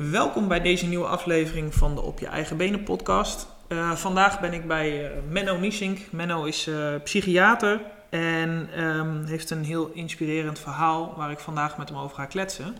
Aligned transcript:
Welkom 0.00 0.48
bij 0.48 0.60
deze 0.60 0.86
nieuwe 0.86 1.06
aflevering 1.06 1.74
van 1.74 1.94
de 1.94 2.00
Op 2.00 2.18
Je 2.18 2.26
Eigen 2.26 2.56
Benen 2.56 2.82
podcast. 2.82 3.46
Uh, 3.68 3.92
vandaag 3.92 4.40
ben 4.40 4.52
ik 4.52 4.66
bij 4.66 5.04
uh, 5.04 5.10
Menno 5.30 5.58
Niesink. 5.58 5.98
Menno 6.10 6.44
is 6.44 6.66
uh, 6.66 6.76
psychiater 7.04 7.80
en 8.10 8.68
um, 8.78 9.24
heeft 9.24 9.50
een 9.50 9.64
heel 9.64 9.90
inspirerend 9.94 10.58
verhaal 10.58 11.14
waar 11.16 11.30
ik 11.30 11.38
vandaag 11.38 11.78
met 11.78 11.88
hem 11.88 11.98
over 11.98 12.16
ga 12.16 12.24
kletsen. 12.24 12.76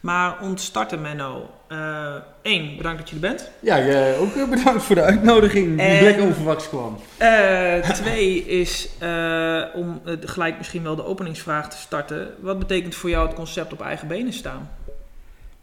Maar 0.00 0.40
om 0.40 0.54
te 0.54 0.62
starten, 0.62 1.00
Menno. 1.00 1.50
Eén, 2.42 2.76
bedankt 2.76 2.98
dat 2.98 3.08
je 3.08 3.14
er 3.14 3.20
bent. 3.20 3.50
Ja, 3.60 3.78
jij 3.78 4.18
ook 4.18 4.50
bedankt 4.50 4.82
voor 4.82 4.94
de 4.94 5.02
uitnodiging 5.02 5.66
die 5.78 6.02
lekker 6.02 6.24
onverwachts 6.24 6.68
kwam. 6.68 6.98
Twee 7.92 8.46
is 8.46 8.88
om 9.74 10.00
gelijk 10.20 10.56
misschien 10.58 10.82
wel 10.82 10.96
de 10.96 11.04
openingsvraag 11.04 11.70
te 11.70 11.76
starten. 11.76 12.28
Wat 12.40 12.58
betekent 12.58 12.94
voor 12.94 13.10
jou 13.10 13.26
het 13.26 13.36
concept 13.36 13.72
op 13.72 13.80
eigen 13.80 14.08
benen 14.08 14.32
staan? 14.32 14.70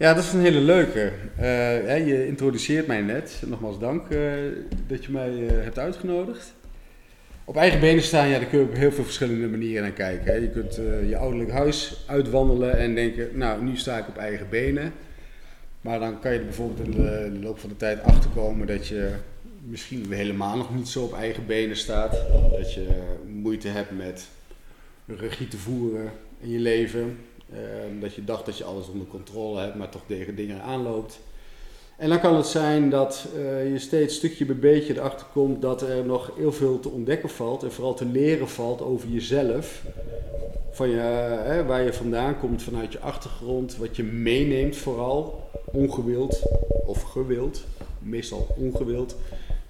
Ja, 0.04 0.14
dat 0.14 0.24
is 0.24 0.34
een 0.34 0.40
hele 0.40 0.60
leuke. 0.60 1.12
je 2.06 2.28
introduceert 2.28 2.88
mij 2.88 3.02
net. 3.02 3.44
Nogmaals 3.46 3.80
dank 3.80 4.08
dat 4.88 5.06
je 5.06 5.12
mij 5.12 5.30
hebt 5.50 5.80
uitgenodigd. 5.80 6.54
Op 7.44 7.56
eigen 7.56 7.80
benen 7.80 8.04
staan, 8.04 8.28
ja, 8.28 8.40
daar 8.40 8.48
kun 8.48 8.60
je 8.60 8.66
op 8.66 8.76
heel 8.76 8.92
veel 8.92 9.04
verschillende 9.04 9.48
manieren 9.48 9.82
naar 9.82 9.92
kijken. 9.92 10.26
Hè. 10.26 10.34
Je 10.34 10.50
kunt 10.50 10.76
je 11.08 11.18
ouderlijk 11.18 11.52
huis 11.52 12.04
uitwandelen 12.08 12.78
en 12.78 12.96
denken, 12.96 13.38
nou, 13.38 13.64
nu 13.64 13.78
sta 13.78 13.98
ik 13.98 14.08
op 14.08 14.18
eigen 14.18 14.50
benen. 14.50 14.94
Maar 15.82 16.00
dan 16.00 16.20
kan 16.20 16.34
je 16.34 16.40
er 16.40 16.46
bijvoorbeeld 16.46 16.88
in 16.88 16.92
de, 16.92 17.30
de 17.34 17.40
loop 17.40 17.60
van 17.60 17.70
de 17.70 17.78
tijd 17.78 18.04
achterkomen 18.04 18.68
dat 18.68 18.88
je 18.88 19.10
misschien 19.66 20.12
helemaal 20.12 20.58
nog 20.58 20.76
niet 20.76 20.88
zo 20.88 21.04
op 21.04 21.14
eigen 21.14 21.46
benen 21.46 21.78
staat. 21.78 22.12
Dat 22.58 22.74
je 22.74 22.88
moeite 23.28 23.68
hebt 23.68 23.98
met 23.98 24.28
regie 25.06 25.48
te 25.48 25.58
voeren 25.58 26.12
in 26.40 26.50
je 26.50 26.60
leven. 26.60 27.18
Uh, 27.54 28.02
dat 28.02 28.14
je 28.14 28.24
dacht 28.24 28.46
dat 28.46 28.58
je 28.58 28.64
alles 28.64 28.88
onder 28.88 29.08
controle 29.08 29.60
hebt, 29.60 29.76
maar 29.76 29.90
toch 29.90 30.04
tegen 30.08 30.36
dingen 30.36 30.62
aanloopt. 30.62 31.20
En 31.98 32.10
dan 32.10 32.20
kan 32.20 32.36
het 32.36 32.48
zijn 32.48 32.90
dat 32.90 33.28
uh, 33.36 33.72
je 33.72 33.80
steeds 33.80 34.16
stukje 34.16 34.46
bij 34.46 34.56
beetje 34.56 34.94
erachter 34.94 35.28
komt 35.34 35.62
dat 35.62 35.82
er 35.82 36.06
nog 36.06 36.32
heel 36.38 36.52
veel 36.52 36.80
te 36.80 36.90
ontdekken 36.90 37.30
valt 37.30 37.64
en 37.64 37.72
vooral 37.72 37.94
te 37.94 38.06
leren 38.06 38.50
valt 38.50 38.82
over 38.82 39.10
jezelf. 39.10 39.84
Van 40.72 40.90
je, 40.90 41.00
hè, 41.44 41.66
waar 41.66 41.84
je 41.84 41.94
vandaan 41.94 42.40
komt 42.40 42.64
vanuit 42.64 42.92
je 42.92 43.00
achtergrond, 43.00 43.78
wat 43.78 43.96
je 43.96 44.04
meeneemt 44.04 44.76
vooral, 44.76 45.50
ongewild 45.66 46.42
of 46.86 47.02
gewild, 47.02 47.64
meestal 48.00 48.48
ongewild, 48.58 49.16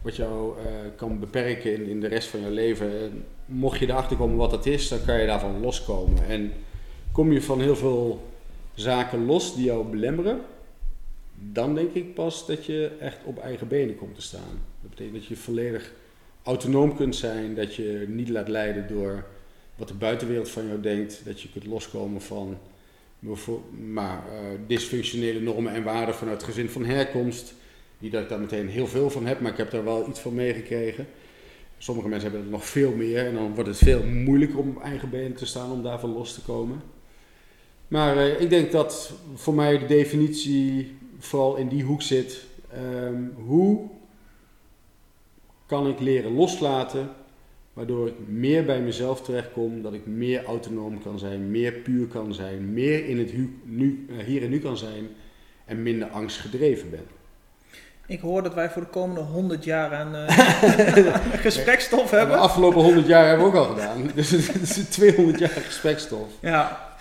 wat 0.02 0.16
jou 0.16 0.58
uh, 0.58 0.64
kan 0.96 1.20
beperken 1.20 1.74
in, 1.74 1.88
in 1.88 2.00
de 2.00 2.08
rest 2.08 2.28
van 2.28 2.40
je 2.40 2.50
leven. 2.50 3.02
En 3.02 3.26
mocht 3.46 3.80
je 3.80 3.90
erachter 3.90 4.18
komen 4.18 4.38
wat 4.38 4.52
dat 4.52 4.66
is, 4.66 4.88
dan 4.88 5.06
kan 5.06 5.20
je 5.20 5.28
daarvan 5.28 5.62
loskomen. 5.62 6.28
En 6.28 6.52
kom 7.14 7.32
je 7.32 7.42
van 7.42 7.62
heel 7.62 7.76
veel 7.76 8.32
zaken 8.74 9.26
los 9.26 9.56
die 9.56 9.66
jou 9.66 9.88
belemmeren, 9.88 10.42
dan 11.52 11.76
denk 11.76 11.94
ik 11.94 12.14
pas 12.14 12.46
dat 12.46 12.66
je 12.66 12.92
echt 13.00 13.18
op 13.24 13.40
eigen 13.40 13.68
benen 13.68 13.96
komt 13.96 14.16
te 14.16 14.22
staan. 14.22 14.62
Dat 14.82 14.90
betekent 14.90 15.16
dat 15.16 15.26
je 15.26 15.36
volledig 15.36 15.94
autonoom 16.44 16.96
kunt 16.96 17.16
zijn, 17.16 17.56
dat 17.56 17.76
je 17.76 18.06
niet 18.08 18.30
laat 18.30 18.48
leiden 18.48 18.88
door 18.88 19.26
wat 19.76 19.88
de 19.88 19.94
buitenwereld 19.94 20.50
van 20.50 20.68
jou 20.68 20.82
denkt, 20.82 21.22
dat 21.26 21.42
je 21.42 21.50
kunt 21.50 21.66
loskomen 21.66 22.22
van 22.22 22.58
maar, 23.92 24.24
uh, 24.32 24.60
dysfunctionele 24.68 25.40
normen 25.40 25.74
en 25.74 25.84
waarden 25.84 26.16
vanuit 26.16 26.42
het 26.42 26.50
gezin 26.50 26.70
van 26.70 26.86
herkomst. 26.86 27.54
Niet 27.98 28.12
dat 28.12 28.24
ik 28.24 28.30
daar 28.30 28.40
meteen 28.40 28.68
heel 28.68 28.88
veel 28.88 29.10
van 29.10 29.26
heb, 29.26 29.40
maar 29.40 29.52
ik 29.52 29.58
heb 29.58 29.72
daar 29.72 29.84
wel 29.84 30.10
iets 30.10 30.20
van 30.20 30.34
meegekregen. 30.34 31.08
Sommige 31.78 32.08
mensen 32.08 32.30
hebben 32.30 32.48
er 32.48 32.54
nog 32.54 32.66
veel 32.66 32.92
meer 32.92 33.26
en 33.26 33.34
dan 33.34 33.54
wordt 33.54 33.70
het 33.70 33.78
veel 33.78 34.04
moeilijker 34.04 34.60
om 34.60 34.70
op 34.70 34.84
eigen 34.84 35.10
benen 35.10 35.36
te 35.36 35.46
staan 35.46 35.72
om 35.72 35.84
daarvan 35.84 36.14
los 36.14 36.34
te 36.34 36.42
komen. 36.42 36.82
Maar 37.94 38.18
uh, 38.18 38.42
ik 38.42 38.50
denk 38.50 38.72
dat 38.72 39.12
voor 39.36 39.54
mij 39.54 39.78
de 39.80 39.86
definitie 39.86 40.98
vooral 41.20 41.56
in 41.56 41.68
die 41.68 41.84
hoek 41.84 42.02
zit. 42.02 42.46
Um, 43.04 43.34
hoe 43.46 43.80
kan 45.66 45.88
ik 45.88 46.00
leren 46.00 46.34
loslaten, 46.36 47.10
waardoor 47.74 48.08
ik 48.08 48.14
meer 48.28 48.66
bij 48.66 48.80
mezelf 48.80 49.22
terechtkom, 49.22 49.82
dat 49.82 49.94
ik 49.94 50.06
meer 50.06 50.46
autonoom 50.46 51.02
kan 51.02 51.20
zijn, 51.20 51.52
meer 51.52 51.72
puur 51.72 52.08
kan 52.08 52.34
zijn, 52.34 52.74
meer 52.74 53.06
in 53.06 53.20
het 53.20 53.32
hu 53.32 53.60
nu, 53.64 54.06
uh, 54.10 54.24
hier 54.24 54.44
en 54.44 54.50
nu 54.50 54.60
kan 54.60 54.78
zijn 54.78 55.08
en 55.66 55.84
minder 55.84 56.08
angstgedreven 56.08 56.90
ben. 56.90 57.06
Ik 58.08 58.20
hoor 58.20 58.44
dat 58.44 58.54
wij 58.54 58.70
voor 58.70 58.82
de 58.82 58.88
komende 58.88 59.22
100 59.22 59.64
jaar 59.64 59.94
aan 59.94 60.16
uh, 60.16 60.28
gesprekstof 61.46 62.12
hebben. 62.12 62.36
De 62.36 62.42
afgelopen 62.42 62.82
100 62.82 63.08
jaar 63.08 63.28
hebben 63.28 63.52
we 63.52 63.58
ook 63.58 63.68
al 63.68 63.76
gedaan. 63.76 64.12
Dus 64.16 64.30
het 64.30 64.62
is 64.62 64.90
200 64.90 65.40
jaar 65.40 65.50
gesprekstof. 65.50 66.28
Ja, 66.40 66.92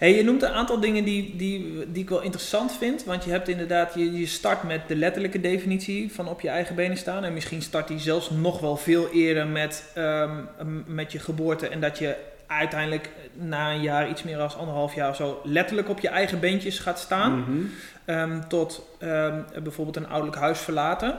Hey, 0.00 0.14
je 0.14 0.24
noemt 0.24 0.42
een 0.42 0.52
aantal 0.52 0.80
dingen 0.80 1.04
die, 1.04 1.36
die, 1.36 1.90
die 1.92 2.02
ik 2.02 2.08
wel 2.08 2.20
interessant 2.20 2.72
vind. 2.72 3.04
Want 3.04 3.24
je 3.24 3.30
hebt 3.30 3.48
inderdaad, 3.48 3.94
je, 3.94 4.12
je 4.12 4.26
start 4.26 4.62
met 4.62 4.88
de 4.88 4.96
letterlijke 4.96 5.40
definitie 5.40 6.12
van 6.12 6.28
op 6.28 6.40
je 6.40 6.48
eigen 6.48 6.74
benen 6.74 6.96
staan. 6.96 7.24
En 7.24 7.32
misschien 7.32 7.62
start 7.62 7.88
die 7.88 7.98
zelfs 7.98 8.30
nog 8.30 8.60
wel 8.60 8.76
veel 8.76 9.08
eerder 9.10 9.46
met, 9.46 9.92
um, 9.96 10.84
met 10.86 11.12
je 11.12 11.18
geboorte. 11.18 11.68
En 11.68 11.80
dat 11.80 11.98
je 11.98 12.16
uiteindelijk 12.46 13.10
na 13.32 13.72
een 13.72 13.80
jaar, 13.80 14.10
iets 14.10 14.22
meer 14.22 14.36
dan 14.36 14.54
anderhalf 14.56 14.94
jaar 14.94 15.08
of 15.08 15.16
zo, 15.16 15.40
letterlijk 15.44 15.88
op 15.88 16.00
je 16.00 16.08
eigen 16.08 16.40
beentjes 16.40 16.78
gaat 16.78 16.98
staan. 16.98 17.32
Mm 17.32 17.44
-hmm. 17.44 17.70
um, 18.16 18.48
tot 18.48 18.86
um, 19.02 19.44
bijvoorbeeld 19.62 19.96
een 19.96 20.08
ouderlijk 20.08 20.38
huis 20.38 20.58
verlaten. 20.58 21.14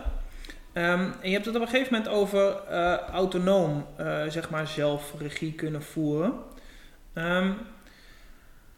en 0.74 1.14
je 1.22 1.32
hebt 1.32 1.46
het 1.46 1.56
op 1.56 1.62
een 1.62 1.68
gegeven 1.68 1.94
moment 1.94 2.12
over 2.12 2.56
uh, 2.72 2.98
autonoom, 2.98 3.86
uh, 4.00 4.22
zeg 4.28 4.50
maar, 4.50 4.68
zelf 4.68 5.14
regie 5.20 5.54
kunnen 5.54 5.84
voeren. 5.84 6.34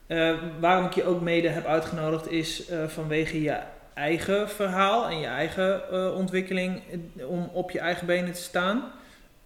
Uh, 0.08 0.34
waarom 0.60 0.86
ik 0.86 0.94
je 0.94 1.04
ook 1.04 1.22
mede 1.22 1.48
heb 1.48 1.66
uitgenodigd 1.66 2.32
is 2.32 2.70
uh, 2.70 2.88
vanwege 2.88 3.42
je 3.42 3.60
eigen 3.94 4.50
verhaal 4.50 5.10
en 5.10 5.20
je 5.20 5.26
eigen 5.26 5.82
uh, 5.92 6.16
ontwikkeling 6.16 6.82
om 7.28 7.50
op 7.54 7.72
je 7.72 7.80
eigen 7.80 8.08
benen 8.08 8.34
te 8.34 8.42
staan. 8.42 8.92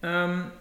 Um, 0.00 0.52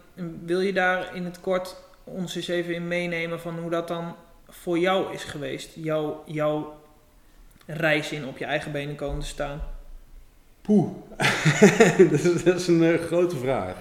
wil 0.45 0.59
je 0.59 0.73
daar 0.73 1.15
in 1.15 1.25
het 1.25 1.39
kort 1.39 1.75
ons 2.03 2.35
eens 2.35 2.47
even 2.47 2.73
in 2.73 2.87
meenemen 2.87 3.39
van 3.39 3.59
hoe 3.59 3.69
dat 3.69 3.87
dan 3.87 4.15
voor 4.49 4.79
jou 4.79 5.13
is 5.13 5.23
geweest? 5.23 5.69
Jouw, 5.75 6.23
jouw 6.25 6.79
reis 7.65 8.11
in 8.11 8.25
op 8.25 8.37
je 8.37 8.45
eigen 8.45 8.71
benen 8.71 8.95
komen 8.95 9.19
te 9.19 9.27
staan? 9.27 9.61
Poeh, 10.61 10.89
dat, 12.09 12.11
is, 12.11 12.43
dat, 12.43 12.59
is, 12.59 12.67
een 12.67 12.97
grote 12.97 13.37
vraag. 13.37 13.75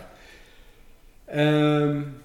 Um, 1.34 2.20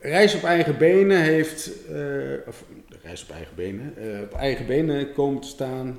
Reis 0.00 0.34
op 0.34 0.42
eigen 0.42 0.78
benen 0.78 1.22
heeft, 1.22 1.70
uh, 1.90 2.34
of 2.46 2.64
reis 3.02 3.22
op 3.22 3.30
eigen 3.30 3.54
benen, 3.54 3.94
uh, 3.98 4.20
op 4.20 4.32
eigen 4.32 4.66
benen 4.66 5.12
komen 5.12 5.40
te 5.40 5.48
staan, 5.48 5.98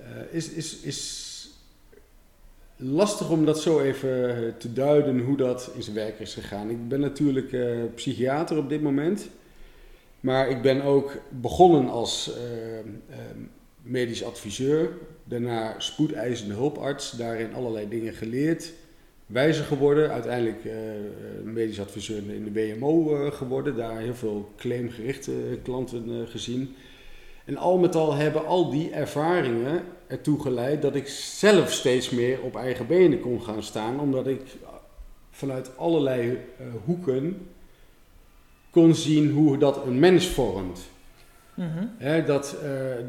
uh, 0.00 0.06
is, 0.30 0.50
is, 0.50 0.80
is 0.80 1.28
lastig 2.76 3.30
om 3.30 3.44
dat 3.44 3.60
zo 3.60 3.80
even 3.80 4.54
te 4.58 4.72
duiden 4.72 5.20
hoe 5.20 5.36
dat 5.36 5.70
in 5.74 5.82
zijn 5.82 5.96
werk 5.96 6.20
is 6.20 6.34
gegaan. 6.34 6.70
Ik 6.70 6.88
ben 6.88 7.00
natuurlijk 7.00 7.56
psychiater 7.94 8.56
op 8.58 8.68
dit 8.68 8.82
moment, 8.82 9.28
maar 10.20 10.48
ik 10.50 10.62
ben 10.62 10.82
ook 10.82 11.12
begonnen 11.28 11.88
als 11.88 12.30
medisch 13.82 14.24
adviseur, 14.24 14.90
daarna 15.24 15.74
spoedeisende 15.80 16.54
hulparts, 16.54 17.10
daarin 17.10 17.54
allerlei 17.54 17.88
dingen 17.88 18.14
geleerd 18.14 18.72
wijzer 19.30 19.64
geworden. 19.64 20.10
Uiteindelijk 20.10 20.64
uh, 20.64 20.72
medisch 21.44 21.80
adviseur 21.80 22.22
in 22.34 22.52
de 22.52 22.74
WMO 22.74 23.24
uh, 23.24 23.32
geworden. 23.32 23.76
Daar 23.76 23.98
heel 23.98 24.14
veel 24.14 24.52
claimgerichte 24.56 25.32
klanten 25.62 26.28
gezien. 26.28 26.74
En 27.44 27.56
al 27.56 27.78
met 27.78 27.94
al 27.94 28.14
hebben 28.14 28.46
al 28.46 28.70
die 28.70 28.90
ervaringen 28.90 29.82
ertoe 30.06 30.40
geleid 30.40 30.82
dat 30.82 30.94
ik 30.94 31.08
zelf 31.08 31.72
steeds 31.72 32.10
meer 32.10 32.40
op 32.40 32.56
eigen 32.56 32.86
benen 32.86 33.20
kon 33.20 33.42
gaan 33.42 33.62
staan. 33.62 34.00
Omdat 34.00 34.26
ik 34.26 34.40
vanuit 35.30 35.76
allerlei 35.76 36.38
hoeken 36.84 37.46
kon 38.70 38.94
zien 38.94 39.30
hoe 39.30 39.58
dat 39.58 39.86
een 39.86 39.98
mens 39.98 40.26
vormt. 40.26 40.80
Mm 41.54 41.70
-hmm. 41.72 42.24
dat 42.26 42.56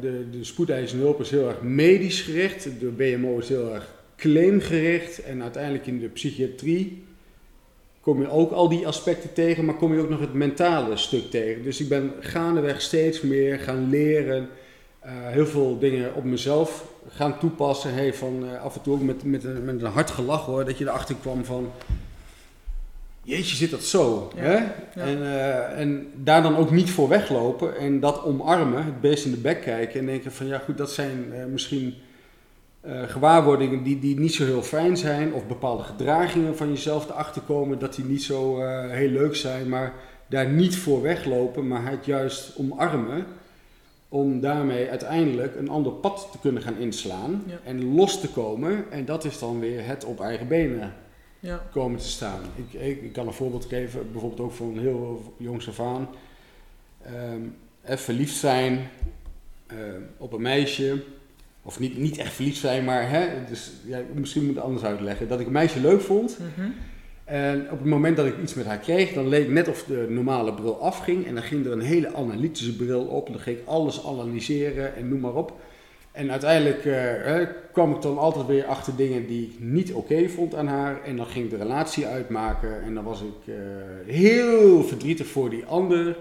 de, 0.00 0.26
de 0.30 0.44
spoedeisende 0.44 1.02
hulp 1.02 1.20
is 1.20 1.30
heel 1.30 1.48
erg 1.48 1.62
medisch 1.62 2.20
gericht. 2.20 2.68
De 2.80 2.86
BMO 2.86 3.38
is 3.38 3.48
heel 3.48 3.74
erg 3.74 4.01
claimgericht 4.22 5.22
en 5.22 5.42
uiteindelijk 5.42 5.86
in 5.86 5.98
de 5.98 6.08
psychiatrie 6.08 7.04
kom 8.00 8.20
je 8.20 8.30
ook 8.30 8.50
al 8.50 8.68
die 8.68 8.86
aspecten 8.86 9.32
tegen, 9.32 9.64
maar 9.64 9.74
kom 9.74 9.94
je 9.94 10.00
ook 10.00 10.08
nog 10.08 10.20
het 10.20 10.34
mentale 10.34 10.96
stuk 10.96 11.30
tegen. 11.30 11.62
Dus 11.62 11.80
ik 11.80 11.88
ben 11.88 12.12
gaandeweg 12.20 12.80
steeds 12.80 13.20
meer 13.20 13.58
gaan 13.58 13.90
leren, 13.90 14.48
uh, 15.04 15.10
heel 15.12 15.46
veel 15.46 15.78
dingen 15.78 16.14
op 16.14 16.24
mezelf 16.24 16.84
gaan 17.08 17.38
toepassen. 17.38 17.94
Hey, 17.94 18.14
van 18.14 18.44
uh, 18.44 18.62
af 18.62 18.74
en 18.74 18.82
toe 18.82 18.94
ook 18.94 19.02
met, 19.02 19.24
met, 19.24 19.44
een, 19.44 19.64
met 19.64 19.82
een 19.82 19.90
hard 19.90 20.10
gelach 20.10 20.46
hoor, 20.46 20.64
dat 20.64 20.78
je 20.78 20.84
erachter 20.84 21.14
kwam 21.20 21.44
van. 21.44 21.70
Jeetje, 23.22 23.56
zit 23.56 23.70
dat 23.70 23.84
zo? 23.84 24.32
Ja, 24.34 24.42
hè? 24.42 24.54
Ja. 24.54 24.72
En, 24.94 25.18
uh, 25.18 25.80
en 25.80 26.10
daar 26.14 26.42
dan 26.42 26.56
ook 26.56 26.70
niet 26.70 26.90
voor 26.90 27.08
weglopen 27.08 27.76
en 27.76 28.00
dat 28.00 28.24
omarmen, 28.24 28.84
het 28.84 29.00
beest 29.00 29.24
in 29.24 29.30
de 29.30 29.36
bek 29.36 29.60
kijken 29.62 30.00
en 30.00 30.06
denken 30.06 30.32
van 30.32 30.46
ja 30.46 30.58
goed, 30.58 30.78
dat 30.78 30.90
zijn 30.90 31.32
misschien 31.52 31.94
uh, 32.86 33.02
gewaarwordingen 33.02 33.82
die, 33.82 33.98
die 33.98 34.18
niet 34.18 34.34
zo 34.34 34.44
heel 34.44 34.62
fijn 34.62 34.96
zijn, 34.96 35.32
of 35.32 35.46
bepaalde 35.46 35.82
gedragingen 35.82 36.56
van 36.56 36.68
jezelf 36.68 37.06
te 37.06 37.12
achterkomen 37.12 37.78
dat 37.78 37.94
die 37.94 38.04
niet 38.04 38.22
zo 38.22 38.60
uh, 38.62 38.90
heel 38.90 39.08
leuk 39.08 39.34
zijn, 39.36 39.68
maar 39.68 39.92
daar 40.26 40.48
niet 40.48 40.76
voor 40.76 41.02
weglopen, 41.02 41.68
maar 41.68 41.90
het 41.90 42.04
juist 42.04 42.56
omarmen. 42.58 43.26
om 44.08 44.40
daarmee 44.40 44.88
uiteindelijk 44.90 45.56
een 45.56 45.68
ander 45.68 45.92
pad 45.92 46.28
te 46.32 46.38
kunnen 46.38 46.62
gaan 46.62 46.76
inslaan 46.78 47.42
Ja. 47.46 47.58
en 47.64 47.94
los 47.94 48.20
te 48.20 48.28
komen. 48.28 48.84
En 48.90 49.04
dat 49.04 49.24
is 49.24 49.38
dan 49.38 49.60
weer 49.60 49.86
het 49.86 50.04
op 50.04 50.20
eigen 50.20 50.48
benen 50.48 50.92
Ja. 51.40 51.62
komen 51.72 51.98
te 51.98 52.08
staan. 52.08 52.40
Ik, 52.56 52.80
ik, 52.80 53.02
ik 53.02 53.12
kan 53.12 53.26
een 53.26 53.32
voorbeeld 53.32 53.64
geven, 53.64 54.12
bijvoorbeeld 54.12 54.40
ook 54.40 54.52
voor 54.52 54.66
een 54.66 54.78
heel 54.78 55.34
jongs 55.36 55.68
af 55.68 55.80
aan. 55.80 56.08
Ehm, 57.02 57.40
eh, 57.82 57.96
verliefd 57.96 58.36
zijn 58.36 58.88
eh, 59.66 59.76
op 60.16 60.32
een 60.32 60.42
meisje. 60.42 61.02
Of 61.62 61.78
niet, 61.78 61.98
niet 61.98 62.18
echt 62.18 62.32
verliefd 62.32 62.58
zijn, 62.58 62.84
maar 62.84 63.10
hè, 63.10 63.28
dus, 63.48 63.72
ja, 63.86 64.00
misschien 64.14 64.40
moet 64.42 64.50
ik 64.50 64.56
het 64.56 64.64
anders 64.64 64.84
uitleggen. 64.84 65.28
Dat 65.28 65.40
ik 65.40 65.46
een 65.46 65.52
meisje 65.52 65.80
leuk 65.80 66.00
vond. 66.00 66.38
Mhm. 66.38 66.70
En 67.24 67.62
op 67.70 67.78
het 67.78 67.88
moment 67.88 68.16
dat 68.16 68.26
ik 68.26 68.34
iets 68.42 68.54
met 68.54 68.66
haar 68.66 68.78
kreeg, 68.78 69.12
dan 69.12 69.28
leek 69.28 69.48
net 69.48 69.68
of 69.68 69.84
de 69.84 70.06
normale 70.08 70.54
bril 70.54 70.82
afging. 70.82 71.26
En 71.26 71.34
dan 71.34 71.42
ging 71.42 71.66
er 71.66 71.72
een 71.72 71.80
hele 71.80 72.14
analytische 72.14 72.76
bril 72.76 73.02
op. 73.02 73.26
En 73.26 73.32
dan 73.32 73.42
ging 73.42 73.58
ik 73.58 73.66
alles 73.66 74.06
analyseren 74.06 74.96
en 74.96 75.08
noem 75.08 75.20
maar 75.20 75.34
op. 75.34 75.60
En 76.12 76.30
uiteindelijk 76.30 76.84
eh, 76.84 77.40
eh, 77.40 77.48
kwam 77.72 77.94
ik 77.94 78.02
dan 78.02 78.18
altijd 78.18 78.46
weer 78.46 78.64
achter 78.64 78.96
dingen 78.96 79.26
die 79.26 79.46
ik 79.46 79.52
niet 79.58 79.92
oké 79.92 80.28
vond 80.28 80.54
aan 80.54 80.66
haar. 80.66 81.02
En 81.04 81.16
dan 81.16 81.26
ging 81.26 81.44
ik 81.44 81.50
de 81.50 81.56
relatie 81.56 82.06
uitmaken. 82.06 82.82
En 82.82 82.94
dan 82.94 83.04
was 83.04 83.20
ik 83.20 83.54
eh, 83.54 83.54
heel 84.14 84.84
verdrietig 84.84 85.26
voor 85.26 85.50
die 85.50 85.64
ander. 85.64 86.16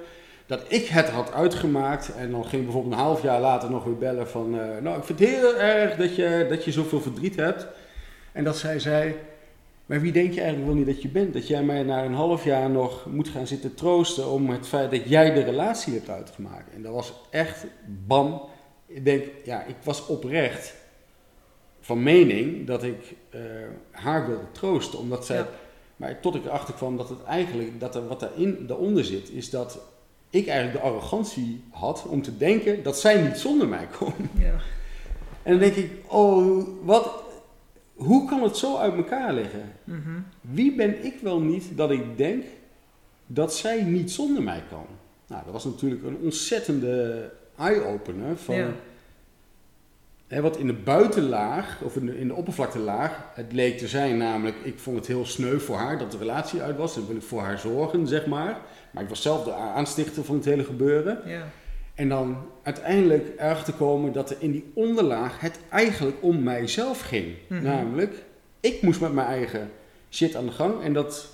Dat 0.51 0.63
ik 0.68 0.86
het 0.88 1.09
had 1.09 1.31
uitgemaakt. 1.31 2.15
En 2.15 2.31
dan 2.31 2.45
ging 2.45 2.63
bijvoorbeeld 2.63 2.94
een 2.94 3.00
half 3.00 3.21
jaar 3.21 3.42
later 3.42 3.69
nog 3.69 3.83
weer 3.83 3.98
bellen 3.98 4.27
van... 4.27 4.59
eh, 4.59 4.81
nou, 4.81 4.98
ik 4.98 5.03
vind 5.03 5.19
het 5.19 5.30
heel 5.30 5.56
erg 5.56 5.95
dat 5.95 6.15
je, 6.15 6.45
dat 6.50 6.65
je 6.65 6.71
zoveel 6.71 7.01
verdriet 7.01 7.36
hebt. 7.36 7.68
En 8.31 8.44
dat 8.44 8.57
zij 8.57 8.80
zei... 8.80 9.15
Maar 9.86 10.01
wie 10.01 10.12
denk 10.12 10.33
je 10.33 10.39
eigenlijk 10.39 10.69
wel 10.69 10.77
niet 10.77 10.94
dat 10.94 11.01
je 11.01 11.07
bent? 11.07 11.33
Dat 11.33 11.48
jij 11.48 11.63
mij 11.63 11.83
na 11.83 12.03
een 12.03 12.13
half 12.13 12.44
jaar 12.44 12.69
nog 12.69 13.06
moet 13.06 13.27
gaan 13.27 13.48
zitten 13.48 13.74
troosten 13.74 14.27
om 14.27 14.50
het 14.50 14.68
feit 14.68 14.92
dat 14.92 15.09
jij 15.09 15.33
de 15.33 15.44
relatie 15.44 15.94
hebt 15.94 16.09
uitgemaakt. 16.09 16.74
En 16.74 16.81
dat 16.81 16.94
was 16.94 17.13
echt 17.30 17.65
bam. 18.07 18.42
Ik 18.86 19.06
denk, 19.06 19.24
ja, 19.44 19.63
ik 19.63 19.75
was 19.83 20.06
oprecht 20.06 20.74
van 21.81 22.04
mening 22.04 22.68
dat 22.68 22.83
ik 22.83 23.15
eh, 23.30 23.42
haar 23.92 24.27
wilde 24.27 24.51
troosten. 24.51 25.00
Omdat 25.00 25.25
zij, 25.25 25.38
Ja. 25.38 25.47
Maar 25.95 26.19
tot 26.19 26.36
ik 26.36 26.45
erachter 26.45 26.74
kwam 26.74 26.97
dat 26.97 27.09
het 27.09 27.24
eigenlijk, 27.24 27.80
dat 27.80 27.95
er 27.95 28.07
wat 28.07 28.19
daarin, 28.19 28.68
daaronder 28.68 29.06
zit, 29.06 29.30
is 29.30 29.50
dat 29.50 29.80
ik 30.31 30.48
eigenlijk 30.48 30.83
de 30.83 30.89
arrogantie 30.89 31.63
had 31.69 32.06
om 32.07 32.22
te 32.22 32.38
denken 32.38 32.83
dat 32.83 33.00
zij 33.00 33.22
niet 33.22 33.38
zonder 33.38 33.68
mij 33.68 33.88
kon. 33.98 34.13
Ja. 34.39 34.54
En 35.44 35.51
dan 35.51 35.60
denk 35.60 35.75
ik, 35.75 35.92
oh, 36.07 36.68
wat, 36.83 37.24
hoe 37.94 38.28
kan 38.28 38.44
het 38.44 38.57
zo 38.57 38.78
uit 38.78 38.95
elkaar 38.95 39.33
liggen? 39.33 39.72
Mhm. 39.83 40.19
Wie 40.42 40.75
ben 40.75 41.06
ik 41.06 41.19
wel 41.22 41.39
niet 41.39 41.66
dat 41.75 41.92
ik 41.92 42.18
denk 42.18 42.44
dat 43.28 43.56
zij 43.56 43.83
niet 43.83 44.12
zonder 44.12 44.44
mij 44.44 44.63
kan? 44.69 44.86
Nou, 45.28 45.44
dat 45.44 45.54
was 45.54 45.66
natuurlijk 45.66 46.04
een 46.04 46.18
ontzettende 46.22 47.30
eye-opener 47.57 48.38
van 48.38 48.56
Ja. 48.56 48.69
Hè, 50.31 50.42
wat 50.42 50.57
in 50.57 50.68
de 50.68 50.74
buitenlaag, 50.74 51.81
of 51.81 51.95
in 51.95 52.06
de, 52.06 52.19
in 52.19 52.28
de 52.28 52.33
oppervlaktelaag, 52.33 53.24
het 53.33 53.54
leek 53.54 53.78
te 53.78 53.88
zijn. 53.88 54.18
Namelijk, 54.18 54.56
ik 54.63 54.80
vond 54.80 54.98
het 54.98 55.07
heel 55.07 55.25
sneu 55.25 55.60
voor 55.60 55.75
haar 55.75 55.98
dat 55.98 56.12
de 56.12 56.18
relatie 56.18 56.62
uit 56.62 56.78
was. 56.78 56.95
En 56.95 57.07
wil 57.07 57.16
ik 57.16 57.22
voor 57.22 57.42
haar 57.42 57.60
zorgen, 57.60 58.07
zeg 58.07 58.25
maar. 58.25 58.57
Maar 58.92 59.04
ik 59.04 59.10
was 59.10 59.22
zelf 59.22 59.44
de 59.44 59.54
aanstichter 59.54 60.24
van 60.24 60.36
het 60.36 60.45
hele 60.45 60.63
gebeuren. 60.63 61.19
Ja. 61.25 61.44
En 61.95 62.10
dan 62.10 62.38
uiteindelijk 62.63 63.28
erachter 63.38 63.74
komen 63.74 64.13
dat 64.13 64.30
er 64.30 64.36
in 64.39 64.51
die 64.51 64.72
onderlaag 64.74 65.39
het 65.39 65.60
eigenlijk 65.69 66.18
om 66.22 66.44
mijzelf 66.44 67.01
ging. 67.01 67.33
Mhm. 67.48 67.63
Namelijk, 67.63 68.24
ik 68.60 68.81
moest 68.81 69.01
met 69.01 69.13
mijn 69.13 69.28
eigen 69.28 69.69
shit 70.10 70.36
aan 70.36 70.45
de 70.45 70.51
gang 70.51 70.83
en 70.83 70.94
dat 70.94 71.28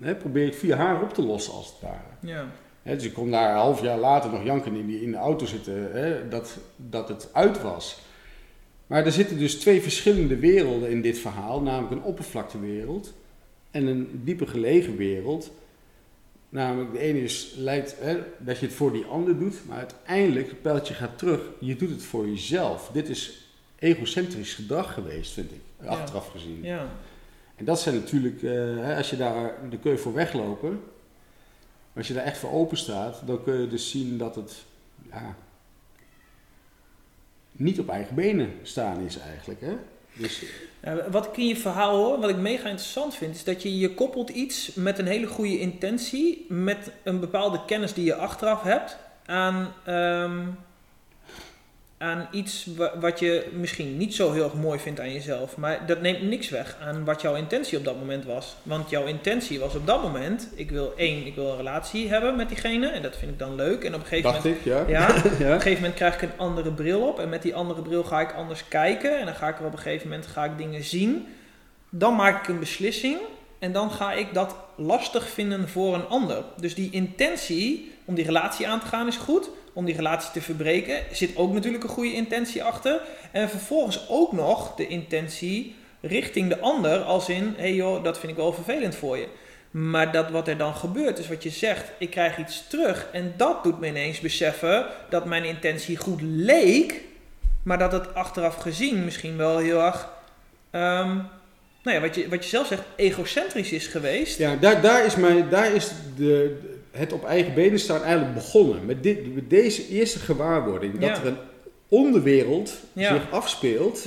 hè, 0.00 0.14
probeer 0.14 0.46
ik 0.46 0.54
via 0.54 0.76
haar 0.76 1.02
op 1.02 1.14
te 1.14 1.22
lossen 1.22 1.52
als 1.52 1.66
het 1.66 1.80
ware. 1.80 2.32
Ja. 2.32 2.46
Hè, 2.82 2.94
dus 2.94 3.04
ik 3.04 3.12
kon 3.12 3.30
daar 3.30 3.50
een 3.50 3.56
half 3.56 3.82
jaar 3.82 3.98
later 3.98 4.30
nog 4.30 4.44
janken 4.44 4.76
in, 4.76 4.86
die, 4.86 5.02
in 5.02 5.10
de 5.10 5.16
auto 5.16 5.46
zitten 5.46 5.90
dat, 6.30 6.58
dat 6.76 7.08
het 7.08 7.28
uit 7.32 7.62
was. 7.62 8.04
Maar 8.86 9.06
er 9.06 9.12
zitten 9.12 9.38
dus 9.38 9.54
twee 9.54 9.82
verschillende 9.82 10.36
werelden 10.36 10.90
in 10.90 11.02
dit 11.02 11.18
verhaal, 11.18 11.62
namelijk 11.62 11.92
een 11.92 12.02
oppervlaktewereld 12.02 13.14
en 13.70 13.86
een 13.86 14.20
dieper 14.24 14.48
gelegen 14.48 14.96
wereld. 14.96 15.50
Namelijk, 16.48 16.92
de 16.92 16.98
ene 16.98 17.22
is, 17.22 17.54
lijkt 17.56 17.96
hè, 17.98 18.18
dat 18.38 18.58
je 18.58 18.66
het 18.66 18.74
voor 18.74 18.92
die 18.92 19.04
ander 19.04 19.38
doet, 19.38 19.54
maar 19.66 19.78
uiteindelijk, 19.78 20.48
het 20.48 20.62
pijltje 20.62 20.94
gaat 20.94 21.18
terug, 21.18 21.40
je 21.60 21.76
doet 21.76 21.90
het 21.90 22.02
voor 22.02 22.28
jezelf. 22.28 22.90
Dit 22.92 23.08
is 23.08 23.50
egocentrisch 23.78 24.54
gedrag 24.54 24.94
geweest, 24.94 25.32
vind 25.32 25.50
ik, 25.50 25.86
achteraf 25.86 26.30
gezien. 26.30 26.62
Ja. 26.62 26.90
En 27.56 27.64
dat 27.64 27.80
zijn 27.80 27.94
natuurlijk, 27.94 28.42
eh, 28.42 28.96
als 28.96 29.10
je 29.10 29.16
daar, 29.16 29.54
daar 29.70 29.78
kun 29.80 29.90
je 29.90 29.98
voor 29.98 30.14
weglopen. 30.14 30.80
Als 31.96 32.08
je 32.08 32.14
daar 32.14 32.24
echt 32.24 32.38
voor 32.38 32.52
open 32.52 32.76
staat, 32.76 33.22
dan 33.26 33.42
kun 33.42 33.60
je 33.60 33.68
dus 33.68 33.90
zien 33.90 34.18
dat 34.18 34.34
het 34.34 34.64
ja, 35.10 35.36
niet 37.56 37.80
op 37.80 37.88
eigen 37.88 38.14
benen 38.14 38.52
staan 38.62 39.00
is 39.00 39.18
eigenlijk. 39.18 39.60
Hè? 39.60 39.72
Dus, 40.12 40.44
wat 41.10 41.26
ik 41.26 41.36
in 41.36 41.46
je 41.46 41.56
verhaal 41.56 41.96
hoor, 41.96 42.20
wat 42.20 42.30
ik 42.30 42.36
mega 42.36 42.68
interessant 42.68 43.14
vind, 43.14 43.34
is 43.34 43.44
dat 43.44 43.62
je 43.62 43.78
je 43.78 43.94
koppelt 43.94 44.30
iets 44.30 44.74
met 44.74 44.98
een 44.98 45.06
hele 45.06 45.26
goede 45.26 45.58
intentie, 45.60 46.46
met 46.48 46.90
een 47.02 47.20
bepaalde 47.20 47.64
kennis 47.64 47.94
die 47.94 48.04
je 48.04 48.14
achteraf 48.14 48.62
hebt, 48.62 48.96
aan, 49.26 49.72
ehm, 49.84 50.46
aan 51.98 52.28
iets 52.30 52.66
wa- 52.76 52.92
wat 53.00 53.18
je 53.18 53.46
misschien 53.52 53.96
niet 53.96 54.14
zo 54.14 54.32
heel 54.32 54.44
erg 54.44 54.54
mooi 54.54 54.78
vindt 54.78 55.00
aan 55.00 55.12
jezelf. 55.12 55.56
Maar 55.56 55.86
dat 55.86 56.00
neemt 56.00 56.22
niks 56.22 56.48
weg 56.48 56.76
aan 56.82 57.04
wat 57.04 57.20
jouw 57.20 57.34
intentie 57.34 57.78
op 57.78 57.84
dat 57.84 57.98
moment 57.98 58.24
was. 58.24 58.56
Want 58.62 58.90
jouw 58.90 59.04
intentie 59.04 59.58
was 59.60 59.74
op 59.74 59.86
dat 59.86 60.02
moment, 60.02 60.48
ik 60.54 60.70
wil 60.70 60.92
één, 60.96 61.26
ik 61.26 61.34
wil 61.34 61.50
een 61.50 61.56
relatie 61.56 62.08
hebben 62.08 62.36
met 62.36 62.48
diegene, 62.48 62.88
en 62.88 63.02
dat 63.02 63.16
vind 63.16 63.30
ik 63.30 63.38
dan 63.38 63.54
leuk. 63.54 63.84
En 63.84 63.94
op 63.94 64.00
een 64.00 64.06
gegeven 64.06 64.32
dacht 64.32 64.44
moment 64.44 64.66
ik, 64.66 64.72
ja. 64.72 64.84
ja, 64.88 65.06
op 65.32 65.38
ja. 65.38 65.46
een 65.46 65.60
gegeven 65.60 65.74
moment 65.80 65.94
krijg 65.94 66.14
ik 66.14 66.22
een 66.22 66.38
andere 66.38 66.72
bril 66.72 67.00
op. 67.08 67.18
En 67.18 67.28
met 67.28 67.42
die 67.42 67.54
andere 67.54 67.82
bril 67.82 68.04
ga 68.04 68.20
ik 68.20 68.32
anders 68.32 68.68
kijken. 68.68 69.18
En 69.18 69.24
dan 69.24 69.34
ga 69.34 69.48
ik 69.48 69.58
er 69.58 69.66
op 69.66 69.72
een 69.72 69.78
gegeven 69.78 70.08
moment 70.08 70.26
ga 70.26 70.44
ik 70.44 70.58
dingen 70.58 70.84
zien. 70.84 71.26
Dan 71.90 72.14
maak 72.14 72.42
ik 72.42 72.48
een 72.48 72.58
beslissing. 72.58 73.18
En 73.58 73.72
dan 73.72 73.90
ga 73.90 74.12
ik 74.12 74.34
dat 74.34 74.56
lastig 74.76 75.28
vinden 75.28 75.68
voor 75.68 75.94
een 75.94 76.06
ander. 76.06 76.44
Dus 76.60 76.74
die 76.74 76.90
intentie 76.90 77.92
om 78.04 78.14
die 78.14 78.24
relatie 78.24 78.68
aan 78.68 78.80
te 78.80 78.86
gaan 78.86 79.06
is 79.06 79.16
goed. 79.16 79.48
Om 79.76 79.84
die 79.84 79.96
relatie 79.96 80.30
te 80.30 80.42
verbreken 80.42 81.02
zit 81.12 81.36
ook 81.36 81.52
natuurlijk 81.52 81.84
een 81.84 81.90
goede 81.90 82.12
intentie 82.12 82.64
achter. 82.64 83.00
En 83.32 83.48
vervolgens 83.48 84.08
ook 84.08 84.32
nog 84.32 84.74
de 84.74 84.86
intentie 84.86 85.74
richting 86.00 86.48
de 86.48 86.60
ander. 86.60 86.98
Als 86.98 87.28
in, 87.28 87.54
hé 87.56 87.62
hey 87.62 87.74
joh, 87.74 88.04
dat 88.04 88.18
vind 88.18 88.32
ik 88.32 88.38
wel 88.38 88.52
vervelend 88.52 88.94
voor 88.94 89.16
je. 89.16 89.28
Maar 89.70 90.12
dat 90.12 90.30
wat 90.30 90.48
er 90.48 90.56
dan 90.56 90.74
gebeurt, 90.74 91.18
is 91.18 91.28
wat 91.28 91.42
je 91.42 91.50
zegt, 91.50 91.84
ik 91.98 92.10
krijg 92.10 92.38
iets 92.38 92.66
terug. 92.68 93.06
En 93.12 93.34
dat 93.36 93.64
doet 93.64 93.80
me 93.80 93.86
ineens 93.86 94.20
beseffen 94.20 94.86
dat 95.08 95.24
mijn 95.24 95.44
intentie 95.44 95.96
goed 95.96 96.20
leek, 96.22 97.00
maar 97.62 97.78
dat 97.78 97.92
het 97.92 98.14
achteraf 98.14 98.56
gezien 98.56 99.04
misschien 99.04 99.36
wel 99.36 99.58
heel 99.58 99.80
erg, 99.80 100.08
ehm, 100.70 101.14
nou 101.82 101.96
ja, 101.96 102.00
wat 102.00 102.14
je, 102.14 102.28
wat 102.28 102.42
je 102.42 102.50
zelf 102.50 102.66
zegt, 102.66 102.82
egocentrisch 102.96 103.72
is 103.72 103.86
geweest. 103.86 104.38
Ja, 104.38 104.56
daar, 104.56 104.80
daar 104.80 105.04
is, 105.04 105.16
mijn, 105.16 105.48
daar 105.48 105.72
is 105.72 105.90
de, 106.16 106.58
het 106.96 107.12
op 107.12 107.24
eigen 107.24 107.54
benen 107.54 107.78
staan 107.78 108.02
eigenlijk 108.02 108.34
begonnen. 108.34 108.86
Met, 108.86 109.02
dit, 109.02 109.34
met 109.34 109.50
deze 109.50 109.88
eerste 109.88 110.18
gewaarwording. 110.18 110.98
Dat 110.98 111.18
er 111.18 111.26
een 111.26 111.36
onderwereld 111.88 112.78
zich 112.94 113.30
afspeelt. 113.30 114.02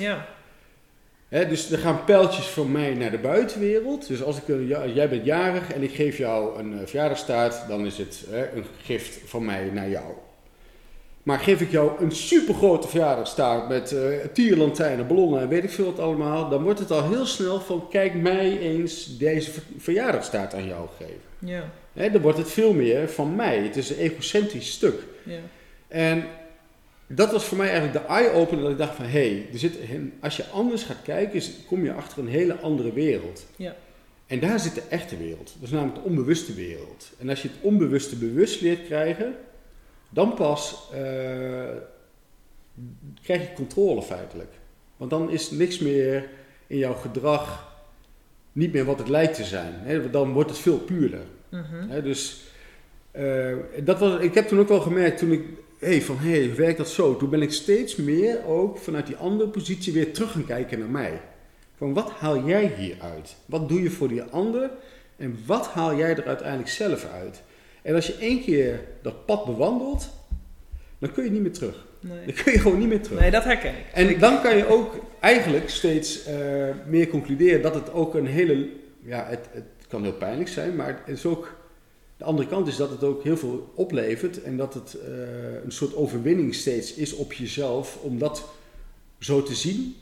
Ja, 1.30 1.44
dus 1.44 1.72
er 1.72 1.78
gaan 1.78 2.04
pijltjes 2.04 2.46
van 2.46 2.72
mij 2.72 2.94
naar 2.94 3.12
de 3.12 3.18
buitenwereld. 3.18 4.08
Dus 4.08 4.24
als 4.24 4.38
ik 4.38 4.48
een, 4.48 4.68
ja, 4.68 4.86
jij 4.86 5.10
bent 5.10 5.26
jarig 5.26 5.74
en 5.74 5.84
ik 5.84 5.94
geef 5.94 6.18
jou 6.18 6.60
een 6.60 6.72
uh, 6.72 6.80
verjaardagstaart, 6.86 7.68
dan 7.68 7.86
is 7.86 7.98
het 7.98 8.26
een 8.54 8.66
gift 8.84 9.20
van 9.26 9.46
mij 9.46 9.70
naar 9.74 9.90
jou. 9.90 10.06
Maar 11.24 11.40
geef 11.40 11.62
ik 11.62 11.72
jou 11.72 12.04
een 12.04 12.12
supergrote 12.12 12.88
verjaardagstaart 12.88 13.68
met 13.68 13.92
uh, 13.92 14.02
tierlantijnen, 14.34 15.08
ballonnen 15.08 15.42
en 15.42 15.48
weet 15.48 15.64
ik 15.64 15.70
veel 15.70 15.86
wat 15.86 16.00
allemaal, 16.00 16.50
dan 16.50 16.64
wordt 16.64 16.80
het 16.80 16.92
al 16.92 17.10
heel 17.10 17.26
snel 17.26 17.60
van 17.60 17.88
kijk 17.90 18.14
mij 18.14 18.60
eens 18.60 19.18
deze 19.18 19.52
ver- 19.52 19.64
verjaardagstaart 19.78 20.54
aan 20.54 20.66
jou 20.66 20.88
geven. 20.98 21.22
ja, 21.40 21.64
Hè, 22.00 22.12
dan 22.12 22.22
wordt 22.22 22.38
het 22.38 22.52
veel 22.52 22.74
meer 22.74 23.10
van 23.10 23.36
mij. 23.36 23.58
Het 23.58 23.76
is 23.76 23.90
een 23.90 23.98
egocentrisch 23.98 24.72
stuk. 24.72 25.04
ja, 25.24 25.40
En 25.88 26.24
dat 27.08 27.32
was 27.32 27.46
voor 27.46 27.58
mij 27.58 27.70
eigenlijk 27.70 28.00
de 28.00 28.14
eye-opener 28.14 28.64
dat 28.64 28.72
ik 28.72 28.78
dacht 28.78 28.96
van 28.96 29.06
hé, 29.06 29.30
hey, 29.30 29.46
er 29.54 29.60
zit 29.60 29.78
als 30.20 30.38
je 30.38 30.46
anders 30.46 30.84
gaat 30.84 31.02
kijken, 31.04 31.42
kom 31.68 31.84
je 31.84 31.94
achter 31.94 32.20
een 32.20 32.28
hele 32.28 32.56
andere 32.56 32.94
wereld. 32.94 33.46
Ja. 33.56 33.76
En 34.28 34.40
daar 34.40 34.60
zit 34.60 34.76
de 34.76 34.84
echte 34.90 35.18
wereld. 35.18 35.54
Dat 35.54 35.64
is 35.64 35.70
namelijk 35.70 36.04
de 36.04 36.10
onbewuste 36.10 36.54
wereld. 36.54 37.12
En 37.18 37.30
als 37.30 37.42
je 37.42 37.48
het 37.48 37.58
onbewuste 37.62 38.16
bewust 38.16 38.62
leert 38.62 38.86
krijgen, 38.86 39.36
dan 40.10 40.34
pas 40.34 40.90
eh, 40.94 41.00
krijg 43.22 43.42
je 43.42 43.54
controle 43.56 44.02
feitelijk. 44.02 44.54
Want 44.98 45.10
dan 45.12 45.32
is 45.32 45.52
niks 45.52 45.80
meer 45.80 46.30
in 46.68 46.78
jouw 46.78 46.94
gedrag 46.94 47.68
niet 48.52 48.74
meer 48.74 48.86
wat 48.86 49.00
het 49.00 49.10
lijkt 49.10 49.36
te 49.36 49.44
zijn. 49.44 49.74
Dan 50.12 50.32
wordt 50.32 50.50
het 50.50 50.60
veel 50.60 50.78
puurder. 50.78 51.24
Mhm, 51.50 52.04
dus 52.04 52.42
eh, 53.12 53.56
dat 53.84 54.00
was, 54.00 54.22
ik 54.22 54.34
heb 54.34 54.48
toen 54.48 54.60
ook 54.60 54.68
wel 54.68 54.80
gemerkt, 54.80 55.18
toen 55.18 55.32
ik, 55.32 55.44
hey, 55.80 56.02
van 56.02 56.18
hé, 56.18 56.30
hey, 56.30 56.56
werkt 56.56 56.78
dat 56.78 56.90
zo? 56.90 57.18
Toen 57.18 57.30
ben 57.30 57.42
ik 57.42 57.52
steeds 57.52 57.96
meer 57.96 58.46
ook 58.46 58.78
vanuit 58.78 59.08
die 59.08 59.16
andere 59.16 59.50
positie 59.50 59.94
weer 59.94 60.14
terug 60.14 60.32
gaan 60.32 60.46
kijken 60.46 60.80
naar 60.80 60.90
mij. 60.90 61.22
Van 61.78 61.94
wat 61.94 62.12
haal 62.12 62.46
jij 62.46 62.74
hieruit? 62.78 63.36
Wat 63.46 63.70
doe 63.70 63.82
je 63.82 63.90
voor 63.90 64.08
die 64.08 64.22
ander? 64.22 64.70
En 65.18 65.38
wat 65.46 65.68
haal 65.68 65.96
jij 65.96 66.16
er 66.16 66.26
uiteindelijk 66.26 66.70
zelf 66.70 67.06
uit? 67.06 67.42
En 67.82 67.96
als 67.96 68.08
je 68.08 68.16
één 68.16 68.42
keer 68.42 68.80
dat 69.02 69.26
pad 69.26 69.46
bewandelt, 69.46 70.10
dan 71.00 71.12
kun 71.12 71.24
je 71.24 71.32
niet 71.32 71.42
meer 71.42 71.52
terug. 71.52 71.86
Nee. 72.00 72.26
Dan 72.26 72.36
kun 72.44 72.52
je 72.52 72.60
gewoon 72.60 72.80
niet 72.80 72.88
meer 72.88 73.02
terug. 73.02 73.20
nee, 73.20 73.32
dat 73.32 73.44
herken 73.44 73.72
ik. 73.72 73.86
En 73.94 74.20
dan 74.20 74.42
kan 74.42 74.58
je 74.58 74.68
ook 74.68 74.96
eigenlijk 75.20 75.70
steeds 75.70 76.26
eh, 76.26 76.36
meer 76.88 77.08
concluderen 77.08 77.62
dat 77.62 77.76
het 77.76 77.94
ook 77.94 78.16
een 78.16 78.28
hele. 78.28 78.70
Ja, 79.02 79.26
het, 79.30 79.50
het 79.52 79.79
kan 79.90 80.04
heel 80.04 80.14
pijnlijk 80.14 80.50
zijn, 80.50 80.76
maar 80.76 80.88
het 80.88 81.18
is 81.18 81.26
ook. 81.26 81.58
De 82.18 82.26
andere 82.26 82.48
kant 82.48 82.68
is 82.68 82.76
dat 82.76 82.90
het 82.90 83.04
ook 83.04 83.24
heel 83.24 83.38
veel 83.38 83.72
oplevert 83.76 84.42
en 84.44 84.58
dat 84.58 84.74
het 84.74 84.94
eh, 84.94 85.64
een 85.64 85.72
soort 85.72 85.96
overwinning 85.96 86.56
steeds 86.56 86.94
is 86.94 87.16
op 87.16 87.34
jezelf 87.34 87.98
om 88.02 88.18
dat 88.18 88.50
zo 89.20 89.44
te 89.44 89.56
zien 89.56 89.96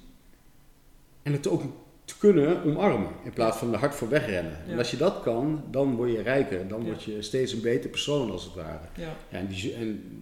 en 1.24 1.32
het 1.32 1.48
ook 1.48 1.62
te 2.06 2.18
kunnen 2.18 2.64
omarmen 2.64 3.10
in 3.24 3.34
plaats 3.34 3.58
van 3.58 3.74
er 3.74 3.80
hard 3.80 3.96
voor 3.96 4.10
wegrennen. 4.10 4.58
Ja. 4.66 4.72
En 4.72 4.78
als 4.78 4.92
je 4.92 4.98
dat 4.98 5.22
kan, 5.22 5.64
dan 5.72 5.96
word 5.96 6.12
je 6.12 6.22
rijker, 6.22 6.68
dan 6.68 6.80
Ja. 6.82 6.86
word 6.86 7.04
je 7.04 7.22
steeds 7.22 7.54
een 7.54 7.62
beter 7.62 7.90
persoon 7.90 8.32
als 8.32 8.44
het 8.44 8.54
ware. 8.54 8.86
ja. 8.96 9.16
Ja, 9.30 9.38
en 9.38 9.48
die, 9.48 9.74
en, 9.74 10.22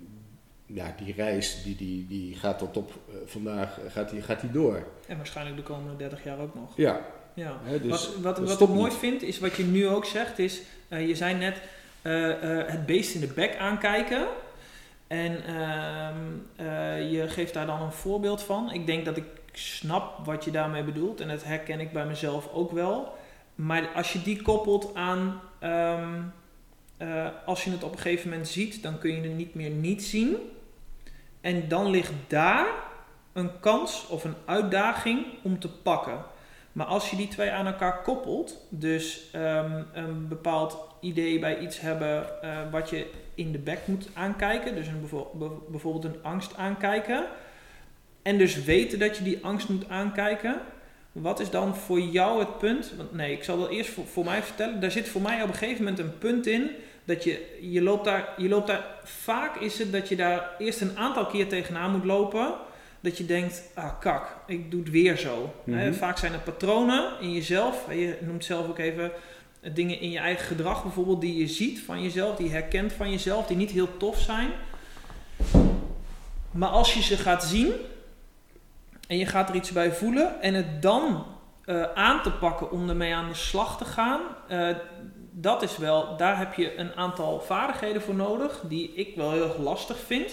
ja, 0.66 0.96
die 1.04 1.14
reis 1.14 1.64
die, 1.64 1.76
die, 1.76 2.08
die 2.08 2.36
gaat 2.36 2.58
tot 2.60 2.78
op 2.78 2.92
eh, 3.10 3.16
vandaag 3.26 3.80
gaat 3.88 4.10
die, 4.10 4.22
gaat 4.22 4.42
die 4.42 4.52
door. 4.52 4.84
En 5.08 5.18
waarschijnlijk 5.18 5.58
de 5.58 5.64
komende 5.64 5.96
30 5.98 6.24
jaar 6.24 6.40
ook 6.40 6.56
nog. 6.56 6.78
Ja, 6.78 7.06
Ja. 7.36 7.60
dus 7.82 7.90
wat 7.90 8.38
wat, 8.38 8.40
wat 8.40 8.62
ik 8.62 8.76
mooi 8.76 8.92
vind, 8.92 9.22
is 9.22 9.40
wat 9.40 9.56
je 9.56 9.64
nu 9.64 9.88
ook 9.88 10.06
zegt, 10.06 10.40
is 10.40 10.62
eh, 10.88 11.08
je 11.08 11.16
zei 11.16 11.34
net 11.34 11.62
eh, 12.02 12.60
eh, 12.60 12.68
het 12.68 12.86
beest 12.86 13.14
in 13.16 13.22
de 13.22 13.28
bek 13.28 13.58
aankijken. 13.58 14.28
En 15.08 15.46
ehm, 15.46 16.16
eh, 16.56 17.12
je 17.12 17.28
geeft 17.28 17.54
daar 17.54 17.66
dan 17.66 17.82
een 17.82 17.92
voorbeeld 17.92 18.44
van. 18.44 18.72
Ik 18.72 18.86
denk 18.86 19.06
dat 19.06 19.18
ik 19.18 19.26
snap 19.52 20.26
wat 20.26 20.44
je 20.44 20.52
daarmee 20.52 20.84
bedoelt 20.84 21.22
en 21.22 21.28
dat 21.28 21.44
herken 21.44 21.80
ik 21.80 21.94
bij 21.94 22.06
mezelf 22.06 22.50
ook 22.54 22.72
wel. 22.72 23.18
Maar 23.56 23.90
als 23.96 24.14
je 24.14 24.22
die 24.22 24.42
koppelt 24.42 24.96
aan 24.96 25.42
ehm, 25.60 26.22
eh, 26.98 27.28
als 27.46 27.64
je 27.64 27.72
het 27.72 27.84
op 27.84 27.92
een 27.92 28.00
gegeven 28.00 28.30
moment 28.30 28.48
ziet, 28.48 28.84
dan 28.84 28.98
kun 28.98 29.16
je 29.16 29.22
het 29.22 29.38
niet 29.38 29.56
meer 29.56 29.70
niet 29.70 30.04
zien. 30.04 30.38
En 31.42 31.68
dan 31.68 31.90
ligt 31.90 32.14
daar 32.28 32.68
een 33.34 33.60
kans 33.60 34.08
of 34.08 34.24
een 34.24 34.36
uitdaging 34.46 35.26
om 35.44 35.60
te 35.60 35.70
pakken. 35.70 36.26
Maar 36.76 36.86
als 36.86 37.10
je 37.10 37.16
die 37.16 37.28
twee 37.28 37.52
aan 37.52 37.66
elkaar 37.66 38.02
koppelt, 38.02 38.66
dus 38.70 39.30
ehm, 39.32 39.82
een 39.94 40.28
bepaald 40.28 40.78
idee 41.00 41.40
bij 41.40 41.60
iets 41.60 41.80
hebben 41.80 42.42
eh, 42.42 42.58
wat 42.72 42.90
je 42.90 43.10
in 43.36 43.52
de 43.52 43.58
bek 43.58 43.80
moet 43.86 44.10
aankijken, 44.14 44.76
dus 44.76 44.88
een 44.88 45.10
bijvoorbeeld 45.68 46.04
een 46.04 46.24
angst 46.24 46.58
aankijken, 46.58 47.26
en 48.22 48.38
dus 48.38 48.64
weten 48.64 49.00
dat 49.00 49.18
je 49.18 49.24
die 49.24 49.46
angst 49.46 49.70
moet 49.70 49.90
aankijken, 49.90 50.62
wat 51.12 51.40
is 51.40 51.50
dan 51.50 51.76
voor 51.76 52.00
jou 52.00 52.40
het 52.40 52.58
punt? 52.58 52.94
Want 52.98 53.14
nee, 53.14 53.32
ik 53.32 53.44
zal 53.44 53.60
dat 53.60 53.70
eerst 53.70 53.90
voor, 53.90 54.06
voor 54.06 54.26
mij 54.26 54.44
vertellen. 54.44 54.80
Daar 54.80 54.92
zit 54.92 55.10
voor 55.10 55.22
mij 55.22 55.42
op 55.42 55.48
een 55.48 55.54
gegeven 55.54 55.84
moment 55.84 56.00
een 56.00 56.18
punt 56.18 56.48
in 56.48 56.70
dat 57.04 57.24
je, 57.24 57.58
je 57.62 57.82
loopt 57.82 58.06
daar, 58.06 58.34
je 58.38 58.50
loopt 58.50 58.68
daar, 58.68 58.86
vaak 59.04 59.56
is 59.56 59.80
het 59.80 59.92
dat 59.92 60.10
je 60.10 60.16
daar 60.16 60.50
eerst 60.58 60.82
een 60.82 60.98
aantal 60.98 61.26
keer 61.26 61.48
tegenaan 61.48 61.92
moet 61.92 62.06
lopen. 62.06 62.54
Dat 63.06 63.18
je 63.18 63.26
denkt, 63.26 63.64
ah 63.74 64.00
kak, 64.00 64.36
ik 64.48 64.72
doe 64.72 64.80
het 64.80 64.90
weer 64.90 65.18
zo. 65.18 65.54
Mhm. 65.64 65.94
Vaak 65.94 66.18
zijn 66.18 66.34
er 66.34 66.40
patronen 66.40 67.20
in 67.20 67.34
jezelf. 67.34 67.86
Je 67.90 68.18
noemt 68.22 68.46
zelf 68.46 68.68
ook 68.68 68.78
even 68.78 69.12
eh, 69.62 69.74
dingen 69.74 70.00
in 70.00 70.12
je 70.12 70.18
eigen 70.18 70.46
gedrag 70.46 70.84
bijvoorbeeld 70.84 71.22
die 71.22 71.38
je 71.38 71.48
ziet 71.48 71.80
van 71.80 72.02
jezelf, 72.02 72.36
die 72.36 72.46
je 72.46 72.52
herkent 72.52 72.94
van 72.94 73.12
jezelf, 73.12 73.48
die 73.48 73.58
niet 73.58 73.72
heel 73.72 73.98
tof 73.98 74.20
zijn. 74.20 74.50
Maar 76.52 76.70
als 76.70 76.94
je 76.94 77.02
ze 77.02 77.18
gaat 77.18 77.44
zien 77.44 77.74
en 79.08 79.18
je 79.18 79.26
gaat 79.26 79.50
er 79.50 79.56
iets 79.56 79.72
bij 79.72 79.92
voelen 79.92 80.42
en 80.42 80.54
het 80.54 80.82
dan 80.82 81.26
eh, 81.66 81.84
aan 81.94 82.22
te 82.22 82.32
pakken 82.32 82.72
om 82.72 82.90
ermee 82.90 83.16
aan 83.16 83.30
de 83.30 83.36
slag 83.36 83.78
te 83.78 83.86
gaan, 83.86 84.22
eh, 84.48 84.70
dat 85.32 85.62
is 85.62 85.78
wel, 85.78 86.18
daar 86.18 86.38
heb 86.38 86.54
je 86.54 86.78
een 86.78 86.96
aantal 86.96 87.40
vaardigheden 87.40 88.02
voor 88.02 88.16
nodig 88.16 88.62
die 88.68 88.94
ik 88.94 89.16
wel 89.16 89.32
heel 89.32 89.44
erg 89.44 89.58
lastig 89.58 90.00
vind. 90.00 90.32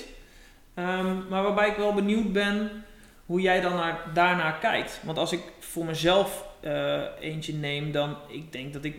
Ehm, 0.75 1.29
maar 1.29 1.43
waarbij 1.43 1.69
ik 1.69 1.77
wel 1.77 1.95
benieuwd 1.95 2.33
ben 2.33 2.85
hoe 3.27 3.41
jij 3.41 3.61
dan 3.61 3.75
naar, 3.75 3.99
daarnaar 4.15 4.59
kijkt. 4.61 5.01
Want 5.03 5.19
als 5.19 5.33
ik 5.33 5.41
voor 5.59 5.85
mezelf 5.85 6.45
eh, 6.61 7.01
eentje 7.21 7.55
neem, 7.55 7.93
dan 7.93 8.17
ik 8.29 8.53
denk 8.53 8.73
dat 8.73 8.85
ik 8.85 8.97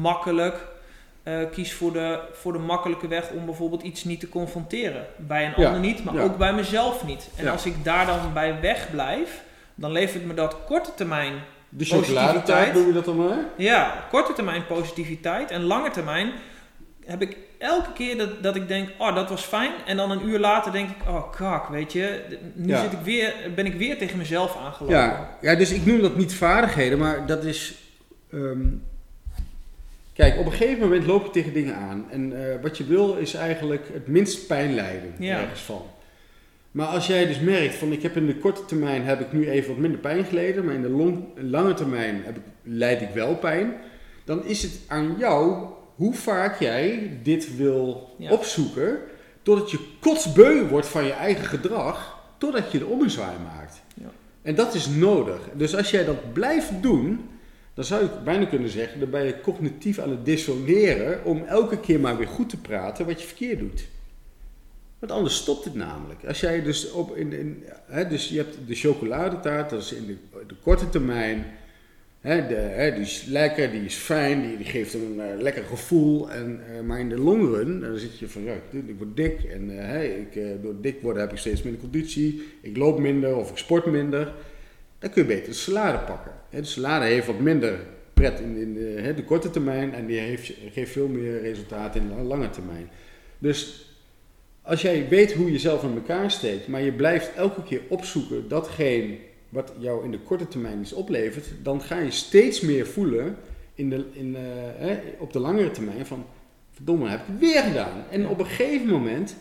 makkelijk 0.00 0.66
eh, 1.22 1.34
kies 1.52 1.74
voor 1.74 1.92
de, 1.92 2.20
voor 2.32 2.52
de 2.52 2.58
makkelijke 2.58 3.08
weg 3.08 3.30
om 3.30 3.44
bijvoorbeeld 3.44 3.82
iets 3.82 4.04
niet 4.04 4.20
te 4.20 4.28
confronteren. 4.28 5.06
Bij 5.16 5.44
een 5.46 5.52
Ja, 5.56 5.66
ander 5.66 5.80
niet, 5.80 6.04
maar 6.04 6.14
ja. 6.14 6.22
ook 6.22 6.36
bij 6.36 6.52
mezelf 6.54 7.04
niet. 7.06 7.30
En 7.36 7.44
Ja. 7.44 7.50
als 7.52 7.66
ik 7.66 7.84
daar 7.84 8.06
dan 8.06 8.32
bij 8.32 8.60
wegblijf, 8.60 9.42
dan 9.74 9.92
levert 9.92 10.24
me 10.24 10.34
dat 10.34 10.56
korte 10.66 10.94
termijn 10.94 11.32
De 11.68 11.84
chocoladetaart 11.84 12.74
noem 12.74 12.86
je 12.86 12.92
dat 12.92 13.04
dan 13.04 13.16
maar? 13.16 13.38
ja, 13.56 14.04
korte 14.10 14.32
termijn 14.32 14.66
positiviteit 14.66 15.50
en 15.50 15.62
lange 15.62 15.90
termijn 15.90 16.30
heb 17.08 17.22
ik 17.22 17.36
elke 17.58 17.92
keer 17.92 18.16
dat, 18.18 18.42
dat 18.42 18.56
ik 18.56 18.68
denk, 18.68 18.88
oh 18.98 19.14
dat 19.14 19.28
was 19.28 19.42
fijn. 19.44 19.72
En 19.86 19.96
dan 19.96 20.10
een 20.10 20.28
uur 20.28 20.38
later 20.38 20.72
denk 20.72 20.88
ik, 20.90 21.08
oh 21.08 21.30
kak, 21.32 21.68
weet 21.68 21.92
je, 21.92 22.22
nu 22.54 22.66
Ja. 22.72 22.82
zit 22.82 22.92
ik 22.92 22.98
weer, 22.98 23.34
ben 23.54 23.66
ik 23.66 23.74
weer 23.74 23.98
tegen 23.98 24.18
mezelf 24.18 24.56
aangelopen. 24.56 24.96
Ja, 24.96 25.36
ja, 25.40 25.54
dus 25.54 25.70
ik 25.72 25.86
noem 25.86 26.00
dat 26.00 26.16
niet 26.16 26.34
vaardigheden, 26.34 26.98
maar 26.98 27.26
dat 27.26 27.44
is. 27.44 27.74
ehm, 28.32 28.66
kijk, 30.12 30.38
op 30.38 30.46
een 30.46 30.52
gegeven 30.52 30.80
moment 30.80 31.06
loop 31.06 31.24
je 31.24 31.30
tegen 31.30 31.52
dingen 31.52 31.74
aan. 31.76 32.06
En 32.10 32.50
eh, 32.52 32.62
wat 32.62 32.78
je 32.78 32.84
wil 32.84 33.14
is 33.16 33.34
eigenlijk 33.34 33.86
het 33.92 34.06
minst 34.06 34.46
pijn 34.46 34.74
lijden 34.74 35.14
Ja. 35.18 35.38
ergens 35.40 35.60
van. 35.60 35.82
Maar 36.70 36.86
als 36.86 37.06
jij 37.06 37.26
dus 37.26 37.40
merkt 37.40 37.74
van 37.74 37.92
ik 37.92 38.02
heb 38.02 38.16
in 38.16 38.26
de 38.26 38.36
korte 38.36 38.64
termijn 38.64 39.04
heb 39.04 39.20
ik 39.20 39.32
nu 39.32 39.48
even 39.50 39.68
wat 39.68 39.78
minder 39.78 40.00
pijn 40.00 40.24
geleden, 40.24 40.64
maar 40.64 40.74
in 40.74 40.82
de 40.82 40.88
long- 40.90 41.24
lange 41.36 41.74
termijn 41.74 42.22
heb 42.24 42.36
ik, 42.36 42.42
lijd 42.62 43.00
ik 43.00 43.08
wel 43.14 43.34
pijn, 43.36 43.74
dan 44.24 44.44
is 44.44 44.62
het 44.62 44.72
aan 44.86 45.14
jou 45.18 45.66
hoe 45.98 46.14
vaak 46.14 46.60
jij 46.60 47.18
dit 47.22 47.56
wil 47.56 48.10
Ja. 48.18 48.30
opzoeken, 48.32 48.98
totdat 49.42 49.70
je 49.70 49.78
kotsbeu 50.00 50.62
wordt 50.68 50.86
van 50.86 51.04
je 51.04 51.12
eigen 51.12 51.44
gedrag, 51.44 52.18
totdat 52.38 52.72
je 52.72 52.78
de 52.78 52.86
ommezwaai 52.86 53.36
maakt. 53.44 53.82
Ja. 53.94 54.10
En 54.42 54.54
dat 54.54 54.74
is 54.74 54.86
nodig. 54.86 55.40
Dus 55.54 55.76
als 55.76 55.90
jij 55.90 56.04
dat 56.04 56.32
blijft 56.32 56.82
doen, 56.82 57.28
dan 57.74 57.84
zou 57.84 58.02
je 58.02 58.08
bijna 58.24 58.44
kunnen 58.44 58.68
zeggen, 58.70 59.00
dan 59.00 59.10
ben 59.10 59.24
je 59.24 59.40
cognitief 59.40 59.98
aan 59.98 60.10
het 60.10 60.24
dissoneren 60.24 61.24
om 61.24 61.44
elke 61.44 61.80
keer 61.80 62.00
maar 62.00 62.16
weer 62.16 62.28
goed 62.28 62.48
te 62.48 62.56
praten 62.60 63.06
wat 63.06 63.20
je 63.20 63.26
verkeerd 63.26 63.58
doet. 63.58 63.88
Want 64.98 65.12
anders 65.12 65.36
stopt 65.36 65.64
het 65.64 65.74
namelijk. 65.74 66.24
Als 66.26 66.40
jij 66.40 66.62
dus 66.62 66.90
op 66.90 67.16
in, 67.16 67.32
in, 67.32 67.64
hè, 67.86 68.08
dus 68.08 68.28
je 68.28 68.36
hebt 68.36 68.56
de 68.66 68.74
chocoladetaart, 68.74 69.70
dat 69.70 69.82
is 69.82 69.92
in 69.92 70.06
de, 70.06 70.16
de 70.46 70.54
korte 70.62 70.88
termijn. 70.88 71.46
Hè, 72.28 72.92
die 72.92 73.02
is 73.02 73.24
lekker, 73.24 73.70
die 73.70 73.84
is 73.84 73.94
fijn, 73.94 74.56
die, 74.56 74.66
geeft 74.66 74.94
een 74.94 75.20
eh, 75.20 75.40
lekker 75.40 75.64
gevoel. 75.64 76.30
En, 76.30 76.60
eh, 76.68 76.80
maar 76.80 77.00
in 77.00 77.08
de 77.08 77.18
long 77.18 77.54
run, 77.54 77.80
dan 77.80 77.98
zit 77.98 78.18
je 78.18 78.28
van 78.28 78.42
ja, 78.42 78.52
ik, 78.70 78.98
word 78.98 79.16
dik. 79.16 79.44
En 79.44 79.90
eh, 79.90 80.18
ik, 80.18 80.36
eh, 80.36 80.44
door 80.62 80.74
dik 80.80 81.02
worden 81.02 81.22
heb 81.22 81.32
ik 81.32 81.38
steeds 81.38 81.62
minder 81.62 81.80
conditie. 81.80 82.42
Ik 82.60 82.76
loop 82.76 82.98
minder 82.98 83.36
of 83.36 83.50
ik 83.50 83.56
sport 83.56 83.86
minder. 83.86 84.32
Dan 84.98 85.10
kun 85.10 85.22
je 85.22 85.28
beter 85.28 85.46
de 85.46 85.52
salade 85.52 85.98
pakken. 85.98 86.32
De 86.50 86.64
salade 86.64 87.04
heeft 87.04 87.26
wat 87.26 87.38
minder 87.38 87.78
pret 88.14 88.40
in, 88.40 88.56
in 88.56 88.74
de, 88.74 89.12
de 89.16 89.24
korte 89.24 89.50
termijn. 89.50 89.94
En 89.94 90.06
die 90.06 90.18
heeft, 90.18 90.52
geeft 90.72 90.92
veel 90.92 91.08
meer 91.08 91.40
resultaat 91.40 91.96
in 91.96 92.08
de 92.08 92.22
lange 92.22 92.50
termijn. 92.50 92.90
Dus 93.38 93.90
als 94.62 94.82
jij 94.82 95.08
weet 95.08 95.32
hoe 95.32 95.52
je 95.52 95.58
zelf 95.58 95.82
in 95.82 95.94
elkaar 95.94 96.30
steekt, 96.30 96.68
maar 96.68 96.82
je 96.82 96.92
blijft 96.92 97.34
elke 97.34 97.62
keer 97.62 97.80
opzoeken 97.88 98.48
datgene 98.48 99.16
wat 99.48 99.72
jou 99.78 100.04
in 100.04 100.10
de 100.10 100.18
korte 100.18 100.48
termijn 100.48 100.80
iets 100.80 100.92
oplevert, 100.92 101.46
dan 101.62 101.82
ga 101.82 101.98
je 101.98 102.10
steeds 102.10 102.60
meer 102.60 102.86
voelen 102.86 103.36
in 103.74 103.90
de, 103.90 104.04
in, 104.12 104.36
eh, 104.36 104.42
hè, 104.76 104.98
op 105.18 105.32
de 105.32 105.38
langere 105.38 105.70
termijn 105.70 106.06
van, 106.06 106.24
verdomme, 106.72 107.08
heb 107.08 107.20
ik 107.20 107.26
het 107.26 107.38
weer 107.38 107.62
gedaan. 107.62 108.04
En 108.10 108.28
op 108.28 108.38
een 108.38 108.46
gegeven 108.46 108.86
moment 108.88 109.36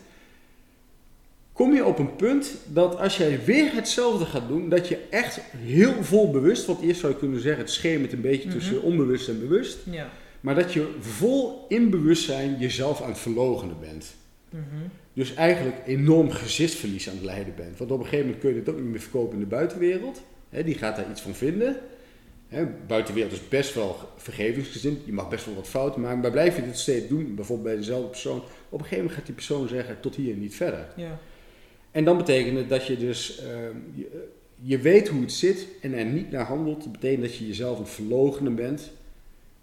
kom 1.54 1.74
je 1.74 1.86
op 1.86 2.00
een 2.00 2.16
punt 2.16 2.52
dat 2.68 2.98
als 3.00 3.18
jij 3.18 3.40
weer 3.46 3.74
hetzelfde 3.74 4.26
gaat 4.26 4.48
doen, 4.48 4.70
dat 4.70 4.88
je 4.88 4.98
echt 5.10 5.40
heel 5.58 6.04
vol 6.04 6.32
bewust, 6.32 6.66
want 6.66 6.82
eerst 6.82 7.00
zou 7.00 7.14
je 7.14 7.20
kunnen 7.20 7.40
zeggen, 7.42 7.62
het 7.64 7.72
schemert 7.72 8.14
een 8.14 8.22
beetje 8.22 8.48
Mhm. 8.48 8.58
tussen 8.58 8.82
onbewust 8.82 9.28
en 9.30 9.40
bewust, 9.40 9.78
Ja. 9.92 10.10
maar 10.42 10.56
dat 10.56 10.74
je 10.74 10.96
vol 11.00 11.66
in 11.70 11.90
bewustzijn 11.90 12.58
jezelf 12.60 13.02
aan 13.02 13.10
het 13.10 13.18
verlogenen 13.20 13.76
bent. 13.80 14.16
Mhm. 14.50 14.64
Dus 15.18 15.34
eigenlijk 15.34 15.76
enorm 15.86 16.30
gezichtsverlies 16.32 17.10
aan 17.10 17.16
het 17.16 17.24
lijden 17.24 17.56
bent. 17.56 17.78
Want 17.78 17.92
op 17.92 18.00
een 18.00 18.04
gegeven 18.04 18.26
moment 18.26 18.44
kun 18.44 18.54
je 18.54 18.60
het 18.60 18.70
ook 18.70 18.76
niet 18.76 18.92
meer 18.92 19.00
verkopen 19.00 19.34
in 19.34 19.40
de 19.40 19.46
buitenwereld. 19.46 20.22
Die 20.50 20.76
gaat 20.76 20.96
daar 20.96 21.10
iets 21.10 21.22
van 21.22 21.36
vinden. 21.36 21.78
Buitenwereld 22.88 23.32
is 23.32 23.48
best 23.48 23.74
wel 23.74 23.98
vergevingsgezind. 24.18 25.06
Je 25.06 25.14
mag 25.14 25.30
best 25.30 25.46
wel 25.46 25.56
wat 25.56 25.68
fouten 25.68 26.02
maken. 26.02 26.20
Maar 26.20 26.32
blijf 26.32 26.56
je 26.56 26.64
dit 26.64 26.78
steeds 26.78 27.08
doen, 27.08 27.36
bijvoorbeeld 27.36 27.68
bij 27.68 27.78
dezelfde 27.78 28.08
persoon. 28.08 28.38
Op 28.38 28.44
een 28.80 28.80
gegeven 28.80 28.98
moment 28.98 29.14
gaat 29.14 29.26
die 29.26 29.36
persoon 29.36 29.68
zeggen 29.68 30.00
tot 30.00 30.16
hier 30.16 30.34
en 30.34 30.40
niet 30.40 30.56
verder. 30.56 30.88
Ja. 30.96 31.20
En 31.92 32.04
dan 32.04 32.18
betekent 32.18 32.58
het 32.58 32.70
dat 32.70 32.86
je 32.86 32.98
dus, 32.98 33.40
ehm, 33.40 33.76
je, 33.94 34.28
je 34.56 34.78
weet 34.78 35.08
hoe 35.08 35.22
het 35.22 35.32
zit 35.32 35.68
en 35.82 35.94
er 35.94 36.06
niet 36.06 36.32
naar 36.32 36.46
handelt. 36.46 36.84
Dat 36.84 36.92
betekent 36.92 37.22
dat 37.22 37.36
je 37.36 37.48
jezelf 37.48 37.78
aan 37.78 37.84
het 37.84 37.92
verloochenen 37.92 38.56
bent. 38.56 38.92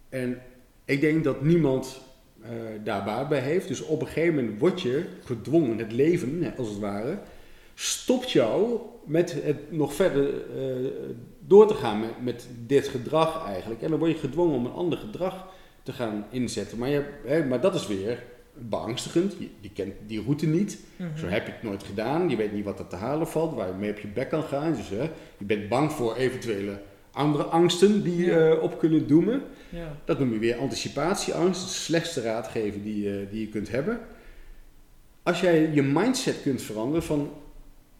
En 0.08 0.40
ik 0.84 1.00
denk 1.00 1.24
dat 1.24 1.42
niemand 1.42 2.00
eh, 2.44 2.50
daar 2.84 3.04
baat 3.04 3.28
bij 3.28 3.40
heeft. 3.40 3.68
Dus 3.68 3.82
op 3.82 4.00
een 4.00 4.06
gegeven 4.06 4.34
moment 4.34 4.58
word 4.58 4.80
je 4.80 5.04
gedwongen, 5.24 5.78
het 5.78 5.92
leven 5.92 6.54
als 6.56 6.68
het 6.68 6.78
ware, 6.78 7.18
stopt 7.74 8.30
jou 8.30 8.80
met 9.04 9.42
het 9.42 9.72
nog 9.72 9.94
verder 9.94 10.28
eh, 10.28 10.90
door 11.38 11.66
te 11.66 11.74
gaan 11.74 12.00
met, 12.00 12.10
met 12.22 12.48
dit 12.66 12.88
gedrag 12.88 13.46
eigenlijk. 13.46 13.82
En 13.82 13.90
dan 13.90 13.98
word 13.98 14.10
je 14.10 14.18
gedwongen 14.18 14.54
om 14.54 14.66
een 14.66 14.72
ander 14.72 14.98
gedrag 14.98 15.46
te 15.82 15.92
gaan 15.92 16.24
inzetten. 16.30 16.78
Maar, 16.78 16.88
je, 16.88 17.04
hè, 17.24 17.44
maar 17.44 17.60
dat 17.60 17.74
is 17.74 17.86
weer 17.86 18.22
beangstigend. 18.54 19.34
Je, 19.38 19.48
je 19.60 19.70
kent 19.70 19.94
die 20.06 20.22
route 20.22 20.46
niet. 20.46 20.78
Mhm. 20.96 21.18
Zo 21.18 21.26
heb 21.26 21.46
je 21.46 21.52
het 21.52 21.62
nooit 21.62 21.82
gedaan. 21.82 22.28
Je 22.28 22.36
weet 22.36 22.52
niet 22.52 22.64
wat 22.64 22.78
er 22.78 22.86
te 22.86 22.96
halen 22.96 23.28
valt, 23.28 23.54
waar 23.54 23.68
je 23.68 23.74
mee 23.74 23.90
op 23.90 23.98
je 23.98 24.08
bek 24.08 24.28
kan 24.28 24.42
gaan. 24.42 24.74
Dus 24.74 24.88
hè, 24.88 25.10
je 25.38 25.44
bent 25.44 25.68
bang 25.68 25.92
voor 25.92 26.16
eventuele 26.16 26.80
andere 27.14 27.44
angsten 27.44 28.02
die 28.02 28.24
Ja. 28.24 28.50
eh, 28.50 28.62
op 28.62 28.78
kunnen 28.78 29.06
doemen. 29.06 29.42
Ja. 29.68 29.96
Dat 30.04 30.18
noem 30.18 30.32
je 30.32 30.38
weer 30.38 30.56
anticipatieangst. 30.56 31.62
De 31.62 31.68
slechtste 31.68 32.20
raadgever 32.20 32.82
die, 32.82 33.10
eh, 33.10 33.16
die 33.30 33.40
je 33.40 33.48
kunt 33.48 33.70
hebben. 33.70 34.00
Als 35.22 35.40
jij 35.40 35.70
je 35.72 35.82
mindset 35.82 36.42
kunt 36.42 36.62
veranderen 36.62 37.02
van... 37.02 37.30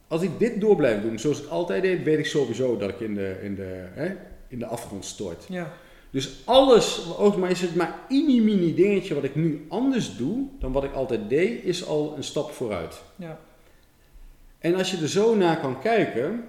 Als 0.07 0.21
ik 0.21 0.39
dit 0.39 0.61
door 0.61 0.75
blijf 0.75 1.01
doen 1.01 1.19
zoals 1.19 1.41
ik 1.43 1.49
altijd 1.49 1.81
deed, 1.81 2.03
weet 2.03 2.17
ik 2.19 2.25
sowieso 2.25 2.77
dat 2.77 2.89
ik 2.89 2.99
in 2.99 3.15
de, 3.15 3.39
in 3.41 3.55
de, 3.55 3.85
hè, 3.93 4.15
in 4.47 4.59
de 4.59 4.65
afgrond 4.65 5.05
stort. 5.05 5.45
Ja. 5.49 5.71
Dus 6.09 6.41
alles, 6.45 7.01
ook 7.17 7.37
maar 7.37 7.49
is 7.51 7.61
het 7.61 7.75
maar 7.75 7.99
een 8.09 8.43
mini 8.43 8.73
dingetje 8.75 9.13
wat 9.13 9.23
ik 9.23 9.35
nu 9.35 9.65
anders 9.69 10.17
doe 10.17 10.47
dan 10.59 10.71
wat 10.71 10.83
ik 10.83 10.93
altijd 10.93 11.29
deed, 11.29 11.63
is 11.63 11.85
al 11.85 12.13
een 12.17 12.23
stap 12.23 12.51
vooruit. 12.51 13.01
Ja. 13.15 13.39
En 14.59 14.75
als 14.75 14.91
je 14.91 14.97
er 14.97 15.09
zo 15.09 15.35
naar 15.35 15.59
kan 15.59 15.81
kijken, 15.81 16.43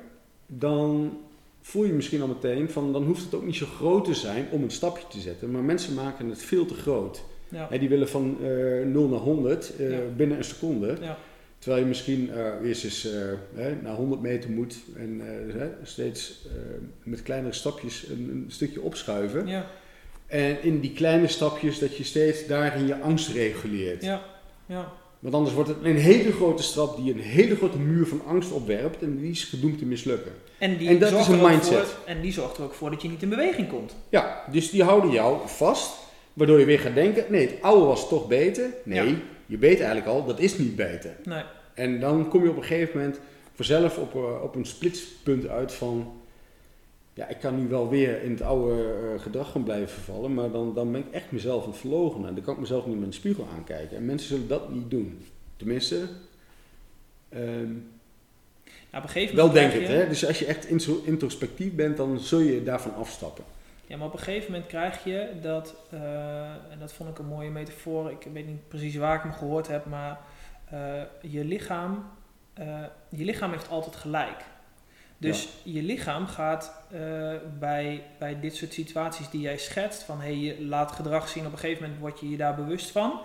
dan 0.47 1.19
voel 1.67 1.85
je 1.85 1.93
misschien 1.93 2.21
al 2.21 2.29
meteen 2.29 2.71
van, 2.71 2.93
dan 2.93 3.05
hoeft 3.05 3.25
het 3.25 3.35
ook 3.35 3.45
niet 3.45 3.57
zo 3.57 3.67
groot 3.67 4.05
te 4.05 4.15
zijn 4.15 4.47
om 4.51 4.63
een 4.63 4.71
stapje 4.71 5.07
te 5.09 5.21
zetten. 5.21 5.51
Maar 5.51 5.63
mensen 5.63 5.95
maken 5.95 6.29
het 6.29 6.43
veel 6.43 6.67
te 6.67 6.75
groot. 6.75 7.23
Ja. 7.49 7.67
Hè, 7.71 7.79
die 7.79 7.89
willen 7.89 8.09
van 8.09 8.37
eh 8.43 8.87
0 8.87 9.09
naar 9.09 9.19
100 9.19 9.77
eh, 9.77 9.91
Ja. 9.91 9.99
binnen 10.17 10.37
een 10.37 10.45
seconde. 10.45 10.97
Ja. 11.01 11.19
Terwijl 11.59 11.83
je 11.83 11.89
misschien 11.89 12.31
eh, 12.31 12.69
eerst 12.69 12.85
eens 12.85 13.07
eh, 13.07 13.21
hè, 13.55 13.75
naar 13.83 13.95
100 13.95 14.21
meter 14.21 14.51
moet 14.51 14.77
en 14.97 15.21
hè, 15.59 15.69
steeds 15.83 16.47
met 17.03 17.23
kleinere 17.23 17.55
stapjes 17.55 18.07
een, 18.09 18.31
een 18.31 18.45
stukje 18.49 18.81
opschuiven. 18.81 19.47
Ja. 19.47 19.67
En 20.27 20.63
in 20.63 20.81
die 20.81 20.93
kleine 20.93 21.27
stapjes 21.27 21.79
dat 21.79 21.97
je 21.97 22.05
steeds 22.05 22.47
daarin 22.47 22.87
je 22.87 23.01
angst 23.01 23.29
reguleert. 23.29 24.03
Ja. 24.03 24.23
Ja. 24.67 24.93
Want 25.19 25.35
anders 25.35 25.55
wordt 25.55 25.69
het 25.69 25.79
een 25.83 25.97
hele 25.97 26.33
grote 26.33 26.63
stap 26.63 26.97
die 26.97 27.13
een 27.15 27.21
hele 27.21 27.57
grote 27.57 27.79
muur 27.79 28.07
van 28.07 28.23
angst 28.27 28.53
opwerpt 28.53 29.03
en 29.03 29.17
die 29.19 29.31
is 29.31 29.45
gedoemd 29.45 29.79
te 29.79 29.85
mislukken. 29.85 30.33
En, 30.59 30.77
die 30.77 30.89
En 30.89 30.99
dat 30.99 31.13
is 31.13 31.27
een 31.29 31.41
mindset. 31.43 31.87
Voor, 31.87 32.07
en 32.07 32.21
die 32.21 32.33
zorgt 32.33 32.57
er 32.57 32.65
ook 32.65 32.75
voor 32.75 32.91
dat 32.91 33.03
je 33.03 33.09
niet 33.09 33.23
in 33.23 33.29
beweging 33.29 33.69
komt. 33.69 33.97
Ja, 34.09 34.45
dus 34.51 34.71
die 34.71 34.83
houden 34.83 35.11
jou 35.11 35.39
vast, 35.45 35.91
waardoor 36.33 36.59
je 36.59 36.65
weer 36.65 36.79
gaat 36.79 36.95
denken, 36.95 37.25
nee, 37.29 37.47
het 37.47 37.63
oude 37.63 37.85
was 37.87 38.09
toch 38.09 38.27
beter. 38.29 38.71
Nee, 38.85 39.09
Ja. 39.09 39.15
je 39.47 39.59
weet 39.59 39.77
eigenlijk 39.79 40.07
al, 40.09 40.25
dat 40.25 40.41
is 40.41 40.59
niet 40.59 40.77
beter. 40.77 41.17
Nee. 41.25 41.43
En 41.75 42.01
dan 42.01 42.29
kom 42.29 42.43
je 42.43 42.51
op 42.51 42.57
een 42.57 42.65
gegeven 42.65 42.99
moment 42.99 43.21
vanzelf 43.55 43.99
op, 43.99 44.15
eh, 44.15 44.43
op 44.43 44.55
een 44.55 44.65
splitspunt 44.67 45.49
uit 45.49 45.73
van, 45.73 46.13
ja, 47.17 47.27
ik 47.29 47.39
kan 47.41 47.57
nu 47.61 47.69
wel 47.69 47.89
weer 47.89 48.23
in 48.23 48.31
het 48.31 48.43
oude 48.43 48.95
eh, 49.15 49.23
gedrag 49.23 49.51
gaan 49.51 49.63
blijven 49.65 49.89
vervallen, 49.89 50.35
maar 50.35 50.51
dan, 50.51 50.75
dan 50.75 50.93
ben 50.93 51.01
ik 51.01 51.13
echt 51.13 51.33
mezelf 51.33 51.67
aan 52.15 52.25
het. 52.25 52.35
Dan 52.35 52.45
kan 52.45 52.55
ik 52.55 52.61
mezelf 52.61 52.87
niet 52.87 52.97
met 52.99 53.07
een 53.07 53.13
spiegel 53.13 53.47
aankijken. 53.57 53.97
En 53.97 54.05
mensen 54.07 54.29
zullen 54.29 54.49
dat 54.49 54.73
niet 54.73 54.91
doen. 54.91 55.25
Tenminste, 55.57 56.09
ehm, 57.29 57.73
Nou, 58.91 59.03
op 59.03 59.03
een 59.03 59.09
gegeven 59.09 59.37
wel 59.37 59.51
denk 59.53 59.73
ik. 59.73 59.81
je- 59.81 59.87
Hè? 59.87 60.09
Dus 60.09 60.27
als 60.27 60.39
je 60.39 60.45
echt 60.47 60.65
intro- 60.67 61.01
introspectief 61.05 61.73
bent, 61.73 61.97
dan 61.97 62.19
zul 62.21 62.39
je 62.39 62.63
daarvan 62.63 62.95
afstappen. 62.95 63.45
Ja, 63.87 63.97
maar 63.97 64.07
op 64.07 64.13
een 64.13 64.19
gegeven 64.19 64.51
moment 64.53 64.69
krijg 64.69 65.05
je 65.05 65.29
dat, 65.43 65.75
eh, 65.91 66.51
en 66.51 66.79
dat 66.79 66.93
vond 66.93 67.11
ik 67.11 67.19
een 67.19 67.27
mooie 67.27 67.51
metafoor, 67.51 68.11
ik 68.11 68.27
weet 68.33 68.47
niet 68.47 68.69
precies 68.69 68.97
waar 68.97 69.17
ik 69.17 69.23
hem 69.23 69.33
gehoord 69.33 69.69
heb, 69.69 69.87
maar 69.87 70.21
eh, 70.71 71.03
je, 71.21 71.45
lichaam, 71.45 72.05
je 73.09 73.25
lichaam 73.25 73.51
heeft 73.51 73.69
altijd 73.69 73.97
gelijk. 73.97 74.45
Dus 75.19 75.49
je 75.63 75.83
lichaam 75.83 76.27
gaat 76.27 76.73
eh, 76.91 77.01
bij, 77.59 78.03
bij 78.19 78.41
dit 78.41 78.57
soort 78.57 78.73
situaties 78.73 79.31
die 79.31 79.41
jij 79.41 79.59
schetst, 79.59 80.03
van 80.03 80.21
hey, 80.21 80.37
je 80.37 80.65
laat 80.65 80.93
gedrag 80.93 81.29
zien, 81.29 81.47
op 81.47 81.53
een 81.53 81.59
gegeven 81.59 81.83
moment 81.83 82.01
word 82.01 82.21
je 82.21 82.31
je 82.31 82.37
daar 82.37 82.55
bewust 82.55 82.91
van. 82.91 83.21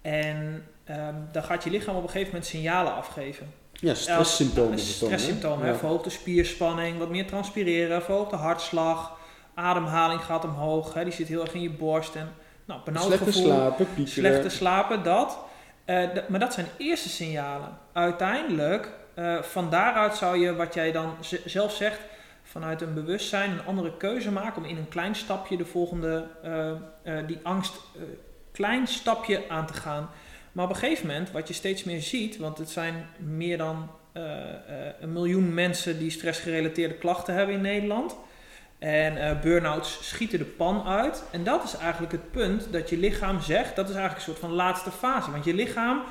En 0.00 0.66
ehm, 0.84 1.14
dan 1.32 1.42
gaat 1.42 1.64
je 1.64 1.70
lichaam 1.70 1.96
op 1.96 2.02
een 2.02 2.08
gegeven 2.08 2.32
moment 2.32 2.50
signalen 2.50 2.94
afgeven. 2.94 3.52
Ja, 3.72 3.94
stresssymptomen. 3.94 4.72
Hè? 4.72 4.78
stresssymptomen? 4.78 5.66
Ja. 5.66 5.74
verhoogde 5.74 6.10
spierspanning, 6.10 6.98
wat 6.98 7.10
meer 7.10 7.26
transpireren, 7.26 8.02
verhoogde 8.02 8.36
hartslag, 8.36 9.18
ademhaling 9.54 10.20
gaat 10.20 10.44
omhoog, 10.44 10.94
hè? 10.94 11.04
die 11.04 11.12
zit 11.12 11.28
heel 11.28 11.40
erg 11.40 11.54
in 11.54 11.62
je 11.62 11.70
borst 11.70 12.14
en 12.14 12.28
nou, 12.64 12.80
benauwd 12.84 13.04
Slechte 13.04 13.24
gevoel, 13.24 13.44
slapen, 13.44 13.86
piekeren. 13.94 14.08
slechte 14.08 14.48
slapen, 14.48 15.02
dat. 15.02 15.38
Eh, 15.84 16.08
maar 16.28 16.40
dat 16.40 16.54
zijn 16.54 16.66
eerste 16.76 17.08
signalen. 17.08 17.78
Uiteindelijk, 17.92 18.92
eh, 19.14 19.42
van 19.42 19.70
daaruit 19.70 20.16
zou 20.16 20.38
je, 20.38 20.54
wat 20.54 20.74
jij 20.74 20.92
dan 20.92 21.14
zelf 21.44 21.72
zegt, 21.72 22.00
vanuit 22.42 22.80
een 22.80 22.94
bewustzijn 22.94 23.50
een 23.50 23.64
andere 23.64 23.96
keuze 23.96 24.32
maken 24.32 24.62
om 24.62 24.68
in 24.68 24.76
een 24.76 24.88
klein 24.88 25.14
stapje 25.14 25.56
de 25.56 25.64
volgende, 25.64 26.26
eh, 26.42 26.70
eh, 26.70 27.26
die 27.26 27.38
angst, 27.42 27.80
klein 28.52 28.86
stapje 28.86 29.48
aan 29.48 29.66
te 29.66 29.74
gaan. 29.74 30.10
Maar 30.52 30.64
op 30.64 30.70
een 30.70 30.76
gegeven 30.76 31.06
moment, 31.06 31.30
wat 31.30 31.48
je 31.48 31.54
steeds 31.54 31.84
meer 31.84 32.00
ziet, 32.00 32.36
want 32.36 32.58
het 32.58 32.70
zijn 32.70 33.06
meer 33.18 33.58
dan 33.58 33.90
een 35.00 35.12
miljoen 35.12 35.54
mensen 35.54 35.98
die 35.98 36.10
stressgerelateerde 36.10 36.94
klachten 36.94 37.34
hebben 37.34 37.54
in 37.54 37.60
Nederland. 37.60 38.16
En 38.78 39.40
burn-outs 39.40 40.08
schieten 40.08 40.38
de 40.38 40.44
pan 40.44 40.86
uit. 40.86 41.24
En 41.30 41.44
dat 41.44 41.64
is 41.64 41.76
eigenlijk 41.76 42.12
het 42.12 42.30
punt 42.30 42.72
dat 42.72 42.90
je 42.90 42.96
lichaam 42.96 43.40
zegt, 43.40 43.76
dat 43.76 43.88
is 43.88 43.94
eigenlijk 43.94 44.26
een 44.26 44.32
soort 44.32 44.44
van 44.44 44.52
laatste 44.52 44.90
fase. 44.90 45.30
Want 45.30 45.44
je 45.44 45.54
lichaam 45.54 46.02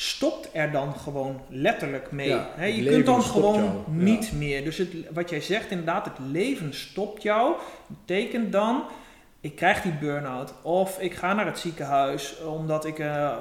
stopt 0.00 0.48
er 0.52 0.70
dan 0.72 0.94
gewoon 0.94 1.40
letterlijk 1.48 2.10
mee. 2.12 2.28
Ja, 2.28 2.62
je 2.64 2.84
kunt 2.84 3.06
dan 3.06 3.22
gewoon 3.22 3.54
jou, 3.54 3.68
ja. 3.86 4.02
niet 4.02 4.32
meer. 4.32 4.64
Dus 4.64 4.76
het, 4.78 4.88
wat 5.12 5.30
jij 5.30 5.40
zegt 5.40 5.70
inderdaad, 5.70 6.04
het 6.04 6.18
leven 6.32 6.74
stopt 6.74 7.22
jou. 7.22 7.54
Betekent 7.86 8.52
dan, 8.52 8.82
ik 9.40 9.56
krijg 9.56 9.82
die 9.82 9.92
burn-out. 9.92 10.54
Of 10.62 10.98
ik 11.00 11.14
ga 11.14 11.32
naar 11.32 11.46
het 11.46 11.58
ziekenhuis 11.58 12.36
omdat 12.44 12.84
ik 12.84 12.98
uh, 12.98 13.36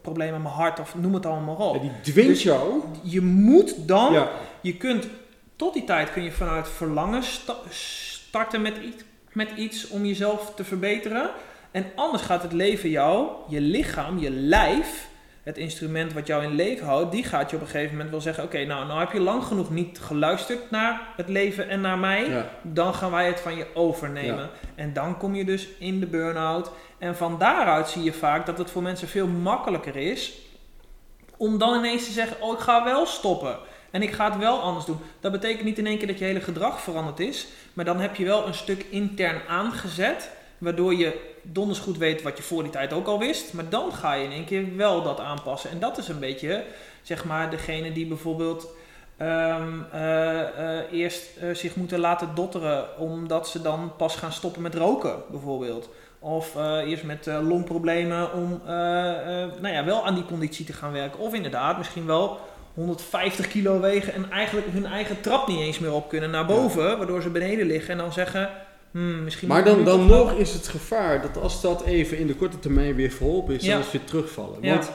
problemen 0.00 0.32
met 0.34 0.42
mijn 0.42 0.54
hart 0.54 0.80
of 0.80 0.94
noem 0.94 1.14
het 1.14 1.26
allemaal 1.26 1.56
maar 1.56 1.66
op. 1.66 1.74
Ja, 1.74 1.80
die 1.80 2.12
dwingt 2.12 2.28
Dus- 2.30 2.42
jou. 2.42 2.80
Je 3.02 3.20
moet 3.20 3.88
dan 3.88 4.12
Ja, 4.12 4.28
je 4.60 4.76
kunt 4.76 5.06
tot 5.56 5.74
die 5.74 5.84
tijd 5.84 6.12
kun 6.12 6.22
je 6.22 6.32
vanuit 6.32 6.68
verlangen 6.68 7.22
sta- 7.22 7.56
starten 7.70 8.62
met 8.62 8.76
iets, 8.84 9.02
met 9.32 9.48
iets 9.56 9.88
om 9.88 10.04
jezelf 10.04 10.52
te 10.56 10.64
verbeteren. 10.64 11.30
En 11.70 11.84
anders 11.94 12.22
gaat 12.22 12.42
het 12.42 12.52
leven 12.52 12.90
jou, 12.90 13.28
je 13.48 13.60
lichaam, 13.60 14.18
je 14.18 14.30
lijf, 14.30 15.08
het 15.44 15.58
instrument 15.58 16.12
wat 16.12 16.26
jou 16.26 16.44
in 16.44 16.54
leven 16.54 16.86
houdt, 16.86 17.12
die 17.12 17.24
gaat 17.24 17.50
je 17.50 17.56
op 17.56 17.62
een 17.62 17.68
gegeven 17.68 17.92
moment 17.92 18.10
wel 18.10 18.20
zeggen: 18.20 18.44
Oké, 18.44 18.64
nou, 18.64 18.86
nou 18.86 19.00
heb 19.00 19.12
je 19.12 19.20
lang 19.20 19.44
genoeg 19.44 19.70
niet 19.70 19.98
geluisterd 19.98 20.70
naar 20.70 21.08
het 21.16 21.28
leven 21.28 21.68
en 21.68 21.80
naar 21.80 21.98
mij. 21.98 22.28
ja. 22.28 22.50
Dan 22.62 22.94
gaan 22.94 23.10
wij 23.10 23.26
het 23.26 23.40
van 23.40 23.56
je 23.56 23.66
overnemen. 23.74 24.50
En 24.74 24.92
dan 24.92 25.16
kom 25.16 25.34
je 25.34 25.44
dus 25.44 25.68
in 25.78 26.00
de 26.00 26.06
burn-out. 26.06 26.70
En 26.98 27.16
van 27.16 27.38
daaruit 27.38 27.88
zie 27.88 28.02
je 28.02 28.12
vaak 28.12 28.46
dat 28.46 28.58
het 28.58 28.70
voor 28.70 28.82
mensen 28.82 29.08
veel 29.08 29.26
makkelijker 29.26 29.96
is 29.96 30.32
om 31.36 31.58
dan 31.58 31.78
ineens 31.78 32.04
te 32.04 32.12
zeggen: 32.12 32.42
Oh, 32.42 32.52
ik 32.52 32.58
ga 32.58 32.84
wel 32.84 33.06
stoppen. 33.06 33.56
En 33.90 34.02
ik 34.02 34.12
ga 34.12 34.30
het 34.30 34.38
wel 34.38 34.60
anders 34.60 34.84
doen. 34.84 34.98
Dat 35.20 35.32
betekent 35.32 35.64
niet 35.64 35.78
in 35.78 35.86
één 35.86 35.98
keer 35.98 36.06
dat 36.06 36.18
je 36.18 36.24
hele 36.24 36.40
gedrag 36.40 36.80
veranderd 36.80 37.20
is. 37.20 37.46
Maar 37.72 37.84
dan 37.84 38.00
heb 38.00 38.16
je 38.16 38.24
wel 38.24 38.46
een 38.46 38.54
stuk 38.54 38.86
intern 38.90 39.40
aangezet. 39.48 40.30
Waardoor 40.58 40.94
je 40.94 41.33
donders 41.44 41.78
goed 41.78 41.98
weet 41.98 42.22
wat 42.22 42.36
je 42.36 42.42
voor 42.42 42.62
die 42.62 42.72
tijd 42.72 42.92
ook 42.92 43.06
al 43.06 43.18
wist. 43.18 43.52
Maar 43.52 43.68
dan 43.68 43.92
ga 43.92 44.12
je 44.12 44.24
in 44.24 44.32
één 44.32 44.44
keer 44.44 44.76
wel 44.76 45.02
dat 45.02 45.20
aanpassen. 45.20 45.70
En 45.70 45.78
dat 45.78 45.98
is 45.98 46.08
een 46.08 46.18
beetje, 46.18 46.64
zeg 47.02 47.24
maar, 47.24 47.50
degene 47.50 47.92
die 47.92 48.06
bijvoorbeeld 48.06 48.68
ehm, 49.16 49.80
eh, 49.92 50.40
eh, 50.40 50.92
eerst 50.92 51.36
eh, 51.36 51.54
zich 51.54 51.76
moeten 51.76 51.98
laten 51.98 52.34
dotteren. 52.34 52.98
Omdat 52.98 53.48
ze 53.48 53.62
dan 53.62 53.92
pas 53.96 54.16
gaan 54.16 54.32
stoppen 54.32 54.62
met 54.62 54.74
roken, 54.74 55.22
bijvoorbeeld. 55.30 55.88
Of 56.18 56.56
eerst 56.86 57.04
met 57.04 57.26
longproblemen 57.26 58.32
om 58.32 58.60
nou 59.60 59.68
ja, 59.68 59.84
wel 59.84 60.06
aan 60.06 60.14
die 60.14 60.24
conditie 60.24 60.64
te 60.64 60.72
gaan 60.72 60.92
werken. 60.92 61.20
Of 61.20 61.34
inderdaad, 61.34 61.78
misschien 61.78 62.06
wel 62.06 62.40
150 62.74 63.48
kilo 63.48 63.80
wegen 63.80 64.14
en 64.14 64.30
eigenlijk 64.30 64.66
hun 64.70 64.86
eigen 64.86 65.20
trap 65.20 65.48
niet 65.48 65.60
eens 65.60 65.78
meer 65.78 65.92
op 65.92 66.08
kunnen 66.08 66.30
naar 66.30 66.46
boven. 66.46 66.98
Waardoor 66.98 67.22
ze 67.22 67.30
beneden 67.30 67.66
liggen 67.66 67.90
en 67.90 67.98
dan 67.98 68.12
zeggen, 68.12 68.50
hmm, 68.94 69.24
misschien... 69.24 69.48
Maar 69.48 69.64
dan, 69.64 69.84
dan 69.84 70.06
nog 70.06 70.32
is 70.32 70.52
het 70.52 70.68
gevaar 70.68 71.22
dat 71.22 71.36
als 71.36 71.60
dat 71.60 71.84
even 71.84 72.18
in 72.18 72.26
de 72.26 72.34
korte 72.34 72.58
termijn 72.58 72.94
weer 72.94 73.10
verholpen 73.10 73.54
is, 73.54 73.64
Ja. 73.64 73.70
dan 73.70 73.78
is 73.78 73.84
het 73.84 73.94
weer 73.94 74.04
terugvallen. 74.04 74.58
Ja. 74.60 74.74
Want 74.74 74.90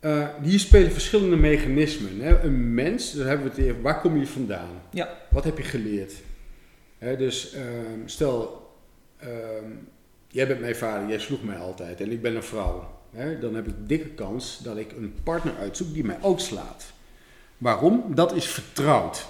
eh, 0.00 0.26
hier 0.42 0.58
spelen 0.58 0.92
verschillende 0.92 1.36
mechanismen. 1.36 2.20
Hè. 2.20 2.40
Een 2.40 2.74
mens, 2.74 3.12
daar 3.12 3.26
hebben 3.26 3.46
we 3.46 3.52
het 3.52 3.60
even, 3.60 3.82
waar 3.82 4.00
kom 4.00 4.18
je 4.18 4.26
vandaan? 4.26 4.70
Ja. 4.90 5.08
Wat 5.30 5.44
heb 5.44 5.56
je 5.56 5.64
geleerd? 5.64 6.12
Hè, 6.98 7.16
dus 7.16 7.52
ehm, 7.52 8.00
stel, 8.04 8.70
ehm, 9.16 9.70
jij 10.28 10.46
bent 10.46 10.60
mijn 10.60 10.76
vader, 10.76 11.08
jij 11.08 11.18
sloeg 11.18 11.42
mij 11.42 11.56
altijd 11.56 12.00
en 12.00 12.10
ik 12.12 12.22
ben 12.22 12.36
een 12.36 12.42
vrouw. 12.42 12.96
Hè, 13.10 13.38
dan 13.38 13.54
heb 13.54 13.68
ik 13.68 13.74
dikke 13.78 14.08
kans 14.08 14.60
dat 14.62 14.76
ik 14.76 14.92
een 14.92 15.14
partner 15.22 15.54
uitzoek 15.60 15.94
die 15.94 16.04
mij 16.04 16.18
ook 16.20 16.40
slaat. 16.40 16.84
Waarom? 17.58 18.04
Dat 18.14 18.34
is 18.34 18.46
vertrouwd. 18.46 19.26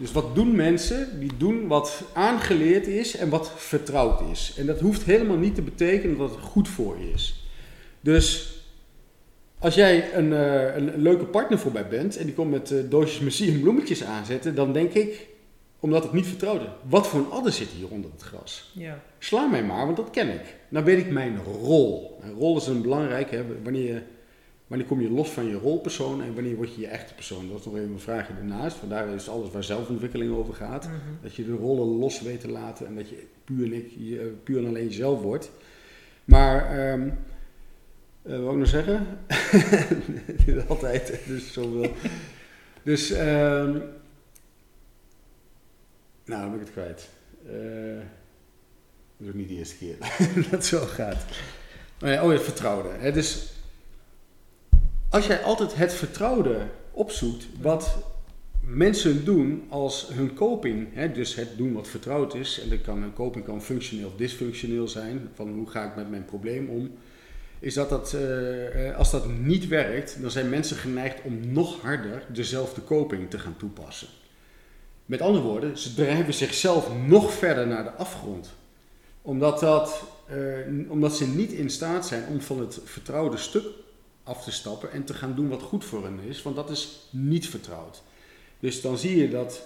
Dus 0.00 0.12
wat 0.12 0.34
doen 0.34 0.56
mensen? 0.56 1.20
Die 1.20 1.32
doen 1.36 1.66
wat 1.66 2.02
aangeleerd 2.12 2.86
is 2.86 3.16
en 3.16 3.28
wat 3.28 3.52
vertrouwd 3.56 4.30
is. 4.30 4.54
En 4.56 4.66
dat 4.66 4.80
hoeft 4.80 5.02
helemaal 5.02 5.36
niet 5.36 5.54
te 5.54 5.62
betekenen 5.62 6.18
dat 6.18 6.30
het 6.30 6.40
goed 6.40 6.68
voor 6.68 6.98
je 6.98 7.10
is. 7.12 7.44
Dus 8.00 8.54
als 9.58 9.74
jij 9.74 10.14
een, 10.14 10.32
eh, 10.32 10.76
een 10.76 11.02
leuke 11.02 11.24
partner 11.24 11.58
voorbij 11.58 11.88
bent 11.88 12.16
en 12.16 12.24
die 12.24 12.34
komt 12.34 12.50
met 12.50 12.70
eh, 12.70 12.78
doosjes 12.88 13.20
messie 13.20 13.52
en 13.52 13.60
bloemetjes 13.60 14.04
aanzetten, 14.04 14.54
dan 14.54 14.72
denk 14.72 14.92
ik, 14.92 15.28
Omdat 15.82 16.02
het 16.02 16.12
niet 16.12 16.26
vertrouwd 16.26 16.60
is. 16.60 16.66
Wat 16.88 17.06
voor 17.06 17.20
een 17.20 17.30
adder 17.30 17.52
zit 17.52 17.68
hier 17.68 17.88
onder 17.88 18.10
het 18.10 18.22
gras? 18.22 18.70
Ja. 18.74 19.02
Sla 19.18 19.46
mij 19.46 19.64
maar, 19.64 19.84
want 19.84 19.96
dat 19.96 20.10
ken 20.10 20.28
ik. 20.28 20.56
Dan 20.68 20.84
weet 20.84 20.98
ik 20.98 21.10
mijn 21.10 21.38
rol. 21.44 22.18
Een 22.22 22.32
rol 22.32 22.56
is 22.56 22.66
een 22.66 22.82
belangrijke. 22.82 23.36
Hè, 23.36 23.44
wanneer, 23.62 23.94
je, 23.94 24.02
wanneer 24.70 24.86
kom 24.86 25.00
je 25.00 25.10
los 25.10 25.30
van 25.30 25.46
je 25.46 25.54
rolpersoon 25.54 26.22
en 26.22 26.34
wanneer 26.34 26.56
word 26.56 26.74
je 26.74 26.80
je 26.80 26.86
echte 26.86 27.14
persoon? 27.14 27.48
Dat 27.48 27.58
is 27.58 27.64
nog 27.64 27.76
even 27.76 27.92
een 27.92 28.00
vraagje 28.00 28.34
ernaast. 28.34 28.76
Vandaar 28.76 29.08
is 29.08 29.28
alles 29.28 29.50
waar 29.50 29.64
zelfontwikkeling 29.64 30.32
over 30.32 30.54
gaat. 30.54 30.84
Mhm. 30.84 30.96
Dat 31.22 31.34
je 31.34 31.44
de 31.44 31.52
rollen 31.52 31.98
los 31.98 32.20
weet 32.20 32.40
te 32.40 32.50
laten 32.50 32.86
en 32.86 32.94
dat 32.94 33.08
je 33.08 33.26
puur 33.44 33.64
en, 33.64 33.72
ik, 33.72 33.90
je, 33.98 34.34
puur 34.44 34.58
en 34.58 34.66
alleen 34.66 34.84
jezelf 34.84 35.22
wordt. 35.22 35.50
Maar, 36.24 36.78
ehm 36.78 37.08
eh, 38.22 38.32
wat 38.32 38.40
wil 38.40 38.50
ik 38.50 38.58
nog 38.58 38.68
zeggen? 38.68 39.06
Altijd, 40.68 41.20
dus 41.26 41.52
zoveel. 41.52 41.92
Dus, 42.82 43.10
ehm 43.10 43.78
nou, 46.24 46.42
dan 46.42 46.50
ben 46.50 46.60
ik 46.60 46.66
het 46.66 46.72
kwijt. 46.72 47.08
Eh, 47.46 48.06
dat 49.16 49.26
is 49.26 49.28
ook 49.28 49.34
niet 49.34 49.48
de 49.48 49.54
eerste 49.54 49.76
keer 49.76 49.96
dat 50.34 50.50
het 50.50 50.66
zo 50.66 50.84
gaat. 50.84 51.24
Maar 52.00 52.12
ja, 52.12 52.24
oh, 52.24 52.30
het 52.30 52.42
vertrouwde. 52.42 52.88
Hè? 52.88 53.12
Dus 53.12 53.52
als 55.10 55.26
jij 55.26 55.42
altijd 55.42 55.74
het 55.74 55.92
vertrouwde 55.92 56.66
opzoekt, 56.90 57.46
wat 57.60 57.96
mensen 58.60 59.24
doen 59.24 59.64
als 59.68 60.08
hun 60.12 60.34
coping, 60.34 60.88
hè, 60.94 61.12
dus 61.12 61.34
het 61.34 61.56
doen 61.56 61.72
wat 61.72 61.88
vertrouwd 61.88 62.34
is, 62.34 62.60
en 62.62 62.68
dat 62.68 62.80
kan, 62.80 63.02
een 63.02 63.12
coping 63.12 63.44
kan 63.44 63.62
functioneel 63.62 64.06
of 64.06 64.16
dysfunctioneel 64.16 64.88
zijn, 64.88 65.28
van 65.34 65.48
hoe 65.52 65.70
ga 65.70 65.84
ik 65.84 65.96
met 65.96 66.10
mijn 66.10 66.24
probleem 66.24 66.68
om, 66.68 66.90
is 67.58 67.74
dat, 67.74 67.88
dat 67.88 68.12
eh, 68.14 68.88
eh, 68.88 68.96
als 68.96 69.10
dat 69.10 69.28
niet 69.28 69.68
werkt, 69.68 70.16
dan 70.20 70.30
zijn 70.30 70.48
mensen 70.48 70.76
geneigd 70.76 71.22
om 71.22 71.52
nog 71.52 71.80
harder 71.80 72.22
dezelfde 72.32 72.84
coping 72.84 73.30
te 73.30 73.38
gaan 73.38 73.56
toepassen. 73.56 74.08
Met 75.06 75.20
andere 75.20 75.44
woorden, 75.44 75.78
ze 75.78 75.94
drijven 75.94 76.34
zichzelf 76.34 76.90
nog 77.06 77.32
verder 77.32 77.66
naar 77.66 77.84
de 77.84 77.92
afgrond. 77.92 78.52
Omdat, 79.22 79.60
dat, 79.60 80.02
eh, 80.26 80.36
omdat 80.88 81.16
ze 81.16 81.28
niet 81.28 81.52
in 81.52 81.70
staat 81.70 82.06
zijn 82.06 82.24
om 82.28 82.40
van 82.40 82.60
het 82.60 82.80
vertrouwde 82.84 83.36
stuk 83.36 83.64
af 84.30 84.44
te 84.44 84.50
stappen 84.52 84.92
en 84.92 85.04
te 85.04 85.14
gaan 85.14 85.34
doen 85.34 85.48
wat 85.48 85.62
goed 85.62 85.84
voor 85.84 86.04
hen 86.04 86.18
is, 86.28 86.42
want 86.42 86.56
dat 86.56 86.70
is 86.70 87.06
niet 87.10 87.48
vertrouwd. 87.48 88.02
Dus 88.60 88.80
dan 88.80 88.98
zie 88.98 89.16
je 89.16 89.28
dat 89.30 89.62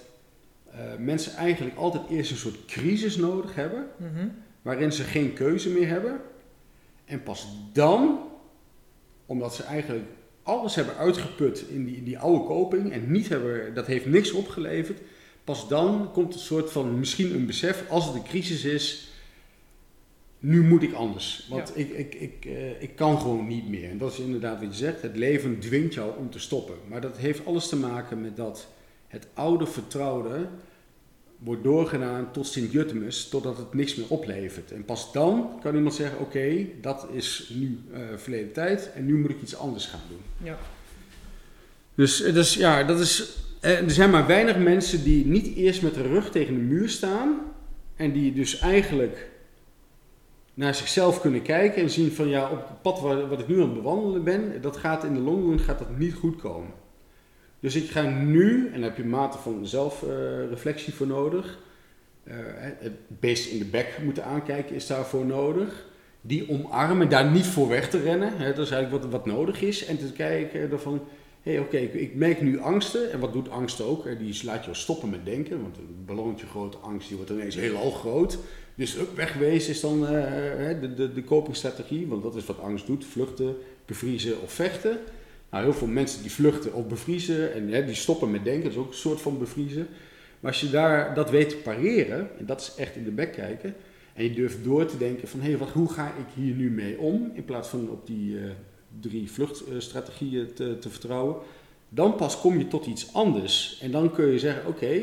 eh, 0.70 0.78
mensen 0.98 1.32
eigenlijk 1.34 1.76
altijd 1.76 2.02
eerst 2.10 2.30
een 2.30 2.36
soort 2.36 2.64
crisis 2.64 3.16
nodig 3.16 3.54
hebben, 3.54 3.86
Mhm. 3.96 4.26
waarin 4.62 4.92
ze 4.92 5.02
geen 5.02 5.32
keuze 5.32 5.68
meer 5.70 5.88
hebben. 5.88 6.20
En 7.04 7.22
pas 7.22 7.46
dan, 7.72 8.18
omdat 9.26 9.54
ze 9.54 9.62
eigenlijk 9.62 10.04
alles 10.42 10.74
hebben 10.74 10.96
uitgeput 10.96 11.64
in 11.68 11.84
die, 11.84 11.96
in 11.96 12.04
die 12.04 12.18
oude 12.18 12.44
koping 12.44 12.92
en 12.92 13.10
niet 13.12 13.28
hebben, 13.28 13.74
dat 13.74 13.86
heeft 13.86 14.06
niks 14.06 14.32
opgeleverd, 14.32 15.00
pas 15.44 15.68
dan 15.68 16.10
komt 16.12 16.34
een 16.34 16.40
soort 16.40 16.72
van 16.72 16.98
misschien 16.98 17.34
een 17.34 17.46
besef, 17.46 17.84
als 17.90 18.06
het 18.06 18.14
een 18.14 18.22
crisis 18.22 18.64
is, 18.64 19.08
nu 20.44 20.62
moet 20.62 20.82
ik 20.82 20.92
anders. 20.92 21.46
Want 21.50 21.72
ik, 21.78 21.90
ik, 21.90 22.14
ik, 22.14 22.44
eh, 22.44 22.82
ik 22.82 22.96
kan 22.96 23.20
gewoon 23.20 23.46
niet 23.46 23.68
meer. 23.68 23.90
En 23.90 23.98
dat 23.98 24.12
is 24.12 24.18
inderdaad 24.18 24.60
wat 24.60 24.78
je 24.78 24.84
zegt, 24.84 25.02
het 25.02 25.16
leven 25.16 25.60
dwingt 25.60 25.94
jou 25.94 26.18
om 26.18 26.30
te 26.30 26.38
stoppen. 26.38 26.74
Maar 26.88 27.00
dat 27.00 27.16
heeft 27.16 27.46
alles 27.46 27.68
te 27.68 27.76
maken 27.76 28.20
met 28.20 28.36
dat 28.36 28.68
het 29.08 29.26
oude 29.34 29.66
vertrouwde 29.66 30.46
wordt 31.38 31.62
doorgedaan 31.62 32.32
tot 32.32 32.46
Sint-Jutemus, 32.46 33.28
totdat 33.28 33.56
het 33.56 33.74
niks 33.74 33.94
meer 33.94 34.06
oplevert. 34.08 34.72
En 34.72 34.84
pas 34.84 35.12
dan 35.12 35.50
kan 35.62 35.74
iemand 35.74 35.94
zeggen, 35.94 36.18
oké, 36.18 36.66
dat 36.80 37.06
is 37.12 37.52
nu 37.54 37.78
eh, 37.92 38.00
verleden 38.16 38.52
tijd 38.52 38.90
en 38.94 39.06
nu 39.06 39.18
moet 39.18 39.30
ik 39.30 39.42
iets 39.42 39.56
anders 39.56 39.86
gaan 39.86 40.00
doen. 40.08 40.46
Ja. 40.46 40.58
Dus, 41.94 42.22
eh, 42.22 42.34
dus 42.34 42.54
ja, 42.54 42.82
dat 42.82 43.00
is, 43.00 43.36
er 43.60 43.90
zijn 43.90 44.10
maar 44.10 44.26
weinig 44.26 44.58
mensen 44.58 45.04
die 45.04 45.26
niet 45.26 45.56
eerst 45.56 45.82
met 45.82 45.94
de 45.94 46.02
rug 46.02 46.30
tegen 46.30 46.54
de 46.54 46.60
muur 46.60 46.88
staan 46.88 47.40
en 47.96 48.12
die 48.12 48.32
dus 48.32 48.58
eigenlijk 48.58 49.32
naar 50.54 50.74
zichzelf 50.74 51.20
kunnen 51.20 51.42
kijken 51.42 51.82
en 51.82 51.90
zien 51.90 52.12
van 52.12 52.28
ja, 52.28 52.50
op 52.50 52.68
het 52.68 52.82
pad 52.82 53.00
waar, 53.00 53.28
wat 53.28 53.40
ik 53.40 53.48
nu 53.48 53.54
aan 53.54 53.68
het 53.68 53.74
bewandelen 53.74 54.24
ben, 54.24 54.60
dat 54.60 54.76
gaat 54.76 55.04
in 55.04 55.14
de 55.14 55.20
long 55.20 55.48
run 55.48 55.58
gaat 55.58 55.78
dat 55.78 55.98
niet 55.98 56.14
goed 56.14 56.36
komen. 56.36 56.72
Dus 57.60 57.74
ik 57.74 57.90
ga 57.90 58.02
nu, 58.02 58.66
en 58.66 58.80
daar 58.80 58.88
heb 58.88 58.96
je 58.96 59.04
mate 59.04 59.38
van 59.38 59.66
zelfreflectie 59.66 60.94
voor 60.94 61.06
nodig, 61.06 61.58
eh, 62.24 62.36
het 62.58 62.92
beest 63.08 63.50
in 63.50 63.58
de 63.58 63.64
bek 63.64 63.98
moeten 64.02 64.24
aankijken 64.24 64.74
is 64.74 64.86
daarvoor 64.86 65.24
nodig. 65.24 65.86
Die 66.20 66.50
omarmen, 66.50 67.08
daar 67.08 67.30
niet 67.30 67.46
voor 67.46 67.68
weg 67.68 67.90
te 67.90 68.00
rennen, 68.00 68.36
hè, 68.36 68.54
dat 68.54 68.64
is 68.66 68.70
eigenlijk 68.70 69.02
wat, 69.02 69.12
wat 69.12 69.26
nodig 69.26 69.62
is. 69.62 69.84
En 69.84 69.98
te 69.98 70.12
kijken 70.12 70.70
ervan, 70.70 71.00
hé 71.42 71.52
hey, 71.52 71.60
oké, 71.60 71.76
ik, 71.76 72.14
merk 72.14 72.42
nu 72.42 72.58
angsten. 72.58 73.12
En 73.12 73.20
wat 73.20 73.32
doet 73.32 73.50
angst 73.50 73.80
ook? 73.80 74.18
Die 74.18 74.44
laat 74.44 74.64
je 74.64 74.74
stoppen 74.74 75.10
met 75.10 75.24
denken, 75.24 75.62
want 75.62 75.76
een 75.76 76.04
ballonnetje 76.06 76.46
grote 76.46 76.76
angst, 76.76 77.08
die 77.08 77.16
wordt 77.16 77.32
ineens 77.32 77.54
heel 77.54 77.90
groot. 77.90 78.38
Dus 78.74 78.98
ook 78.98 79.16
wegwezen 79.16 79.70
is 79.70 79.80
dan 79.80 80.06
eh, 80.06 80.80
de, 80.80 80.94
de, 80.94 81.12
de 81.12 81.24
copingstrategie, 81.24 82.06
want 82.06 82.22
dat 82.22 82.36
is 82.36 82.44
wat 82.44 82.60
angst 82.60 82.86
doet, 82.86 83.04
vluchten, 83.04 83.56
bevriezen 83.86 84.42
of 84.42 84.52
vechten. 84.52 84.98
Nou, 85.50 85.64
heel 85.64 85.74
veel 85.74 85.86
mensen 85.86 86.22
die 86.22 86.30
vluchten 86.30 86.74
of 86.74 86.86
bevriezen 86.86 87.52
en 87.52 87.86
die 87.86 87.94
stoppen 87.94 88.30
met 88.30 88.44
denken, 88.44 88.62
dat 88.62 88.72
is 88.72 88.78
ook 88.78 88.88
een 88.88 88.94
soort 88.94 89.20
van 89.20 89.38
bevriezen. 89.38 89.88
Maar 90.40 90.52
als 90.52 90.60
je 90.60 90.70
daar 90.70 91.14
dat 91.14 91.30
weet 91.30 91.48
te 91.48 91.56
pareren, 91.56 92.30
en 92.38 92.46
dat 92.46 92.60
is 92.60 92.74
echt 92.76 92.96
in 92.96 93.04
de 93.04 93.10
bek 93.10 93.32
kijken, 93.32 93.74
en 94.14 94.24
je 94.24 94.32
durft 94.32 94.64
door 94.64 94.86
te 94.86 94.98
denken 94.98 95.28
van 95.28 95.40
hé, 95.40 95.52
hey, 95.52 95.68
hoe 95.72 95.92
ga 95.92 96.06
ik 96.06 96.26
hier 96.34 96.54
nu 96.54 96.70
mee 96.70 96.98
om, 96.98 97.30
in 97.34 97.44
plaats 97.44 97.68
van 97.68 97.90
op 97.90 98.06
die 98.06 98.38
eh, 98.38 98.44
drie 99.00 99.30
vluchtstrategieën 99.30 100.52
te, 100.54 100.78
te 100.78 100.90
vertrouwen, 100.90 101.36
dan 101.88 102.14
pas 102.14 102.40
kom 102.40 102.58
je 102.58 102.68
tot 102.68 102.86
iets 102.86 103.12
anders. 103.12 103.78
En 103.80 103.90
dan 103.90 104.12
kun 104.12 104.26
je 104.26 104.38
zeggen, 104.38 104.66
oké, 104.66 105.00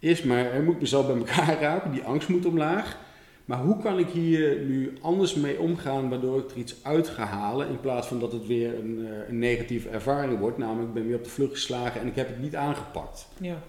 eerst 0.00 0.24
maar 0.24 0.52
hè, 0.52 0.62
moet 0.62 0.74
ik 0.74 0.80
mezelf 0.80 1.06
bij 1.06 1.16
elkaar 1.16 1.60
rapen, 1.68 1.92
die 1.92 2.02
angst 2.02 2.28
moet 2.28 2.46
omlaag. 2.46 2.98
Maar 3.44 3.58
hoe 3.58 3.78
kan 3.82 3.98
ik 3.98 4.08
hier 4.08 4.60
nu 4.60 4.92
anders 5.00 5.34
mee 5.34 5.58
omgaan 5.58 6.08
waardoor 6.08 6.38
ik 6.38 6.50
er 6.50 6.56
iets 6.56 6.76
uit 6.82 7.08
ga 7.08 7.24
halen 7.24 7.68
in 7.68 7.80
plaats 7.80 8.06
van 8.06 8.20
dat 8.20 8.32
het 8.32 8.46
weer 8.46 8.78
een, 8.78 9.06
eh, 9.06 9.28
een 9.28 9.38
negatieve 9.38 9.88
ervaring 9.88 10.38
wordt, 10.38 10.58
namelijk 10.58 10.88
ik 10.88 10.94
ben 10.94 11.06
weer 11.06 11.16
op 11.16 11.24
de 11.24 11.30
vlucht 11.30 11.52
geslagen 11.52 12.00
en 12.00 12.06
ik 12.06 12.14
heb 12.14 12.28
het 12.28 12.40
niet 12.40 12.56
aangepakt. 12.56 13.28
Ja. 13.40 13.62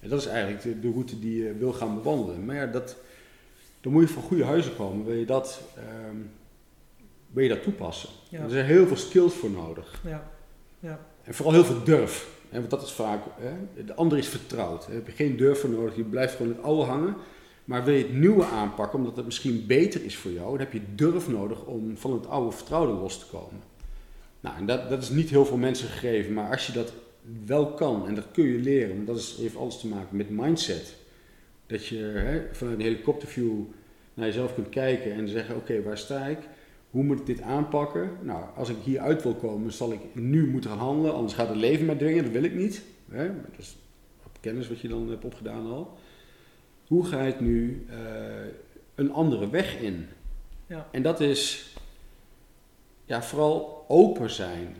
En 0.00 0.08
dat 0.08 0.20
is 0.20 0.26
eigenlijk 0.26 0.62
de, 0.62 0.80
de 0.80 0.90
route 0.90 1.18
die 1.18 1.44
je 1.44 1.52
wil 1.52 1.72
gaan 1.72 1.94
bewandelen. 1.94 2.44
Maar 2.44 2.56
ja, 2.56 2.66
dat, 2.66 2.96
dan 3.80 3.92
moet 3.92 4.02
je 4.02 4.14
van 4.14 4.22
goede 4.22 4.44
huizen 4.44 4.76
komen. 4.76 5.06
Wil 5.06 5.14
je 5.14 5.26
dat, 5.26 5.60
ehm, 5.76 6.16
wil 7.30 7.42
je 7.42 7.48
dat 7.48 7.62
toepassen? 7.62 8.08
Ja. 8.28 8.40
Er 8.40 8.50
zijn 8.50 8.66
heel 8.66 8.86
veel 8.86 8.96
skills 8.96 9.34
voor 9.34 9.50
nodig. 9.50 10.00
Ja. 10.04 10.30
Ja. 10.80 11.00
En 11.24 11.34
vooral 11.34 11.54
heel 11.54 11.64
veel 11.64 11.84
durf. 11.84 12.28
Hè, 12.56 12.62
want 12.62 12.70
dat 12.80 12.82
is 12.82 12.92
vaak, 12.92 13.22
hè, 13.38 13.84
de 13.84 13.94
ander 13.94 14.18
is 14.18 14.28
vertrouwd. 14.28 14.86
Daar 14.86 14.94
heb 14.94 15.06
je 15.06 15.12
geen 15.12 15.36
durf 15.36 15.60
voor 15.60 15.70
nodig. 15.70 15.96
Je 15.96 16.02
blijft 16.02 16.34
gewoon 16.34 16.52
het 16.52 16.62
oude 16.62 16.82
hangen. 16.82 17.16
Maar 17.64 17.84
wil 17.84 17.94
je 17.94 18.02
het 18.02 18.14
nieuwe 18.14 18.44
aanpakken, 18.44 18.98
omdat 18.98 19.16
het 19.16 19.24
misschien 19.24 19.66
beter 19.66 20.04
is 20.04 20.16
voor 20.16 20.30
jou, 20.30 20.50
dan 20.50 20.58
heb 20.58 20.72
je 20.72 20.80
durf 20.94 21.28
nodig 21.28 21.64
om 21.64 21.96
van 21.96 22.12
het 22.12 22.26
oude 22.26 22.56
vertrouwde 22.56 22.92
los 22.92 23.18
te 23.18 23.26
komen. 23.26 23.60
Nou, 24.40 24.56
en 24.56 24.66
dat, 24.66 24.88
dat 24.88 25.02
is 25.02 25.08
niet 25.08 25.30
heel 25.30 25.44
veel 25.44 25.56
mensen 25.56 25.88
gegeven, 25.88 26.32
maar 26.32 26.50
als 26.50 26.66
je 26.66 26.72
dat 26.72 26.92
wel 27.46 27.66
kan, 27.66 28.06
en 28.06 28.14
dat 28.14 28.24
kun 28.32 28.44
je 28.44 28.58
leren, 28.58 28.94
want 28.94 29.06
dat 29.06 29.16
is, 29.16 29.36
heeft 29.38 29.56
alles 29.56 29.80
te 29.80 29.86
maken 29.86 30.16
met 30.16 30.30
mindset. 30.30 30.94
Dat 31.66 31.86
je 31.86 31.98
hè, 31.98 32.42
vanuit 32.52 32.76
een 32.76 32.84
helikopterview 32.84 33.52
naar 34.14 34.26
jezelf 34.26 34.54
kunt 34.54 34.68
kijken 34.68 35.12
en 35.12 35.28
zeggen, 35.28 35.56
oké, 35.56 35.82
waar 35.82 35.98
sta 35.98 36.26
ik? 36.26 36.38
Hoe 36.90 37.04
moet 37.04 37.18
ik 37.20 37.26
dit 37.26 37.40
aanpakken? 37.40 38.10
Nou, 38.22 38.44
als 38.56 38.68
ik 38.68 38.76
hieruit 38.84 39.22
wil 39.22 39.34
komen, 39.34 39.72
zal 39.72 39.92
ik 39.92 40.00
nu 40.12 40.50
moeten 40.50 40.70
gaan 40.70 40.78
handelen, 40.78 41.14
anders 41.14 41.34
gaat 41.34 41.48
het 41.48 41.56
leven 41.56 41.86
mij 41.86 41.94
dwingen, 41.94 42.24
dat 42.24 42.32
wil 42.32 42.44
ik 42.44 42.54
niet. 42.54 42.82
Hè? 43.08 43.26
Dat 43.26 43.58
is 43.58 43.76
kennis 44.40 44.68
wat 44.68 44.80
je 44.80 44.88
dan 44.88 45.08
hebt 45.08 45.24
opgedaan 45.24 45.66
al. 45.70 45.98
Hoe 46.86 47.04
ga 47.06 47.20
ik 47.20 47.40
nu 47.40 47.86
uh, 47.90 47.96
een 48.94 49.12
andere 49.12 49.50
weg 49.50 49.80
in? 49.80 50.06
Ja. 50.66 50.88
En 50.90 51.02
dat 51.02 51.20
is 51.20 51.74
ja, 53.04 53.22
vooral 53.22 53.84
open 53.88 54.30
zijn. 54.30 54.74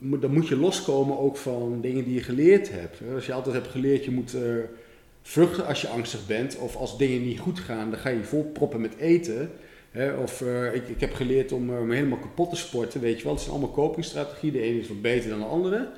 Dan 0.00 0.32
moet 0.32 0.48
je 0.48 0.56
loskomen 0.56 1.18
ook 1.18 1.36
van 1.36 1.80
dingen 1.80 2.04
die 2.04 2.14
je 2.14 2.22
geleerd 2.22 2.70
hebt. 2.70 3.00
Als 3.14 3.26
je 3.26 3.32
altijd 3.32 3.54
hebt 3.54 3.68
geleerd, 3.68 4.04
je 4.04 4.10
moet 4.10 4.34
uh, 4.34 4.64
vluchten 5.22 5.66
als 5.66 5.80
je 5.80 5.88
angstig 5.88 6.26
bent. 6.26 6.58
Of 6.58 6.76
als 6.76 6.98
dingen 6.98 7.22
niet 7.22 7.40
goed 7.40 7.60
gaan, 7.60 7.90
dan 7.90 7.98
ga 7.98 8.08
je 8.08 8.18
je 8.18 8.24
vol 8.24 8.44
proppen 8.44 8.80
met 8.80 8.96
eten. 8.96 9.50
Hè? 9.96 10.12
Of 10.12 10.40
uh, 10.40 10.74
ik, 10.74 10.88
ik 10.88 11.00
heb 11.00 11.12
geleerd 11.14 11.52
om 11.52 11.64
me 11.64 11.94
helemaal 11.94 12.18
kapot 12.18 12.50
te 12.50 12.56
sporten. 12.56 13.00
Weet 13.00 13.18
je 13.18 13.24
wel, 13.24 13.32
dat 13.32 13.42
zijn 13.42 13.54
allemaal 13.54 13.72
copingstrategieën. 13.74 14.52
De 14.52 14.60
ene 14.60 14.80
is 14.80 14.88
wat 14.88 15.02
beter 15.02 15.30
dan 15.30 15.38
de 15.38 15.44
andere. 15.44 15.88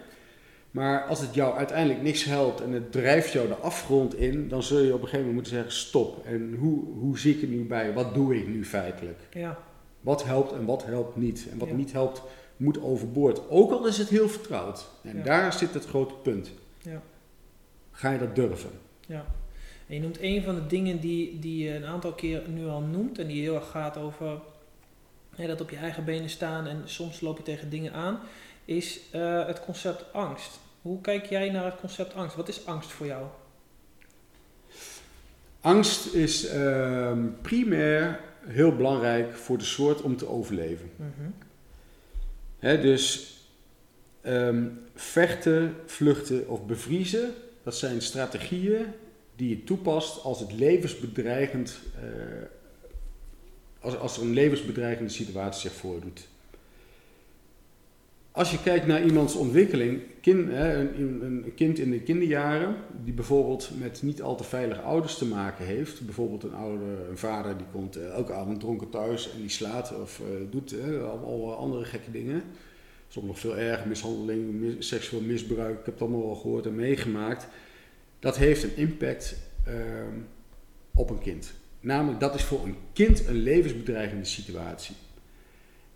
Maar 0.71 1.05
als 1.05 1.21
het 1.21 1.35
jou 1.35 1.57
uiteindelijk 1.57 2.03
niks 2.03 2.25
helpt 2.25 2.61
en 2.61 2.73
het 2.73 2.93
drijft 2.93 3.33
jou 3.33 3.49
de 3.49 3.55
afgrond 3.55 4.15
in, 4.17 4.49
dan 4.49 4.63
zul 4.63 4.79
je 4.79 4.87
op 4.95 5.03
een 5.03 5.09
gegeven 5.09 5.19
moment 5.19 5.35
moeten 5.35 5.53
zeggen 5.53 5.73
stop. 5.73 6.27
En 6.27 6.55
hoe, 6.59 6.85
hoe 6.99 7.19
zie 7.19 7.35
ik 7.37 7.43
er 7.43 7.49
nu 7.49 7.65
bij? 7.65 7.93
Wat 7.93 8.15
doe 8.15 8.37
ik 8.37 8.49
nu 8.49 8.65
feitelijk? 8.65 9.19
Ja. 9.31 9.59
Wat 10.01 10.25
helpt 10.25 10.53
en 10.53 10.65
wat 10.65 10.85
helpt 10.85 11.17
niet? 11.17 11.47
En 11.53 11.59
wat 11.59 11.69
Ja. 11.69 11.75
niet 11.75 11.93
helpt, 11.93 12.23
moet 12.57 12.83
overboord. 12.83 13.49
Ook 13.51 13.71
al 13.71 13.87
is 13.87 13.99
het 13.99 14.09
heel 14.09 14.29
vertrouwd. 14.29 14.87
En 15.03 15.17
Ja. 15.17 15.23
daar 15.23 15.53
zit 15.53 15.75
het 15.75 15.85
grote 15.87 16.15
punt. 16.15 16.51
Ja. 16.83 17.03
Ga 17.91 18.11
je 18.13 18.19
dat 18.19 18.35
durven? 18.35 18.71
Ja. 19.07 19.25
En 19.89 19.95
je 19.95 20.01
noemt 20.01 20.21
een 20.21 20.43
van 20.43 20.55
de 20.55 20.67
dingen 20.67 21.01
die, 21.01 21.39
die 21.39 21.65
je 21.65 21.75
een 21.75 21.85
aantal 21.85 22.13
keer 22.13 22.43
nu 22.49 22.67
al 22.67 22.81
noemt 22.81 23.19
en 23.19 23.27
die 23.27 23.43
heel 23.43 23.55
erg 23.55 23.71
gaat 23.71 23.97
over 23.97 24.41
hè, 25.37 25.47
dat 25.47 25.61
op 25.61 25.71
je 25.71 25.77
eigen 25.77 26.05
benen 26.05 26.31
staan 26.31 26.67
en 26.67 26.83
soms 26.85 27.21
loop 27.21 27.37
je 27.37 27.43
tegen 27.43 27.71
dingen 27.71 27.93
aan, 27.93 28.21
is 28.65 29.01
eh, 29.11 29.47
het 29.47 29.61
concept 29.61 30.13
angst. 30.13 30.59
Hoe 30.83 31.01
kijk 31.01 31.27
jij 31.27 31.51
naar 31.51 31.65
het 31.65 31.81
concept 31.81 32.15
angst? 32.15 32.37
Wat 32.37 32.49
is 32.49 32.67
angst 32.67 32.91
voor 32.91 33.07
jou? 33.07 33.27
Angst 35.61 36.15
is 36.15 36.47
ehm, 36.47 37.27
primair 37.43 38.21
heel 38.47 38.77
belangrijk 38.77 39.35
voor 39.35 39.59
de 39.59 39.65
soort 39.65 40.03
om 40.03 40.17
te 40.17 40.29
overleven. 40.29 40.91
Mhm. 40.97 41.31
Hè, 42.59 42.81
dus 42.81 43.33
ehm, 44.21 44.67
vechten, 44.95 45.77
vluchten 45.87 46.49
of 46.49 46.67
bevriezen, 46.67 47.35
dat 47.63 47.77
zijn 47.77 48.03
strategieën 48.03 48.87
die 49.39 49.49
je 49.49 49.65
toepast 49.65 50.23
als 50.23 50.41
het 50.41 50.53
levensbedreigend, 50.53 51.79
eh, 51.97 52.03
als, 53.81 53.97
als 53.99 54.17
er 54.17 54.23
een 54.23 54.33
levensbedreigende 54.33 55.11
situatie 55.11 55.61
zich 55.71 55.79
voordoet. 55.79 56.29
Als 58.31 58.51
je 58.51 58.63
kijkt 58.63 58.87
naar 58.87 59.05
iemands 59.05 59.35
ontwikkeling, 59.35 60.01
hè, 60.23 60.79
een, 60.79 61.23
een- 61.25 61.53
kind 61.55 61.79
in 61.79 61.91
de 61.91 62.01
kinderjaren, 62.01 62.77
die 63.05 63.13
bijvoorbeeld 63.15 63.71
met 63.79 64.03
niet 64.03 64.23
al 64.23 64.37
te 64.37 64.45
veilige 64.45 64.81
ouders 64.81 65.19
te 65.19 65.25
maken 65.27 65.65
heeft, 65.65 66.05
bijvoorbeeld 66.05 66.43
een 66.43 66.55
oude, 66.55 66.85
een 67.11 67.19
vader 67.19 67.57
die 67.57 67.67
komt 67.73 67.97
eh, 67.97 68.09
elke 68.09 68.33
avond 68.33 68.61
dronken 68.61 68.91
thuis 68.91 69.33
en 69.33 69.41
die 69.41 69.49
slaat 69.49 70.01
of 70.03 70.21
eh, 70.21 70.27
doet 70.51 70.79
eh, 70.79 71.09
allemaal 71.11 71.55
andere 71.57 71.85
gekke 71.85 72.11
dingen. 72.11 72.43
Soms 73.09 73.27
nog 73.27 73.39
veel 73.39 73.57
erger, 73.59 73.89
mishandeling, 73.89 74.53
mis- 74.61 74.89
seksueel 74.89 75.23
misbruik, 75.23 75.79
ik 75.79 75.85
heb 75.85 75.95
het 75.95 76.03
allemaal 76.03 76.27
wel 76.27 76.35
gehoord 76.35 76.67
en 76.67 76.75
meegemaakt. 76.75 77.47
Dat 78.19 78.37
heeft 78.37 78.63
een 78.63 78.77
impact 78.77 79.37
ehm, 79.65 80.19
op 80.95 81.11
een 81.11 81.19
kind. 81.19 81.53
Namelijk, 81.81 82.21
dat 82.21 82.35
is 82.35 82.43
voor 82.43 82.65
een 82.65 82.77
kind 82.93 83.27
een 83.27 83.43
levensbedreigende 83.43 84.25
situatie. 84.25 84.95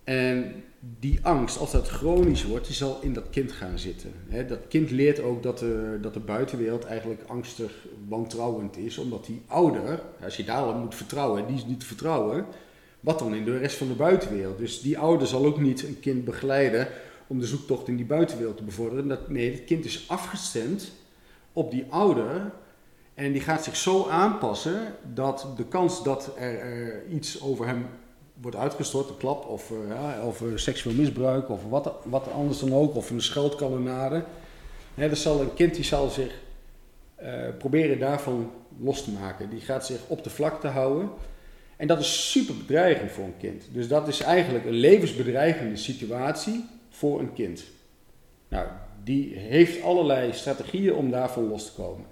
En 0.04 0.64
die 0.98 1.18
angst, 1.22 1.58
als 1.58 1.72
dat 1.72 1.88
chronisch 1.88 2.44
wordt, 2.44 2.66
die 2.66 2.74
zal 2.74 2.98
in 3.02 3.12
dat 3.12 3.30
kind 3.30 3.52
gaan 3.52 3.78
zitten. 3.78 4.12
Dat 4.48 4.68
kind 4.68 4.90
leert 4.90 5.20
ook 5.20 5.42
dat 5.42 5.58
de, 5.58 5.98
dat 6.00 6.14
de 6.14 6.20
buitenwereld 6.20 6.84
eigenlijk 6.84 7.22
angstig, 7.26 7.72
wantrouwend 8.08 8.76
is, 8.76 8.98
omdat 8.98 9.26
die 9.26 9.42
ouder, 9.46 10.02
als 10.22 10.36
je 10.36 10.44
daarop 10.44 10.76
moet 10.76 10.94
vertrouwen 10.94 11.40
en 11.40 11.46
die 11.46 11.56
is 11.56 11.66
niet 11.66 11.80
te 11.80 11.86
vertrouwen, 11.86 12.46
wat 13.00 13.18
dan 13.18 13.34
in 13.34 13.44
de 13.44 13.58
rest 13.58 13.76
van 13.76 13.88
de 13.88 13.94
buitenwereld. 13.94 14.58
Dus 14.58 14.80
die 14.80 14.98
ouder 14.98 15.26
zal 15.26 15.44
ook 15.44 15.60
niet 15.60 15.82
een 15.82 16.00
kind 16.00 16.24
begeleiden 16.24 16.88
om 17.26 17.38
de 17.38 17.46
zoektocht 17.46 17.88
in 17.88 17.96
die 17.96 18.06
buitenwereld 18.06 18.56
te 18.56 18.62
bevorderen. 18.62 19.08
Dat, 19.08 19.28
nee, 19.28 19.52
het 19.52 19.64
kind 19.64 19.84
is 19.84 20.04
afgestemd 20.08 20.92
op 21.52 21.70
die 21.70 21.86
ouder 21.88 22.52
en 23.14 23.32
die 23.32 23.40
gaat 23.40 23.64
zich 23.64 23.76
zo 23.76 24.08
aanpassen 24.08 24.94
dat 25.14 25.46
de 25.56 25.64
kans 25.64 26.02
dat 26.02 26.36
er, 26.38 27.06
iets 27.08 27.42
over 27.42 27.66
hem 27.66 27.86
wordt 28.42 28.56
uitgestort, 28.56 29.08
een 29.08 29.16
klap 29.16 29.46
of, 29.46 29.70
eh, 29.70 29.76
ja, 29.88 30.26
of 30.26 30.42
eh, 30.42 30.48
seksueel 30.54 30.96
misbruik 30.96 31.50
of 31.50 31.64
wat, 31.68 31.92
wat 32.04 32.30
anders 32.30 32.58
dan 32.58 32.74
ook, 32.74 32.94
of 32.94 33.10
een 33.10 33.22
scheldkanonade. 33.22 34.24
Hè, 34.94 35.08
dat 35.08 35.18
zal 35.18 35.40
een 35.40 35.54
kind 35.54 35.74
die 35.74 35.84
zal 35.84 36.08
zich 36.08 36.40
eh, 37.14 37.48
proberen 37.58 37.98
daarvan 37.98 38.50
los 38.78 39.04
te 39.04 39.10
maken. 39.10 39.50
Die 39.50 39.60
gaat 39.60 39.86
zich 39.86 40.00
op 40.06 40.24
de 40.24 40.30
vlakte 40.30 40.68
houden. 40.68 41.10
En 41.76 41.86
dat 41.86 42.00
is 42.00 42.30
super 42.30 42.56
bedreigend 42.56 43.10
voor 43.10 43.24
een 43.24 43.36
kind. 43.38 43.64
Dus 43.72 43.88
dat 43.88 44.08
is 44.08 44.20
eigenlijk 44.20 44.64
een 44.64 44.72
levensbedreigende 44.72 45.76
situatie 45.76 46.64
voor 46.90 47.20
een 47.20 47.32
kind. 47.32 47.64
Nou, 48.48 48.66
die 49.04 49.36
heeft 49.36 49.82
allerlei 49.82 50.32
strategieën 50.32 50.94
om 50.94 51.10
daarvan 51.10 51.48
los 51.48 51.66
te 51.66 51.82
komen. 51.82 52.06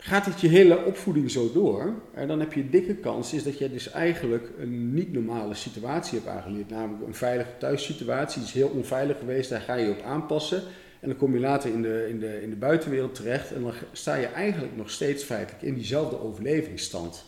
Gaat 0.00 0.26
het 0.26 0.40
je 0.40 0.48
hele 0.48 0.84
opvoeding 0.84 1.30
zo 1.30 1.52
door, 1.52 1.94
en 2.14 2.28
dan 2.28 2.40
heb 2.40 2.52
je 2.52 2.70
dikke 2.70 2.94
kans 2.94 3.32
is 3.32 3.42
dat 3.42 3.58
je 3.58 3.70
dus 3.70 3.90
eigenlijk 3.90 4.50
een 4.58 4.94
niet 4.94 5.12
normale 5.12 5.54
situatie 5.54 6.18
hebt 6.18 6.30
aangeleerd. 6.30 6.70
Namelijk 6.70 7.06
een 7.06 7.14
veilige 7.14 7.50
thuissituatie, 7.58 8.38
die 8.38 8.48
is 8.48 8.54
heel 8.54 8.68
onveilig 8.68 9.18
geweest, 9.18 9.50
daar 9.50 9.60
ga 9.60 9.74
je 9.74 9.90
op 9.90 10.02
aanpassen. 10.02 10.62
En 11.00 11.08
dan 11.08 11.16
kom 11.16 11.34
je 11.34 11.40
later 11.40 11.72
in 11.72 11.82
de, 11.82 12.06
in 12.08 12.20
de, 12.20 12.42
in 12.42 12.50
de 12.50 12.56
buitenwereld 12.56 13.14
terecht 13.14 13.52
en 13.52 13.62
dan 13.62 13.72
sta 13.92 14.14
je 14.14 14.26
eigenlijk 14.26 14.76
nog 14.76 14.90
steeds 14.90 15.24
feitelijk 15.24 15.62
in 15.62 15.74
diezelfde 15.74 16.20
overlevingsstand. 16.20 17.24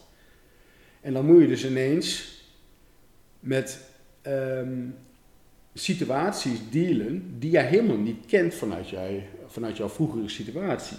En 1.01 1.12
dan 1.12 1.25
moet 1.25 1.40
je 1.40 1.46
dus 1.46 1.66
ineens 1.66 2.38
met 3.40 3.81
ehm, 4.23 4.88
situaties 5.74 6.59
dealen 6.70 7.38
die 7.38 7.50
jij 7.50 7.66
helemaal 7.66 7.96
niet 7.96 8.26
kent 8.26 8.54
vanuit, 8.54 8.88
vanuit 9.46 9.76
jouw 9.76 9.88
vroegere 9.88 10.28
situatie. 10.28 10.96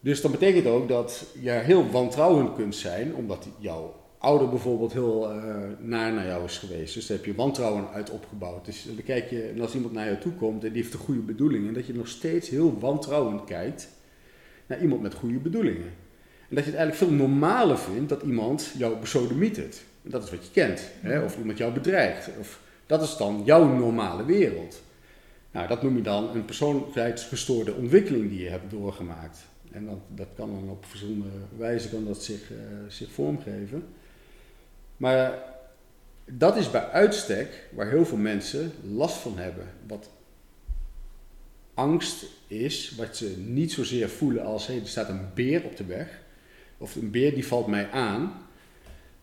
Dus 0.00 0.20
dat 0.20 0.30
betekent 0.30 0.66
ook 0.66 0.88
dat 0.88 1.26
je 1.40 1.50
heel 1.50 1.90
wantrouwend 1.90 2.54
kunt 2.54 2.76
zijn, 2.76 3.14
omdat 3.14 3.48
jouw 3.58 3.94
ouder 4.18 4.48
bijvoorbeeld 4.48 4.92
heel 4.92 5.30
eh, 5.30 5.56
naar 5.78 6.12
naar 6.12 6.26
jou 6.26 6.44
is 6.44 6.58
geweest. 6.58 6.94
Dus 6.94 7.06
daar 7.06 7.16
heb 7.16 7.26
je 7.26 7.34
wantrouwen 7.34 7.88
uit 7.92 8.10
opgebouwd. 8.10 8.64
Dus 8.64 8.84
dan 8.84 9.04
kijk 9.04 9.30
je, 9.30 9.54
als 9.60 9.74
iemand 9.74 9.92
naar 9.92 10.06
jou 10.06 10.18
toe 10.18 10.32
komt 10.32 10.64
en 10.64 10.72
die 10.72 10.82
heeft 10.82 10.92
de 10.92 10.98
goede 10.98 11.20
bedoelingen, 11.20 11.74
dat 11.74 11.86
je 11.86 11.94
nog 11.94 12.08
steeds 12.08 12.48
heel 12.48 12.78
wantrouwend 12.78 13.44
kijkt 13.44 13.88
naar 14.66 14.80
iemand 14.80 15.02
met 15.02 15.14
goede 15.14 15.38
bedoelingen. 15.38 15.92
En 16.48 16.54
dat 16.54 16.64
je 16.64 16.70
het 16.70 16.78
eigenlijk 16.78 16.96
veel 16.96 17.26
normaler 17.26 17.78
vindt 17.78 18.08
dat 18.08 18.22
iemand 18.22 18.72
jou 18.78 18.96
besodemietert. 18.96 19.82
En 20.04 20.10
dat 20.10 20.24
is 20.24 20.30
wat 20.30 20.44
je 20.44 20.50
kent. 20.52 20.90
Hè? 21.00 21.20
Of 21.20 21.38
iemand 21.38 21.58
jou 21.58 21.72
bedreigt. 21.72 22.30
Of, 22.38 22.60
dat 22.86 23.02
is 23.02 23.16
dan 23.16 23.42
jouw 23.44 23.64
normale 23.64 24.24
wereld. 24.24 24.82
Nou, 25.50 25.68
dat 25.68 25.82
noem 25.82 25.96
je 25.96 26.02
dan 26.02 26.34
een 26.34 26.44
persoonlijkheidsgestoorde 26.44 27.74
ontwikkeling 27.74 28.28
die 28.28 28.42
je 28.42 28.48
hebt 28.48 28.70
doorgemaakt. 28.70 29.38
En 29.72 29.86
dat, 29.86 29.98
dat 30.08 30.28
kan 30.36 30.54
dan 30.54 30.70
op 30.70 30.84
verschillende 30.84 31.28
wijzen 31.56 31.90
kan 31.90 32.04
dat 32.04 32.22
zich, 32.22 32.50
eh, 32.50 32.56
zich 32.88 33.10
vormgeven. 33.10 33.84
Maar 34.96 35.38
dat 36.24 36.56
is 36.56 36.70
bij 36.70 36.88
uitstek 36.88 37.68
waar 37.72 37.88
heel 37.88 38.06
veel 38.06 38.18
mensen 38.18 38.72
last 38.82 39.16
van 39.16 39.38
hebben. 39.38 39.66
Wat 39.86 40.10
angst 41.74 42.24
is, 42.46 42.94
wat 42.96 43.16
ze 43.16 43.34
niet 43.38 43.72
zozeer 43.72 44.08
voelen 44.08 44.44
als 44.44 44.66
hey, 44.66 44.80
er 44.80 44.88
staat 44.88 45.08
een 45.08 45.28
beer 45.34 45.64
op 45.64 45.76
de 45.76 45.84
weg. 45.84 46.20
Of 46.78 46.94
een 46.94 47.10
beer 47.10 47.34
die 47.34 47.46
valt 47.46 47.66
mij 47.66 47.90
aan. 47.90 48.45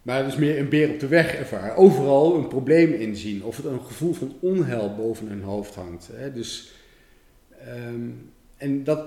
Maar 0.04 0.18
het 0.18 0.28
is 0.28 0.36
meer 0.36 0.60
een 0.60 0.70
beer 0.70 0.90
op 0.90 1.00
de 1.00 1.08
weg 1.08 1.36
ervaren. 1.36 1.76
Overal 1.76 2.36
een 2.36 2.48
probleem 2.48 2.94
inzien. 2.94 3.44
Of 3.44 3.58
het 3.58 3.66
een 3.66 3.82
gevoel 3.82 4.14
van 4.14 4.36
onheil 4.40 4.96
boven 4.96 5.28
hun 5.28 5.42
hoofd 5.42 5.76
hangt. 5.76 6.10
Hè. 6.14 6.34
Dus, 6.34 6.72
ehm, 7.68 8.10
en 8.58 8.84
dat, 8.84 9.06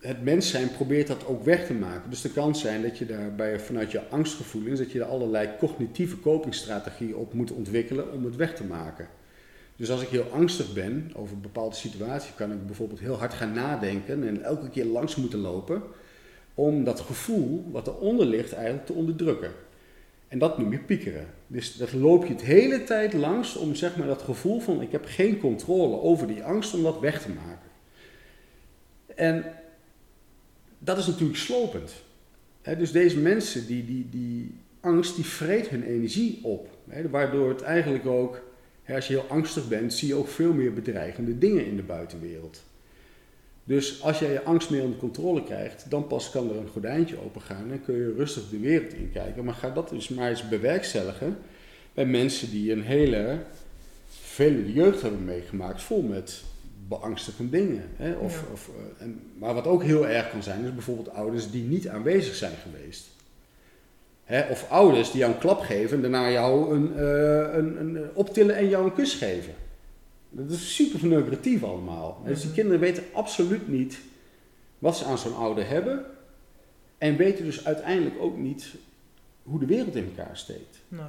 het 0.00 0.24
mens 0.24 0.50
zijn 0.50 0.72
probeert 0.72 1.06
dat 1.06 1.26
ook 1.26 1.44
weg 1.44 1.66
te 1.66 1.74
maken. 1.74 2.10
Dus 2.10 2.20
de 2.20 2.32
kans 2.32 2.60
zijn 2.60 2.82
dat 2.82 2.98
je 2.98 3.06
daarbij 3.06 3.60
vanuit 3.60 3.90
je 3.90 4.08
angstgevoelens, 4.08 4.78
dat 4.78 4.92
je 4.92 5.00
er 5.00 5.04
allerlei 5.04 5.48
cognitieve 5.58 6.20
copingstrategieën 6.20 7.14
op 7.14 7.32
moet 7.32 7.52
ontwikkelen 7.52 8.12
om 8.12 8.24
het 8.24 8.36
weg 8.36 8.54
te 8.54 8.64
maken. 8.64 9.08
Dus 9.76 9.90
als 9.90 10.02
ik 10.02 10.08
heel 10.08 10.30
angstig 10.32 10.72
ben 10.72 11.10
over 11.14 11.34
een 11.34 11.40
bepaalde 11.40 11.76
situatie, 11.76 12.34
kan 12.34 12.52
ik 12.52 12.66
bijvoorbeeld 12.66 13.00
heel 13.00 13.18
hard 13.18 13.34
gaan 13.34 13.52
nadenken 13.52 14.28
en 14.28 14.42
elke 14.42 14.68
keer 14.68 14.84
langs 14.84 15.16
moeten 15.16 15.38
lopen 15.38 15.82
om 16.54 16.84
dat 16.84 17.00
gevoel 17.00 17.70
wat 17.70 17.86
eronder 17.86 18.26
ligt 18.26 18.52
eigenlijk 18.52 18.86
te 18.86 18.92
onderdrukken. 18.92 19.50
En 20.32 20.38
dat 20.38 20.58
noem 20.58 20.72
je 20.72 20.78
piekeren. 20.78 21.26
Dus 21.46 21.76
dat 21.76 21.92
loop 21.92 22.24
je 22.24 22.32
het 22.32 22.42
hele 22.42 22.84
tijd 22.84 23.12
langs 23.12 23.56
om 23.56 23.74
zeg 23.74 23.96
maar 23.96 24.06
dat 24.06 24.22
gevoel 24.22 24.60
van 24.60 24.82
ik 24.82 24.92
heb 24.92 25.04
geen 25.06 25.38
controle 25.38 26.00
over 26.00 26.26
die 26.26 26.42
angst 26.42 26.74
om 26.74 26.82
dat 26.82 27.00
weg 27.00 27.22
te 27.22 27.28
maken. 27.28 27.70
En 29.14 29.44
dat 30.78 30.98
is 30.98 31.06
natuurlijk 31.06 31.38
slopend. 31.38 31.92
Dus 32.62 32.92
deze 32.92 33.18
mensen, 33.18 33.66
die, 33.66 33.84
die, 33.84 34.08
die 34.10 34.54
angst, 34.80 35.14
die 35.16 35.24
vreet 35.24 35.68
hun 35.68 35.82
energie 35.82 36.40
op. 36.42 36.68
Waardoor 37.10 37.48
het 37.48 37.62
eigenlijk 37.62 38.06
ook, 38.06 38.42
als 38.88 39.06
je 39.06 39.14
heel 39.14 39.28
angstig 39.28 39.68
bent, 39.68 39.92
zie 39.92 40.08
je 40.08 40.14
ook 40.14 40.28
veel 40.28 40.52
meer 40.52 40.72
bedreigende 40.72 41.38
dingen 41.38 41.66
in 41.66 41.76
de 41.76 41.82
buitenwereld. 41.82 42.62
Dus 43.64 44.02
als 44.02 44.18
jij 44.18 44.32
je 44.32 44.42
angst 44.42 44.70
meer 44.70 44.82
onder 44.82 44.98
controle 44.98 45.44
krijgt, 45.44 45.84
dan 45.88 46.06
pas 46.06 46.30
kan 46.30 46.50
er 46.50 46.56
een 46.56 46.68
gordijntje 46.72 47.16
opengaan 47.24 47.70
en 47.70 47.82
kun 47.84 47.94
je 47.94 48.14
rustig 48.16 48.42
de 48.50 48.58
wereld 48.58 48.92
inkijken. 48.92 49.44
Maar 49.44 49.54
ga 49.54 49.70
dat 49.70 49.88
dus 49.88 50.08
maar 50.08 50.28
eens 50.30 50.48
bewerkstelligen 50.48 51.36
bij 51.94 52.06
mensen 52.06 52.50
die 52.50 52.72
een 52.72 52.82
hele 52.82 53.38
vervelende 54.08 54.72
jeugd 54.72 55.02
hebben 55.02 55.24
meegemaakt, 55.24 55.82
vol 55.82 56.02
met 56.02 56.42
beangstigende 56.88 57.50
dingen. 57.58 57.82
Hè? 57.96 58.12
Of, 58.12 58.40
Ja. 58.40 58.52
of, 58.52 58.68
eh, 58.68 59.04
en, 59.04 59.20
maar 59.38 59.54
wat 59.54 59.66
ook 59.66 59.82
heel 59.82 60.08
erg 60.08 60.30
kan 60.30 60.42
zijn, 60.42 60.64
is 60.64 60.74
bijvoorbeeld 60.74 61.10
ouders 61.10 61.50
die 61.50 61.62
niet 61.62 61.88
aanwezig 61.88 62.34
zijn 62.34 62.56
geweest. 62.62 63.06
Hè? 64.24 64.50
Of 64.50 64.70
ouders 64.70 65.10
die 65.10 65.20
jou 65.20 65.32
een 65.32 65.38
klap 65.38 65.60
geven 65.60 65.96
en 65.96 66.02
daarna 66.02 66.30
jou 66.30 66.74
een, 66.74 66.96
eh, 66.96 67.54
een, 67.54 67.80
een, 67.80 67.96
eh, 67.96 68.02
optillen 68.14 68.56
en 68.56 68.68
jou 68.68 68.84
een 68.84 68.94
kus 68.94 69.14
geven. 69.14 69.54
Dat 70.34 70.50
is 70.50 70.74
super 70.74 70.98
verneukeratief 70.98 71.62
allemaal. 71.62 72.22
Dus 72.24 72.42
die 72.42 72.52
kinderen 72.52 72.80
weten 72.80 73.04
absoluut 73.12 73.68
niet 73.68 73.98
wat 74.78 74.96
ze 74.96 75.04
aan 75.04 75.18
zo'n 75.18 75.36
ouder 75.36 75.68
hebben. 75.68 76.04
En 76.98 77.16
weten 77.16 77.44
dus 77.44 77.64
uiteindelijk 77.64 78.14
ook 78.20 78.36
niet 78.36 78.74
hoe 79.42 79.58
de 79.58 79.66
wereld 79.66 79.96
in 79.96 80.04
elkaar 80.04 80.36
steekt. 80.36 80.78
Nee. 80.88 81.00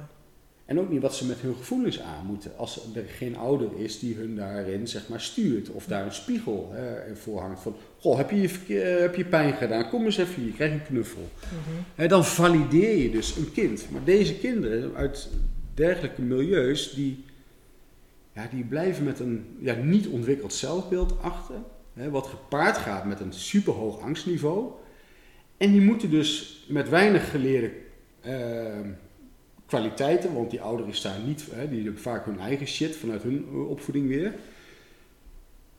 En 0.64 0.80
ook 0.80 0.90
niet 0.90 1.02
wat 1.02 1.14
ze 1.14 1.26
met 1.26 1.40
hun 1.40 1.54
gevoelens 1.54 2.00
aan 2.00 2.26
moeten. 2.26 2.56
Als 2.56 2.80
er 2.94 3.04
geen 3.04 3.36
ouder 3.36 3.68
is 3.76 3.98
die 3.98 4.14
hun 4.14 4.36
daarin 4.36 4.88
zeg 4.88 5.08
maar 5.08 5.20
stuurt. 5.20 5.68
Of 5.68 5.86
daar 5.86 6.04
een 6.04 6.12
spiegel 6.12 6.70
hè, 6.72 7.16
voor 7.16 7.40
hangt. 7.40 7.60
Van, 7.60 7.76
goh, 7.98 8.16
heb 8.16 8.30
je, 8.30 8.48
eh, 8.80 9.00
heb 9.00 9.14
je 9.14 9.24
pijn 9.24 9.54
gedaan? 9.54 9.88
Kom 9.88 10.04
eens 10.04 10.16
even 10.16 10.42
hier, 10.42 10.52
krijg 10.52 10.72
een 10.72 10.84
knuffel. 10.86 11.28
Mhm. 11.42 11.82
Hè, 11.94 12.06
dan 12.06 12.24
valideer 12.24 12.96
je 12.96 13.10
dus 13.10 13.36
een 13.36 13.52
kind. 13.52 13.86
Maar 13.90 14.04
deze 14.04 14.38
kinderen 14.38 14.94
uit 14.94 15.28
dergelijke 15.74 16.22
milieus, 16.22 16.94
die, 16.94 17.24
ja, 18.34 18.48
die 18.50 18.64
blijven 18.64 19.04
met 19.04 19.20
een 19.20 19.56
ja, 19.58 19.74
niet 19.74 20.06
ontwikkeld 20.06 20.52
zelfbeeld 20.52 21.14
achter. 21.20 21.56
Hè, 21.92 22.10
wat 22.10 22.26
gepaard 22.26 22.76
gaat 22.76 23.04
met 23.04 23.20
een 23.20 23.32
superhoog 23.32 24.00
angstniveau. 24.00 24.70
En 25.56 25.72
die 25.72 25.80
moeten 25.80 26.10
dus 26.10 26.64
met 26.68 26.88
weinig 26.88 27.30
geleerde 27.30 27.70
uh, 28.26 28.32
kwaliteiten, 29.66 30.34
want 30.34 30.50
die 30.50 30.60
ouderen 30.60 30.94
staan 30.94 31.26
niet, 31.26 31.46
hè, 31.52 31.68
die 31.68 31.82
hebben 31.82 32.02
vaak 32.02 32.24
hun 32.24 32.40
eigen 32.40 32.66
shit 32.66 32.96
vanuit 32.96 33.22
hun 33.22 33.46
opvoeding 33.68 34.08
weer. 34.08 34.34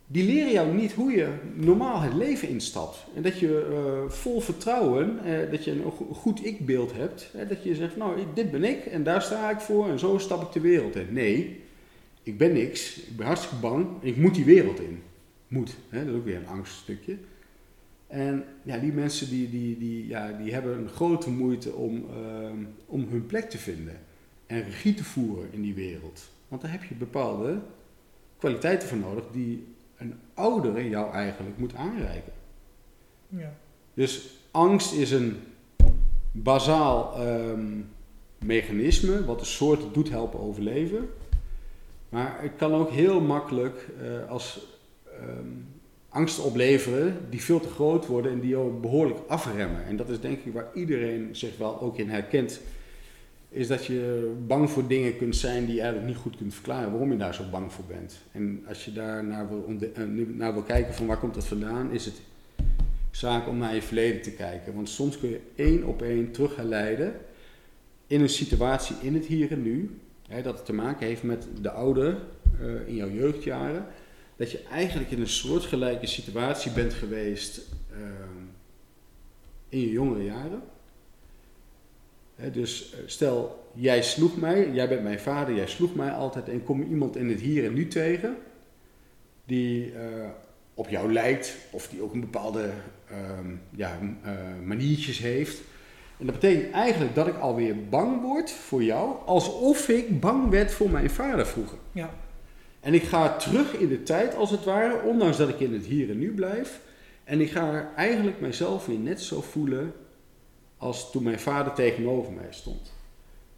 Die 0.08 0.26
leren 0.26 0.52
jou 0.52 0.74
niet 0.74 0.94
hoe 0.94 1.12
je 1.12 1.30
normaal 1.54 2.02
het 2.02 2.14
leven 2.14 2.48
instapt. 2.48 3.06
En 3.16 3.22
dat 3.22 3.40
je 3.40 3.68
uh, 3.72 4.12
vol 4.12 4.40
vertrouwen, 4.40 5.20
uh, 5.26 5.52
dat 5.52 5.64
je 5.64 5.72
een 5.72 5.92
goed 6.12 6.46
ik-beeld 6.46 6.94
hebt. 6.94 7.32
Dat 7.50 7.64
je 7.64 7.76
zegt, 7.76 7.98
nou, 7.98 8.20
dit 8.34 8.52
ben 8.52 8.64
ik 8.64 8.86
en 8.86 9.04
daar 9.04 9.22
sta 9.22 9.50
ik 9.50 9.60
voor 9.60 9.90
en 9.90 10.00
zo 10.00 10.18
stap 10.18 10.42
ik 10.42 10.52
de 10.52 10.60
wereld 10.60 10.96
in. 10.96 11.08
Nee, 11.10 11.64
ik 12.26 12.38
ben 12.38 12.54
niks, 12.54 12.98
ik 12.98 13.16
ben 13.18 13.26
hartstikke 13.26 13.56
bang 13.56 13.88
en 14.02 14.08
ik 14.08 14.18
moet 14.18 14.36
die 14.36 14.46
wereld 14.46 14.80
in. 14.80 15.02
Moet, 15.48 15.76
hè, 15.90 16.00
dat 16.06 16.14
is 16.14 16.20
ook 16.20 16.26
weer 16.26 16.38
een 16.38 16.48
angststukje. 16.48 17.18
En 18.08 18.46
ja, 18.64 18.78
die 18.78 18.92
mensen 18.92 19.30
die, 19.30 19.50
die, 19.50 19.78
die, 19.78 20.08
ja, 20.08 20.32
die 20.32 20.54
hebben 20.54 20.78
een 20.78 20.90
grote 20.90 21.30
moeite 21.30 21.74
om, 21.74 21.96
uh, 21.96 22.50
om 22.86 23.08
hun 23.10 23.26
plek 23.26 23.50
te 23.50 23.58
vinden 23.58 24.00
en 24.46 24.64
regie 24.64 24.94
te 24.94 25.04
voeren 25.04 25.48
in 25.52 25.62
die 25.62 25.74
wereld. 25.74 26.30
Want 26.48 26.62
daar 26.62 26.72
heb 26.72 26.84
je 26.84 26.96
bepaalde 26.96 27.60
kwaliteiten 28.38 28.88
voor 28.88 28.98
nodig 28.98 29.24
die 29.32 29.64
een 29.98 30.14
oudere 30.34 30.90
jou 30.90 31.14
eigenlijk 31.14 31.58
moet 31.58 31.76
aanreiken. 31.76 32.34
Ja. 33.28 33.54
Dus 33.94 34.38
angst 34.52 34.94
is 34.94 35.12
een 35.12 35.38
bazaal 36.32 37.28
um, 37.28 37.88
mechanisme 38.46 39.26
wat 39.26 39.40
de 39.40 39.46
soort 39.46 39.94
doet 39.94 40.10
helpen 40.10 40.40
overleven. 40.40 41.10
Maar 42.10 42.38
het 42.42 42.52
kan 42.58 42.74
ook 42.74 42.90
heel 42.90 43.22
makkelijk 43.22 43.88
uh, 44.02 44.30
als 44.30 44.68
um, 45.22 45.66
angst 46.10 46.40
opleveren 46.40 47.18
die 47.30 47.42
veel 47.42 47.60
te 47.60 47.70
groot 47.70 48.06
worden 48.06 48.32
en 48.32 48.40
die 48.40 48.56
ook 48.56 48.82
behoorlijk 48.82 49.20
afremmen. 49.28 49.86
En 49.86 49.98
dat 49.98 50.10
is 50.10 50.20
denk 50.20 50.40
ik 50.44 50.54
waar 50.54 50.68
iedereen 50.74 51.30
zich 51.32 51.58
wel 51.58 51.82
ook 51.82 51.98
in 51.98 52.10
herkent. 52.10 52.60
Is 53.50 53.68
dat 53.68 53.86
je 53.86 54.32
bang 54.48 54.70
voor 54.70 54.88
dingen 54.88 55.18
kunt 55.18 55.36
zijn 55.36 55.66
die 55.66 55.76
je 55.76 55.82
eigenlijk 55.82 56.10
niet 56.12 56.22
goed 56.22 56.38
kunt 56.38 56.54
verklaren 56.54 56.92
waarom 56.92 57.12
je 57.12 57.18
daar 57.18 57.34
zo 57.34 57.44
bang 57.52 57.74
voor 57.74 57.86
bent. 57.88 58.22
En 58.32 58.64
als 58.68 58.86
je 58.86 58.94
daar 58.94 59.24
naar 59.24 59.50
wil, 59.50 59.66
eh, 59.94 60.04
naar 60.28 60.64
kijken 60.64 60.94
van 60.94 61.06
waar 61.06 61.18
komt 61.18 61.34
dat 61.34 61.48
vandaan, 61.48 61.92
is 61.92 62.06
het 62.06 62.22
zaak 63.12 63.48
om 63.48 63.58
naar 63.58 63.76
je 63.76 63.82
verleden 63.82 64.22
te 64.22 64.32
kijken. 64.32 64.74
Want 64.74 64.90
soms 64.90 65.20
kun 65.20 65.30
je 65.30 65.40
één 65.56 65.84
op 65.84 66.02
één 66.02 66.32
terugleiden 66.32 67.14
in 68.08 68.22
een 68.22 68.30
situatie 68.30 68.96
in 69.02 69.14
het 69.14 69.26
hier 69.26 69.52
en 69.52 69.62
nu. 69.62 70.00
Hè, 70.28 70.42
dat 70.42 70.56
het 70.56 70.66
te 70.66 70.74
maken 70.74 71.08
heeft 71.08 71.24
met 71.24 71.48
de 71.62 71.72
oude 71.72 72.18
uh, 72.62 72.88
in 72.88 72.96
jouw 72.96 73.10
jeugdjaren 73.10 73.86
dat 74.36 74.52
je 74.52 74.64
eigenlijk 74.72 75.12
in 75.12 75.22
een 75.22 75.28
soortgelijke 75.28 76.08
situatie 76.08 76.72
bent 76.72 76.94
geweest 76.94 77.62
ehm, 77.92 78.44
in 79.70 79.80
je 79.80 79.92
jongere 79.92 80.24
jaren. 80.24 80.62
dus 82.52 82.94
eh, 82.94 83.00
stel, 83.06 83.70
jij 83.74 84.04
sloeg 84.04 84.38
mij, 84.38 84.72
jij 84.72 84.88
bent 84.88 85.04
mijn 85.04 85.20
vader, 85.20 85.56
jij 85.56 85.68
sloeg 85.68 85.96
mij 85.96 86.12
altijd 86.12 86.50
en 86.50 86.64
kom 86.64 86.82
iemand 86.82 87.16
in 87.16 87.30
het 87.30 87.40
hier 87.40 87.66
en 87.66 87.74
nu 87.74 87.88
tegen 87.88 88.38
die 89.46 89.94
uh, 89.94 90.30
op 90.74 90.90
jou 90.90 91.14
lijkt 91.14 91.58
of 91.70 91.88
die 91.88 92.02
ook 92.02 92.14
een 92.14 92.20
bepaalde 92.20 92.70
uh, 93.12 93.18
ja, 93.70 94.00
maniertjes 94.64 95.18
heeft. 95.18 95.62
En 96.18 96.26
dat 96.26 96.40
betekent 96.40 96.74
eigenlijk 96.74 97.16
dat 97.16 97.28
ik 97.28 97.38
alweer 97.38 97.90
bang 97.90 98.22
word 98.22 98.52
voor 98.52 98.84
jou, 98.84 99.16
alsof 99.26 99.90
ik 99.90 100.20
bang 100.20 100.50
werd 100.50 100.72
voor 100.72 100.90
mijn 100.90 101.10
vader 101.10 101.48
vroeger. 101.48 101.78
Ja. 101.92 102.10
En 102.80 102.94
ik 102.94 103.04
ga 103.04 103.36
terug 103.36 103.74
in 103.74 103.88
de 103.88 104.04
tijd 104.04 104.36
als 104.36 104.52
het 104.52 104.64
ware, 104.64 105.02
ondanks 105.02 105.38
dat 105.38 105.50
ik 105.50 105.60
in 105.60 105.74
het 105.74 105.86
hier 105.86 106.10
en 106.10 106.20
nu 106.20 106.34
blijf. 106.34 106.80
En 107.24 107.42
ik 107.42 107.52
ga 107.52 107.92
eigenlijk 107.96 108.40
mijzelf 108.40 108.86
weer 108.86 109.00
net 109.00 109.22
zo 109.22 109.42
voelen 109.42 109.94
als 110.78 111.12
toen 111.12 111.24
mijn 111.24 111.40
vader 111.40 111.74
tegenover 111.74 112.34
mij 112.34 112.48
stond. 112.50 112.94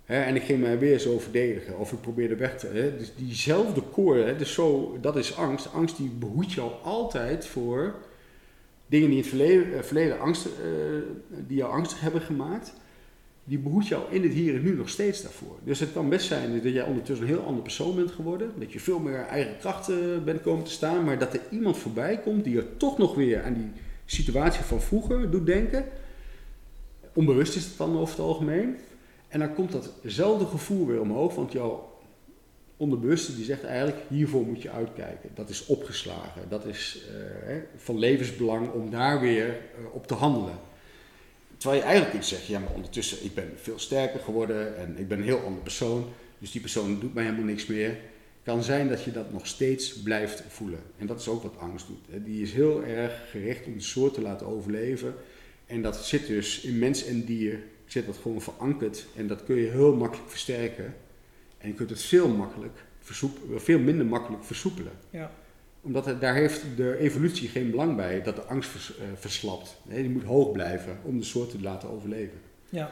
en 0.05 0.35
ik 0.35 0.43
ging 0.43 0.61
mij 0.61 0.79
weer 0.79 0.99
zo 0.99 1.19
verdedigen, 1.19 1.77
of 1.77 1.91
ik 1.91 2.01
probeerde 2.01 2.35
weg 2.35 2.57
te. 2.57 2.67
He, 2.67 2.97
dus 2.97 3.15
diezelfde 3.15 3.81
koor, 3.81 4.37
dus 4.37 4.53
zo, 4.53 4.97
dat 5.01 5.15
is 5.15 5.35
angst. 5.35 5.73
Angst 5.73 5.97
die 5.97 6.09
behoedt 6.09 6.51
jou 6.53 6.71
altijd 6.83 7.45
voor 7.45 7.95
dingen 8.87 9.07
die 9.09 9.17
in 9.17 9.23
het 9.23 9.27
verleden, 9.27 9.85
verleden 9.85 10.19
angst, 10.19 10.45
uh, 10.45 10.51
die 11.47 11.57
jou 11.57 11.71
angstig 11.71 11.99
hebben 11.99 12.21
gemaakt 12.21 12.73
die 13.47 13.59
behoedt 13.59 13.87
jou 13.87 14.03
in 14.09 14.23
het 14.23 14.33
hier 14.33 14.55
en 14.55 14.63
nu 14.63 14.75
nog 14.75 14.89
steeds 14.89 15.21
daarvoor. 15.21 15.55
Dus 15.63 15.79
het 15.79 15.93
kan 15.93 16.09
best 16.09 16.27
zijn 16.27 16.61
dat 16.61 16.73
jij 16.73 16.83
ondertussen 16.83 17.27
een 17.27 17.33
heel 17.33 17.43
ander 17.43 17.63
persoon 17.63 17.95
bent 17.95 18.11
geworden. 18.11 18.51
Dat 18.59 18.71
je 18.71 18.79
veel 18.79 18.99
meer 18.99 19.19
eigen 19.19 19.57
krachten 19.59 20.23
bent 20.23 20.41
komen 20.41 20.63
te 20.63 20.71
staan. 20.71 21.03
Maar 21.03 21.19
dat 21.19 21.33
er 21.33 21.41
iemand 21.49 21.77
voorbij 21.77 22.19
komt 22.19 22.43
die 22.43 22.57
er 22.57 22.77
toch 22.77 22.97
nog 22.97 23.15
weer 23.15 23.43
aan 23.43 23.53
die 23.53 23.71
situatie 24.05 24.63
van 24.63 24.81
vroeger 24.81 25.31
doet 25.31 25.45
denken. 25.45 25.85
Onbewust 27.13 27.55
is 27.55 27.65
het 27.65 27.77
dan 27.77 27.97
over 27.97 28.15
het 28.15 28.25
algemeen. 28.25 28.75
En 29.27 29.39
dan 29.39 29.53
komt 29.53 29.71
datzelfde 30.03 30.45
gevoel 30.45 30.87
weer 30.87 31.01
omhoog. 31.01 31.35
Want 31.35 31.51
jouw 31.51 31.96
onderbewuste 32.77 33.35
die 33.35 33.45
zegt 33.45 33.63
eigenlijk 33.63 33.97
hiervoor 34.07 34.45
moet 34.45 34.61
je 34.61 34.69
uitkijken. 34.69 35.29
Dat 35.33 35.49
is 35.49 35.65
opgeslagen. 35.65 36.41
Dat 36.49 36.65
is 36.65 37.01
uh, 37.47 37.55
van 37.75 37.99
levensbelang 37.99 38.71
om 38.71 38.89
daar 38.89 39.21
weer 39.21 39.47
uh, 39.47 39.85
op 39.93 40.07
te 40.07 40.13
handelen. 40.13 40.59
Terwijl 41.57 41.81
je 41.81 41.87
eigenlijk 41.87 42.17
iets 42.17 42.29
zegt, 42.29 42.45
ja, 42.45 42.59
maar 42.59 42.73
ondertussen, 42.73 43.25
ik 43.25 43.33
ben 43.33 43.51
veel 43.55 43.79
sterker 43.79 44.19
geworden 44.19 44.77
en 44.77 44.97
ik 44.97 45.07
ben 45.07 45.17
een 45.17 45.23
heel 45.23 45.43
ander 45.45 45.61
persoon, 45.61 46.05
dus 46.39 46.51
die 46.51 46.61
persoon 46.61 46.99
doet 46.99 47.13
mij 47.13 47.23
helemaal 47.23 47.45
niks 47.45 47.65
meer. 47.65 47.97
Kan 48.43 48.63
zijn 48.63 48.89
dat 48.89 49.03
je 49.03 49.11
dat 49.11 49.31
nog 49.31 49.47
steeds 49.47 50.01
blijft 50.01 50.43
voelen. 50.47 50.79
En 50.97 51.07
dat 51.07 51.19
is 51.19 51.27
ook 51.27 51.43
wat 51.43 51.57
angst 51.57 51.87
doet. 51.87 52.25
Die 52.25 52.41
is 52.41 52.53
heel 52.53 52.83
erg 52.83 53.29
gericht 53.29 53.65
om 53.65 53.73
de 53.73 53.81
soort 53.81 54.13
te 54.13 54.21
laten 54.21 54.47
overleven. 54.47 55.13
En 55.65 55.81
dat 55.81 56.05
zit 56.05 56.27
dus 56.27 56.61
in 56.61 56.79
mens 56.79 57.05
en 57.05 57.25
dier, 57.25 57.59
zit 57.85 58.05
dat 58.05 58.17
gewoon 58.21 58.41
verankerd. 58.41 59.05
En 59.15 59.27
dat 59.27 59.43
kun 59.43 59.55
je 59.55 59.69
heel 59.69 59.95
makkelijk 59.95 60.29
versterken. 60.29 60.95
En 61.57 61.67
je 61.67 61.73
kunt 61.73 61.89
het 61.89 62.01
veel, 62.01 62.27
makkelijk 62.27 62.85
veel 63.55 63.79
minder 63.79 64.05
makkelijk 64.05 64.43
versoepelen. 64.43 64.91
Ja 65.09 65.31
omdat 65.87 66.05
het, 66.05 66.21
daar 66.21 66.35
heeft 66.35 66.61
de 66.75 66.97
evolutie 66.97 67.49
geen 67.49 67.71
belang 67.71 67.95
bij 67.95 68.21
dat 68.21 68.35
de 68.35 68.41
angst 68.41 68.69
vers, 68.69 68.89
uh, 68.89 69.03
verslapt. 69.15 69.77
Nee, 69.83 70.01
die 70.01 70.11
moet 70.11 70.23
hoog 70.23 70.51
blijven 70.51 70.99
om 71.03 71.19
de 71.19 71.25
soort 71.25 71.49
te 71.49 71.61
laten 71.61 71.89
overleven. 71.89 72.39
Ja, 72.69 72.91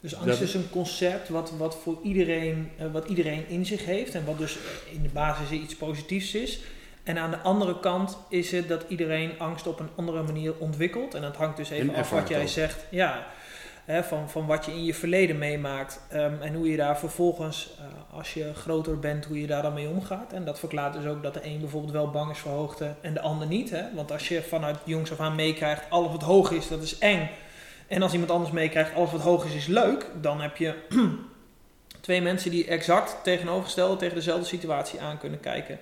dus 0.00 0.16
angst 0.16 0.40
is 0.40 0.54
een 0.54 0.70
concept 0.70 1.28
wat, 1.28 1.52
wat 1.58 1.76
voor 1.76 1.98
iedereen, 2.02 2.70
uh, 2.80 2.92
wat 2.92 3.08
iedereen 3.08 3.48
in 3.48 3.66
zich 3.66 3.84
heeft 3.84 4.14
en 4.14 4.24
wat 4.24 4.38
dus 4.38 4.58
in 4.90 5.02
de 5.02 5.08
basis 5.08 5.50
iets 5.50 5.76
positiefs 5.76 6.34
is. 6.34 6.60
En 7.02 7.18
aan 7.18 7.30
de 7.30 7.38
andere 7.38 7.80
kant 7.80 8.18
is 8.28 8.50
het 8.50 8.68
dat 8.68 8.84
iedereen 8.88 9.38
angst 9.38 9.66
op 9.66 9.80
een 9.80 9.90
andere 9.94 10.22
manier 10.22 10.54
ontwikkelt. 10.58 11.14
En 11.14 11.22
dat 11.22 11.36
hangt 11.36 11.56
dus 11.56 11.70
even 11.70 11.94
af 11.94 12.10
wat 12.10 12.28
jij 12.28 12.46
zegt. 12.46 12.84
Ja, 12.90 13.26
Hè, 13.84 14.04
van, 14.04 14.30
van 14.30 14.46
wat 14.46 14.64
je 14.64 14.72
in 14.72 14.84
je 14.84 14.94
verleden 14.94 15.38
meemaakt 15.38 16.00
um, 16.14 16.42
en 16.42 16.54
hoe 16.54 16.70
je 16.70 16.76
daar 16.76 16.98
vervolgens, 16.98 17.70
uh, 17.78 18.16
als 18.16 18.34
je 18.34 18.54
groter 18.54 18.98
bent, 18.98 19.24
hoe 19.24 19.40
je 19.40 19.46
daar 19.46 19.62
dan 19.62 19.74
mee 19.74 19.88
omgaat. 19.88 20.32
En 20.32 20.44
dat 20.44 20.58
verklaart 20.58 20.92
dus 20.92 21.06
ook 21.06 21.22
dat 21.22 21.34
de 21.34 21.44
een 21.44 21.60
bijvoorbeeld 21.60 21.92
wel 21.92 22.10
bang 22.10 22.30
is 22.30 22.38
voor 22.38 22.52
hoogte 22.52 22.94
en 23.00 23.14
de 23.14 23.20
ander 23.20 23.46
niet. 23.46 23.70
Hè? 23.70 23.82
Want 23.94 24.12
als 24.12 24.28
je 24.28 24.42
vanuit 24.42 24.78
jongs 24.84 25.12
af 25.12 25.20
aan 25.20 25.34
meekrijgt, 25.34 25.82
alles 25.88 26.10
wat 26.10 26.22
hoog 26.22 26.50
is, 26.50 26.68
dat 26.68 26.82
is 26.82 26.98
eng. 26.98 27.30
En 27.86 28.02
als 28.02 28.12
iemand 28.12 28.30
anders 28.30 28.50
meekrijgt, 28.50 28.94
alles 28.94 29.10
wat 29.10 29.20
hoog 29.20 29.44
is, 29.44 29.54
is 29.54 29.66
leuk, 29.66 30.06
dan 30.20 30.40
heb 30.40 30.56
je 30.56 30.74
twee 32.00 32.22
mensen 32.22 32.50
die 32.50 32.66
exact 32.66 33.16
tegenovergesteld 33.22 33.98
tegen 33.98 34.14
dezelfde 34.14 34.46
situatie 34.46 35.00
aan 35.00 35.18
kunnen 35.18 35.40
kijken. 35.40 35.78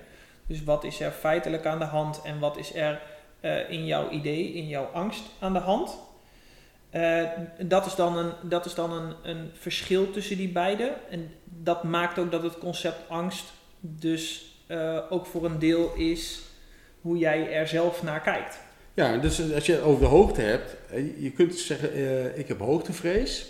Dus 0.47 0.63
wat 0.63 0.83
is 0.83 0.99
er 0.99 1.11
feitelijk 1.11 1.65
aan 1.65 1.79
de 1.79 1.85
hand 1.85 2.21
en 2.21 2.39
wat 2.39 2.57
is 2.57 2.75
er 2.75 3.01
uh, 3.41 3.69
in 3.69 3.85
jouw 3.85 4.09
idee, 4.09 4.53
in 4.53 4.67
jouw 4.67 4.85
angst 4.85 5.23
aan 5.39 5.53
de 5.53 5.59
hand? 5.59 5.97
Uh, 6.95 7.23
dat 7.59 7.85
is 7.85 7.95
dan, 7.95 8.17
een, 8.17 8.31
dat 8.43 8.65
is 8.65 8.73
dan 8.73 8.93
een, 8.93 9.13
een 9.23 9.49
verschil 9.53 10.11
tussen 10.11 10.37
die 10.37 10.49
beide. 10.49 10.93
En 11.09 11.31
dat 11.43 11.83
maakt 11.83 12.19
ook 12.19 12.31
dat 12.31 12.43
het 12.43 12.57
concept 12.57 13.09
angst 13.09 13.45
dus 13.79 14.55
uh, 14.67 14.99
ook 15.09 15.25
voor 15.25 15.45
een 15.45 15.59
deel 15.59 15.93
is 15.95 16.41
hoe 17.01 17.17
jij 17.17 17.53
er 17.53 17.67
zelf 17.67 18.03
naar 18.03 18.21
kijkt. 18.21 18.59
Ja, 18.93 19.17
dus 19.17 19.53
als 19.53 19.65
je 19.65 19.71
het 19.71 19.81
over 19.81 20.01
de 20.01 20.07
hoogte 20.07 20.41
hebt, 20.41 20.75
je 21.19 21.31
kunt 21.31 21.55
zeggen 21.55 22.39
ik 22.39 22.47
heb 22.47 22.59
hoogtevrees. 22.59 23.45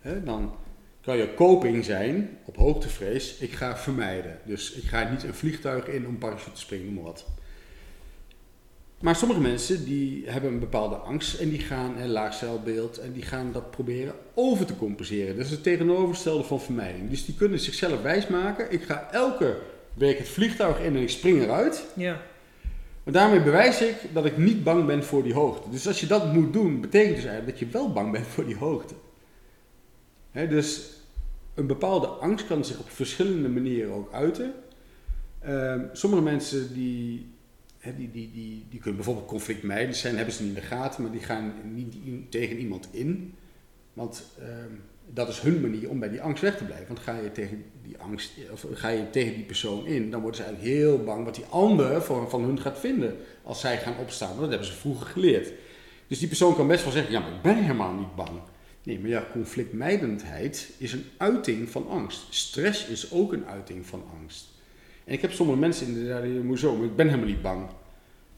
Hè, 0.00 0.22
dan 0.22 0.54
kan 1.00 1.16
je 1.16 1.34
coping 1.34 1.84
zijn 1.84 2.38
op 2.44 2.56
hoogtevrees, 2.56 3.36
ik 3.36 3.52
ga 3.52 3.76
vermijden. 3.76 4.38
Dus 4.44 4.72
ik 4.72 4.84
ga 4.84 5.10
niet 5.10 5.22
een 5.22 5.34
vliegtuig 5.34 5.86
in 5.86 6.06
om 6.06 6.18
parachute 6.18 6.52
te 6.52 6.60
springen, 6.60 6.94
noem 6.94 7.04
wat. 7.04 7.26
Maar 9.00 9.16
sommige 9.16 9.40
mensen 9.40 9.84
die 9.84 10.22
hebben 10.26 10.52
een 10.52 10.58
bepaalde 10.58 10.94
angst 10.94 11.40
en 11.40 11.48
die 11.48 11.58
gaan, 11.58 11.98
een 11.98 12.08
laag 12.08 12.34
celbeeld, 12.34 12.98
en 12.98 13.12
die 13.12 13.22
gaan 13.22 13.52
dat 13.52 13.70
proberen 13.70 14.14
over 14.34 14.66
te 14.66 14.76
compenseren. 14.76 15.36
Dat 15.36 15.44
is 15.44 15.50
het 15.50 15.62
tegenovergestelde 15.62 16.44
van 16.44 16.60
vermijding. 16.60 17.10
Dus 17.10 17.24
die 17.24 17.34
kunnen 17.34 17.58
zichzelf 17.58 18.02
wijsmaken, 18.02 18.72
ik 18.72 18.82
ga 18.82 19.08
elke 19.12 19.56
week 19.94 20.18
het 20.18 20.28
vliegtuig 20.28 20.80
in 20.80 20.96
en 20.96 21.02
ik 21.02 21.10
spring 21.10 21.42
eruit. 21.42 21.84
Ja. 21.94 22.20
Maar 23.04 23.14
daarmee 23.14 23.42
bewijs 23.42 23.80
ik 23.80 23.96
dat 24.12 24.24
ik 24.24 24.36
niet 24.36 24.64
bang 24.64 24.86
ben 24.86 25.04
voor 25.04 25.22
die 25.22 25.34
hoogte. 25.34 25.70
Dus 25.70 25.86
als 25.86 26.00
je 26.00 26.06
dat 26.06 26.32
moet 26.32 26.52
doen, 26.52 26.80
betekent 26.80 27.14
dus 27.14 27.24
eigenlijk 27.24 27.58
dat 27.58 27.68
je 27.68 27.78
wel 27.78 27.92
bang 27.92 28.12
bent 28.12 28.26
voor 28.26 28.46
die 28.46 28.56
hoogte. 28.56 28.94
dus 30.32 30.92
een 31.54 31.66
bepaalde 31.66 32.06
angst 32.06 32.46
kan 32.46 32.64
zich 32.64 32.78
op 32.78 32.90
verschillende 32.90 33.48
manieren 33.48 33.92
ook 33.92 34.12
uiten. 34.12 34.52
Uh, 35.46 35.74
sommige 35.92 36.22
mensen 36.22 36.74
die 36.74 37.26
die, 37.96 38.10
die, 38.10 38.30
die, 38.32 38.66
die 38.70 38.78
kunnen 38.80 38.96
bijvoorbeeld 38.96 39.26
conflictmijdend 39.26 39.96
zijn, 39.96 40.16
hebben 40.16 40.34
ze 40.34 40.42
niet 40.42 40.56
in 40.56 40.60
de 40.60 40.66
gaten, 40.66 41.02
maar 41.02 41.12
die 41.12 41.20
gaan 41.20 41.52
niet 41.74 41.94
tegen 42.30 42.56
iemand 42.56 42.88
in. 42.90 43.34
Want 43.92 44.24
ehm, 44.38 44.72
dat 45.12 45.28
is 45.28 45.40
hun 45.40 45.60
manier 45.60 45.90
om 45.90 45.98
bij 45.98 46.08
die 46.08 46.22
angst 46.22 46.42
weg 46.42 46.56
te 46.56 46.64
blijven. 46.64 46.86
Want 46.86 46.98
ga 46.98 47.18
je 47.18 47.32
tegen 47.32 47.64
die 47.82 47.98
angst, 47.98 48.32
of 48.52 48.66
ga 48.72 48.88
je 48.88 49.10
tegen 49.10 49.34
die 49.34 49.44
persoon 49.44 49.86
in, 49.86 50.10
dan 50.10 50.20
worden 50.20 50.40
ze 50.40 50.46
eigenlijk 50.46 50.74
heel 50.74 51.04
bang 51.04 51.24
wat 51.24 51.34
die 51.34 51.44
ander 51.44 52.02
van, 52.02 52.30
van 52.30 52.42
hun 52.42 52.60
gaat 52.60 52.78
vinden 52.78 53.16
als 53.42 53.60
zij 53.60 53.78
gaan 53.78 53.98
opstaan. 54.00 54.28
Want 54.28 54.40
dat 54.40 54.50
hebben 54.50 54.68
ze 54.68 54.72
vroeger 54.72 55.06
geleerd. 55.06 55.52
Dus 56.06 56.18
die 56.18 56.28
persoon 56.28 56.54
kan 56.54 56.66
best 56.66 56.84
wel 56.84 56.92
zeggen, 56.92 57.12
ja, 57.12 57.20
maar 57.20 57.32
ik 57.32 57.42
ben 57.42 57.62
helemaal 57.62 57.94
niet 57.94 58.14
bang. 58.14 58.40
Nee, 58.82 58.98
maar 58.98 59.10
ja, 59.10 59.26
conflictmijdendheid 59.32 60.70
is 60.78 60.92
een 60.92 61.04
uiting 61.16 61.70
van 61.70 61.88
angst. 61.88 62.26
Stress 62.30 62.86
is 62.86 63.12
ook 63.12 63.32
een 63.32 63.46
uiting 63.46 63.86
van 63.86 64.02
angst. 64.20 64.46
En 65.08 65.14
ik 65.14 65.20
heb 65.20 65.32
sommige 65.32 65.58
mensen 65.58 65.86
inderdaad, 65.86 66.22
die 66.22 66.32
zeggen, 66.34 66.58
zo, 66.58 66.76
maar 66.76 66.86
ik 66.86 66.96
ben 66.96 67.06
helemaal 67.06 67.26
niet 67.28 67.42
bang. 67.42 67.66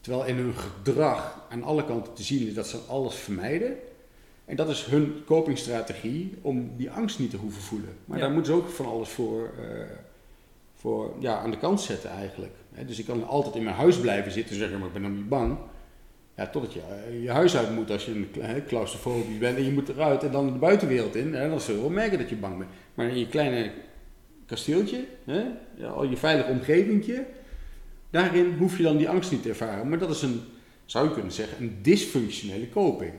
Terwijl 0.00 0.24
in 0.26 0.36
hun 0.36 0.54
gedrag 0.54 1.46
aan 1.50 1.62
alle 1.62 1.84
kanten 1.84 2.12
te 2.14 2.22
zien 2.22 2.46
is 2.46 2.54
dat 2.54 2.66
ze 2.68 2.76
alles 2.88 3.14
vermijden. 3.14 3.74
En 4.44 4.56
dat 4.56 4.68
is 4.68 4.84
hun 4.84 5.22
copingstrategie 5.26 6.34
om 6.42 6.70
die 6.76 6.90
angst 6.90 7.18
niet 7.18 7.30
te 7.30 7.36
hoeven 7.36 7.62
voelen. 7.62 7.88
Maar 8.04 8.18
Ja. 8.18 8.24
daar 8.24 8.32
moeten 8.32 8.52
ze 8.52 8.58
ook 8.58 8.68
van 8.68 8.86
alles 8.86 9.08
voor, 9.08 9.50
eh, 9.58 9.80
voor 10.74 11.14
ja, 11.18 11.38
aan 11.38 11.50
de 11.50 11.58
kant 11.58 11.80
zetten 11.80 12.10
eigenlijk. 12.10 12.52
Dus 12.86 12.98
ik 12.98 13.06
kan 13.06 13.26
altijd 13.26 13.54
in 13.54 13.62
mijn 13.62 13.76
huis 13.76 13.96
blijven 13.98 14.32
zitten 14.32 14.52
en 14.52 14.58
zeggen, 14.58 14.78
maar 14.78 14.86
ik 14.86 14.92
ben 14.92 15.02
nog 15.02 15.10
niet 15.12 15.28
bang. 15.28 15.56
Ja, 16.36 16.46
totdat 16.46 16.72
je 16.72 16.80
eh, 16.80 17.22
je 17.22 17.30
huis 17.30 17.56
uit 17.56 17.74
moet 17.74 17.90
als 17.90 18.04
je 18.04 18.12
een 18.12 18.28
cla- 18.32 18.44
hè, 18.44 18.64
claustrofobisch 18.64 19.38
bent 19.38 19.56
en 19.56 19.64
je 19.64 19.72
moet 19.72 19.88
eruit 19.88 20.22
en 20.24 20.32
dan 20.32 20.46
de 20.52 20.58
buitenwereld 20.58 21.14
in. 21.16 21.34
Hè, 21.34 21.48
dan 21.48 21.60
zul 21.60 21.74
je 21.74 21.80
wel 21.80 21.90
merken 21.90 22.18
dat 22.18 22.28
je 22.28 22.36
bang 22.36 22.58
bent. 22.58 22.70
Maar 22.94 23.06
in 23.08 23.18
je 23.18 23.28
kleine 23.28 23.70
kasteeltje, 24.51 25.05
hè, 25.24 25.44
ja, 25.76 25.88
al 25.88 26.05
je 26.05 26.16
veilige 26.16 26.51
omgevingje, 26.51 27.26
daarin 28.11 28.57
hoef 28.59 28.76
je 28.76 28.82
dan 28.82 28.96
die 28.96 29.09
angst 29.09 29.30
niet 29.30 29.42
te 29.42 29.48
ervaren. 29.48 29.88
Maar 29.88 29.98
dat 29.98 30.11
is 30.11 30.22
een, 30.22 30.40
zou 30.84 31.09
je 31.09 31.14
kunnen 31.14 31.32
zeggen, 31.32 31.62
een 31.62 31.78
dysfunctionele 31.82 32.68
coping. 32.68 33.12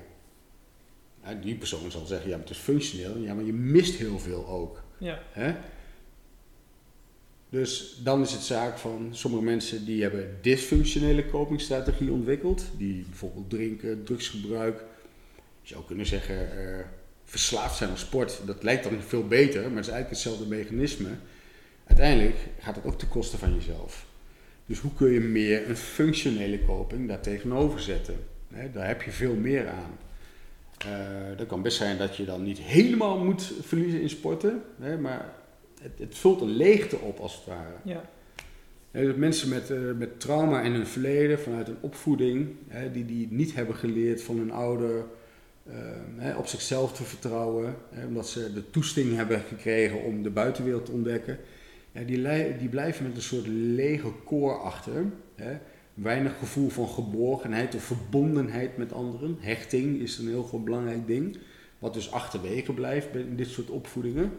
Ja, 1.23 1.33
die 1.33 1.55
persoon 1.55 1.91
zal 1.91 2.05
zeggen, 2.05 2.29
ja, 2.29 2.37
maar 2.37 2.45
het 2.47 2.55
is 2.55 2.63
functioneel. 2.63 3.17
Ja, 3.17 3.33
maar 3.33 3.43
je 3.43 3.53
mist 3.53 3.95
heel 3.95 4.19
veel 4.19 4.47
ook. 4.47 4.83
Ja. 4.97 5.19
Hè? 5.31 5.55
Dus 7.49 7.99
dan 8.03 8.21
is 8.21 8.31
het 8.31 8.41
zaak 8.41 8.77
van 8.77 9.09
sommige 9.11 9.43
mensen 9.43 9.85
die 9.85 10.01
hebben 10.01 10.37
dysfunctionele 10.41 11.29
copingstrategie 11.29 12.11
ontwikkeld. 12.11 12.65
Die 12.77 13.05
bijvoorbeeld 13.09 13.49
drinken, 13.49 14.03
drugsgebruik. 14.03 14.83
Je 15.61 15.67
zou 15.67 15.85
kunnen 15.85 16.05
zeggen 16.05 16.57
eh, 16.57 16.85
verslaafd 17.31 17.77
zijn 17.77 17.89
aan 17.89 17.97
sport. 17.97 18.41
Dat 18.45 18.63
lijkt 18.63 18.83
dan 18.83 19.01
veel 19.07 19.27
beter, 19.27 19.61
maar 19.61 19.77
het 19.77 19.85
is 19.85 19.91
eigenlijk 19.91 20.09
hetzelfde 20.09 20.45
mechanisme. 20.45 21.09
Uiteindelijk 21.87 22.35
gaat 22.59 22.75
het 22.75 22.85
ook 22.85 22.99
ten 22.99 23.07
koste 23.07 23.37
van 23.37 23.55
jezelf. 23.55 24.05
Dus 24.65 24.79
hoe 24.79 24.93
kun 24.93 25.11
je 25.11 25.19
meer 25.19 25.69
een 25.69 25.77
functionele 25.77 26.65
coping 26.65 27.07
daar 27.07 27.21
tegenover 27.21 27.79
zetten? 27.79 28.15
Daar 28.73 28.87
heb 28.87 29.01
je 29.01 29.11
veel 29.11 29.35
meer 29.35 29.69
aan. 29.69 29.97
Eh 30.77 31.37
dat 31.37 31.47
kan 31.47 31.61
best 31.61 31.77
zijn 31.77 31.97
dat 31.97 32.15
je 32.15 32.25
dan 32.25 32.43
niet 32.43 32.59
helemaal 32.59 33.17
moet 33.17 33.53
verliezen 33.61 34.01
in 34.01 34.09
sporten, 34.09 34.63
maar 34.99 35.33
het, 35.81 35.91
het 35.97 36.17
vult 36.17 36.41
een 36.41 36.55
leegte 36.55 36.97
op 36.97 37.19
als 37.19 37.35
het 37.35 37.45
ware. 37.45 37.75
Ja. 37.83 38.09
Dus 38.91 39.15
mensen 39.15 39.49
met, 39.49 39.69
eh, 39.69 39.77
met 39.97 40.19
trauma 40.19 40.61
in 40.61 40.71
hun 40.71 40.87
verleden, 40.87 41.39
vanuit 41.39 41.67
een 41.67 41.77
opvoeding, 41.79 42.49
die, 42.93 43.05
die 43.05 43.27
niet 43.29 43.55
hebben 43.55 43.75
geleerd 43.75 44.21
van 44.21 44.37
hun 44.37 44.51
ouder 44.51 45.05
hè, 46.15 46.35
op 46.35 46.47
zichzelf 46.47 46.93
te 46.93 47.03
vertrouwen, 47.03 47.75
hè, 47.89 48.05
omdat 48.05 48.27
ze 48.27 48.53
de 48.53 48.69
toesting 48.69 49.15
hebben 49.15 49.39
gekregen 49.39 50.03
om 50.03 50.23
de 50.23 50.29
buitenwereld 50.29 50.85
te 50.85 50.91
ontdekken, 50.91 51.37
die, 52.05 52.57
die 52.57 52.69
blijven 52.69 53.07
met 53.07 53.15
een 53.15 53.21
soort 53.21 53.47
lege 53.47 54.11
koor 54.25 54.59
achter. 54.59 55.05
Hè. 55.35 55.57
Weinig 55.93 56.37
gevoel 56.39 56.69
van 56.69 56.87
geborgenheid 56.87 57.75
of 57.75 57.83
verbondenheid 57.83 58.77
met 58.77 58.93
anderen. 58.93 59.37
Hechting 59.39 60.01
is 60.01 60.17
een 60.17 60.27
heel 60.27 60.61
belangrijk 60.63 61.07
ding, 61.07 61.37
wat 61.79 61.93
dus 61.93 62.11
achterwege 62.11 62.73
blijft 62.73 63.11
bij 63.11 63.25
dit 63.35 63.47
soort 63.47 63.69
opvoedingen 63.69 64.31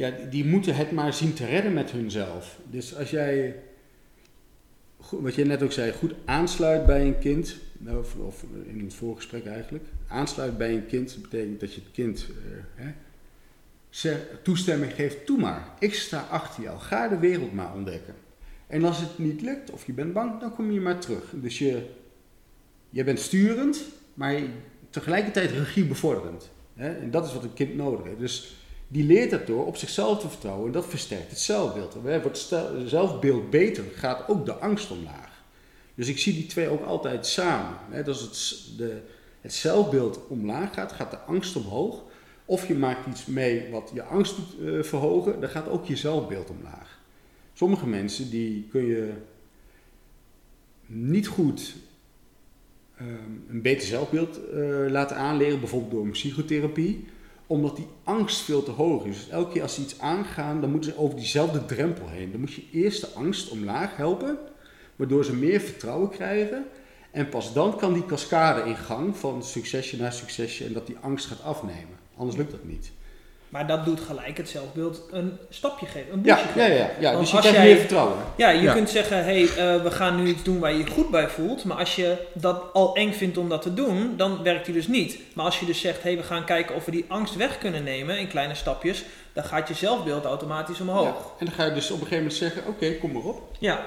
ja, 0.00 0.12
die 0.30 0.44
moeten 0.44 0.74
het 0.74 0.90
maar 0.90 1.12
zien 1.12 1.34
te 1.34 1.46
redden 1.46 1.72
met 1.72 1.90
hunzelf. 1.90 2.58
Dus 2.70 2.96
als 2.96 3.10
jij, 3.10 3.56
wat 5.10 5.34
jij 5.34 5.44
net 5.44 5.62
ook 5.62 5.72
zei, 5.72 5.92
goed 5.92 6.14
aansluit 6.24 6.86
bij 6.86 7.06
een 7.06 7.18
kind, 7.18 7.56
of, 7.88 8.44
in 8.64 8.84
het 8.84 8.94
voorgesprek 8.94 9.46
eigenlijk, 9.46 9.84
aansluit 10.08 10.58
bij 10.58 10.74
een 10.74 10.86
kind, 10.86 11.18
betekent 11.22 11.60
dat 11.60 11.74
je 11.74 11.80
het 11.80 11.90
kind 11.92 12.26
zeg- 13.90 14.26
toestemming 14.42 14.92
geeft, 14.92 15.26
toe 15.26 15.38
maar, 15.38 15.68
ik 15.78 15.94
sta 15.94 16.26
achter 16.30 16.62
jou, 16.62 16.78
ga 16.78 17.08
de 17.08 17.18
wereld 17.18 17.52
maar 17.52 17.74
ontdekken. 17.74 18.14
En 18.66 18.84
als 18.84 19.00
het 19.00 19.18
niet 19.18 19.40
lukt 19.40 19.70
of 19.70 19.86
je 19.86 19.92
bent 19.92 20.12
bang, 20.12 20.40
dan 20.40 20.54
kom 20.54 20.72
je 20.72 20.80
maar 20.80 20.98
terug. 21.00 21.24
Dus 21.32 21.58
je, 21.58 21.86
je 22.90 23.04
bent 23.04 23.20
sturend, 23.20 23.82
maar 24.14 24.40
tegelijkertijd 24.90 25.50
regie 25.50 25.84
bevorderend. 25.84 26.50
Hè? 26.74 26.92
En 26.98 27.10
dat 27.10 27.26
is 27.26 27.32
wat 27.34 27.44
een 27.44 27.52
kind 27.52 27.74
nodig 27.74 28.04
heeft. 28.06 28.18
Dus 28.18 28.56
die 28.92 29.04
leert 29.04 29.30
dat 29.30 29.46
door 29.46 29.66
op 29.66 29.76
zichzelf 29.76 30.20
te 30.20 30.28
vertrouwen 30.28 30.66
en 30.66 30.72
dat 30.72 30.86
versterkt 30.86 31.30
het 31.30 31.38
zelfbeeld. 31.38 31.94
En 32.04 32.22
Wordt 32.22 32.50
het 32.50 32.88
zelfbeeld 32.88 33.50
beter, 33.50 33.84
gaat 33.94 34.28
ook 34.28 34.46
de 34.46 34.54
angst 34.54 34.90
omlaag. 34.90 35.42
Dus 35.94 36.08
ik 36.08 36.18
zie 36.18 36.34
die 36.34 36.46
twee 36.46 36.68
ook 36.68 36.84
altijd 36.84 37.26
samen. 37.26 38.04
Dus 38.04 38.20
het, 38.20 38.64
de, 38.78 39.00
het 39.40 39.52
zelfbeeld 39.54 40.20
omlaag 40.28 40.74
gaat, 40.74 40.92
gaat 40.92 41.10
de 41.10 41.18
angst 41.18 41.56
omhoog. 41.56 42.02
Of 42.44 42.68
je 42.68 42.74
maakt 42.74 43.06
iets 43.06 43.26
mee 43.26 43.70
wat 43.70 43.90
je 43.94 44.02
angst 44.02 44.36
doet 44.36 44.68
eh, 44.68 44.82
verhogen, 44.82 45.40
dan 45.40 45.50
gaat 45.50 45.68
ook 45.68 45.86
je 45.86 45.96
zelfbeeld 45.96 46.50
omlaag. 46.50 47.00
Sommige 47.52 47.86
mensen 47.86 48.30
die 48.30 48.68
kun 48.70 48.86
je 48.86 49.12
niet 50.86 51.26
goed 51.26 51.74
ehm, 52.96 53.08
een 53.48 53.62
beter 53.62 53.86
zelfbeeld 53.86 54.48
eh, 54.48 54.84
laten 54.88 55.16
aanleren, 55.16 55.60
bijvoorbeeld 55.60 55.92
door 55.92 56.04
een 56.04 56.10
psychotherapie 56.10 57.06
omdat 57.50 57.76
die 57.76 57.86
angst 58.04 58.40
veel 58.40 58.62
te 58.62 58.70
hoog 58.70 59.04
is. 59.04 59.16
Dus 59.16 59.28
elke 59.28 59.52
keer 59.52 59.62
als 59.62 59.74
ze 59.74 59.80
iets 59.80 60.00
aangaan, 60.00 60.60
dan 60.60 60.70
moeten 60.70 60.92
ze 60.92 60.98
over 60.98 61.16
diezelfde 61.16 61.64
drempel 61.64 62.08
heen. 62.08 62.30
Dan 62.30 62.40
moet 62.40 62.52
je 62.52 62.68
eerst 62.72 63.00
de 63.00 63.08
angst 63.14 63.50
omlaag 63.50 63.96
helpen, 63.96 64.38
waardoor 64.96 65.24
ze 65.24 65.34
meer 65.34 65.60
vertrouwen 65.60 66.10
krijgen. 66.10 66.64
En 67.10 67.28
pas 67.28 67.52
dan 67.52 67.76
kan 67.76 67.92
die 67.92 68.06
cascade 68.06 68.68
in 68.68 68.76
gang 68.76 69.16
van 69.16 69.42
succesje 69.42 69.96
naar 69.96 70.12
succesje 70.12 70.64
en 70.64 70.72
dat 70.72 70.86
die 70.86 70.96
angst 71.00 71.26
gaat 71.26 71.42
afnemen. 71.42 71.98
Anders 72.16 72.36
lukt 72.36 72.50
dat 72.50 72.64
niet. 72.64 72.92
Maar 73.50 73.66
dat 73.66 73.84
doet 73.84 74.00
gelijk 74.00 74.36
het 74.36 74.48
zelfbeeld 74.48 75.02
een 75.10 75.38
stapje 75.48 75.86
geven, 75.86 76.12
een 76.12 76.20
Ja, 76.24 76.34
boostje 76.34 76.60
ja, 76.60 76.66
geven. 76.66 76.76
ja, 76.76 76.90
ja. 77.00 77.08
Want 77.12 77.18
dus 77.20 77.30
je 77.30 77.36
als 77.36 77.46
krijgt 77.46 77.60
jij- 77.62 77.66
meer 77.70 77.78
vertrouwen. 77.78 78.16
Ja, 78.36 78.48
je 78.48 78.62
Ja. 78.62 78.72
kunt 78.72 78.90
zeggen, 78.90 79.24
hé, 79.24 79.44
hey, 79.44 79.74
eh, 79.74 79.82
we 79.82 79.90
gaan 79.90 80.16
nu 80.22 80.28
iets 80.28 80.42
doen 80.42 80.58
waar 80.58 80.72
je 80.72 80.78
je 80.78 80.86
goed 80.86 81.10
bij 81.10 81.28
voelt. 81.28 81.64
Maar 81.64 81.76
als 81.76 81.96
je 81.96 82.16
dat 82.32 82.62
al 82.72 82.94
eng 82.96 83.12
vindt 83.12 83.38
om 83.38 83.48
dat 83.48 83.62
te 83.62 83.74
doen, 83.74 84.14
dan 84.16 84.42
werkt 84.42 84.64
die 84.64 84.74
dus 84.74 84.88
niet. 84.88 85.18
Maar 85.34 85.44
als 85.44 85.60
je 85.60 85.66
dus 85.66 85.80
zegt, 85.80 86.02
hé, 86.02 86.08
hey, 86.10 86.18
we 86.18 86.24
gaan 86.24 86.44
kijken 86.44 86.74
of 86.74 86.84
we 86.84 86.90
die 86.90 87.04
angst 87.08 87.36
weg 87.36 87.58
kunnen 87.58 87.84
nemen 87.84 88.18
in 88.18 88.28
kleine 88.28 88.54
stapjes, 88.54 89.04
dan 89.32 89.44
gaat 89.44 89.68
je 89.68 89.74
zelfbeeld 89.74 90.24
automatisch 90.24 90.80
omhoog. 90.80 91.04
Ja. 91.06 91.14
En 91.38 91.46
dan 91.46 91.54
ga 91.54 91.64
je 91.64 91.72
dus 91.72 91.84
op 91.90 92.00
een 92.00 92.06
gegeven 92.06 92.16
moment 92.18 92.34
zeggen, 92.38 92.62
oké, 92.66 92.92
kom 92.94 93.12
maar 93.12 93.22
op. 93.22 93.42
Ja, 93.58 93.86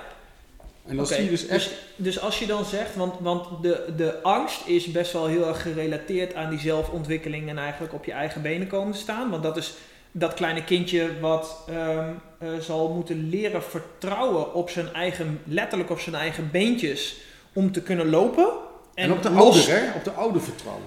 En 0.88 0.96
dan 0.96 1.06
Oké, 1.06 1.14
zie 1.14 1.24
je 1.24 1.30
dus 1.30 1.48
echt... 1.48 1.70
dus, 1.70 1.78
dus 1.96 2.20
als 2.20 2.40
je 2.40 2.46
dan 2.46 2.66
zegt, 2.66 2.96
want, 2.96 3.14
want 3.20 3.46
de, 3.62 3.94
de 3.98 4.22
angst 4.22 4.68
is 4.68 4.92
best 4.92 5.14
wel 5.14 5.28
heel 5.28 5.48
erg 5.48 5.62
gerelateerd 5.62 6.36
aan 6.36 6.50
die 6.50 6.60
zelfontwikkeling 6.60 7.50
en 7.50 7.58
eigenlijk 7.58 7.94
op 7.94 8.06
je 8.06 8.12
eigen 8.12 8.42
benen 8.42 8.68
komen 8.68 8.94
te 8.94 9.00
staan. 9.00 9.30
Want 9.30 9.44
dat 9.44 9.58
is 9.58 9.74
dat 10.12 10.34
kleine 10.34 10.64
kindje 10.64 11.20
wat 11.20 11.64
ehm, 11.68 12.10
eh, 12.38 12.50
zal 12.60 12.90
moeten 12.90 13.30
leren 13.30 13.64
vertrouwen 13.64 14.54
op 14.54 14.70
zijn 14.70 14.94
eigen, 14.94 15.40
letterlijk 15.46 15.90
op 15.90 16.00
zijn 16.00 16.16
eigen 16.16 16.50
beentjes 16.52 17.16
om 17.54 17.72
te 17.72 17.82
kunnen 17.82 18.10
lopen. 18.10 18.48
En, 18.94 19.12
op 19.12 19.22
de 19.24 19.30
ouder, 19.30 19.68
hè? 19.68 19.92
Op 19.96 20.04
de 20.04 20.12
ouder 20.12 20.42
vertrouwen. 20.42 20.86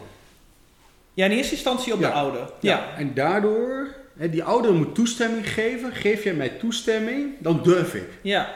Ja, 1.14 1.24
in 1.24 1.30
eerste 1.30 1.54
instantie 1.54 1.92
op 1.92 2.00
Ja. 2.00 2.08
de 2.08 2.14
oude. 2.14 2.38
Ja. 2.60 2.96
En 2.96 3.14
daardoor, 3.14 3.94
hè, 4.16 4.30
die 4.30 4.44
ouder 4.44 4.72
moet 4.74 4.94
toestemming 4.94 5.52
geven. 5.52 5.92
Geef 5.92 6.24
jij 6.24 6.34
mij 6.34 6.48
toestemming, 6.48 7.34
dan 7.38 7.60
durf 7.62 7.94
ik. 7.94 8.08
Ja. 8.22 8.54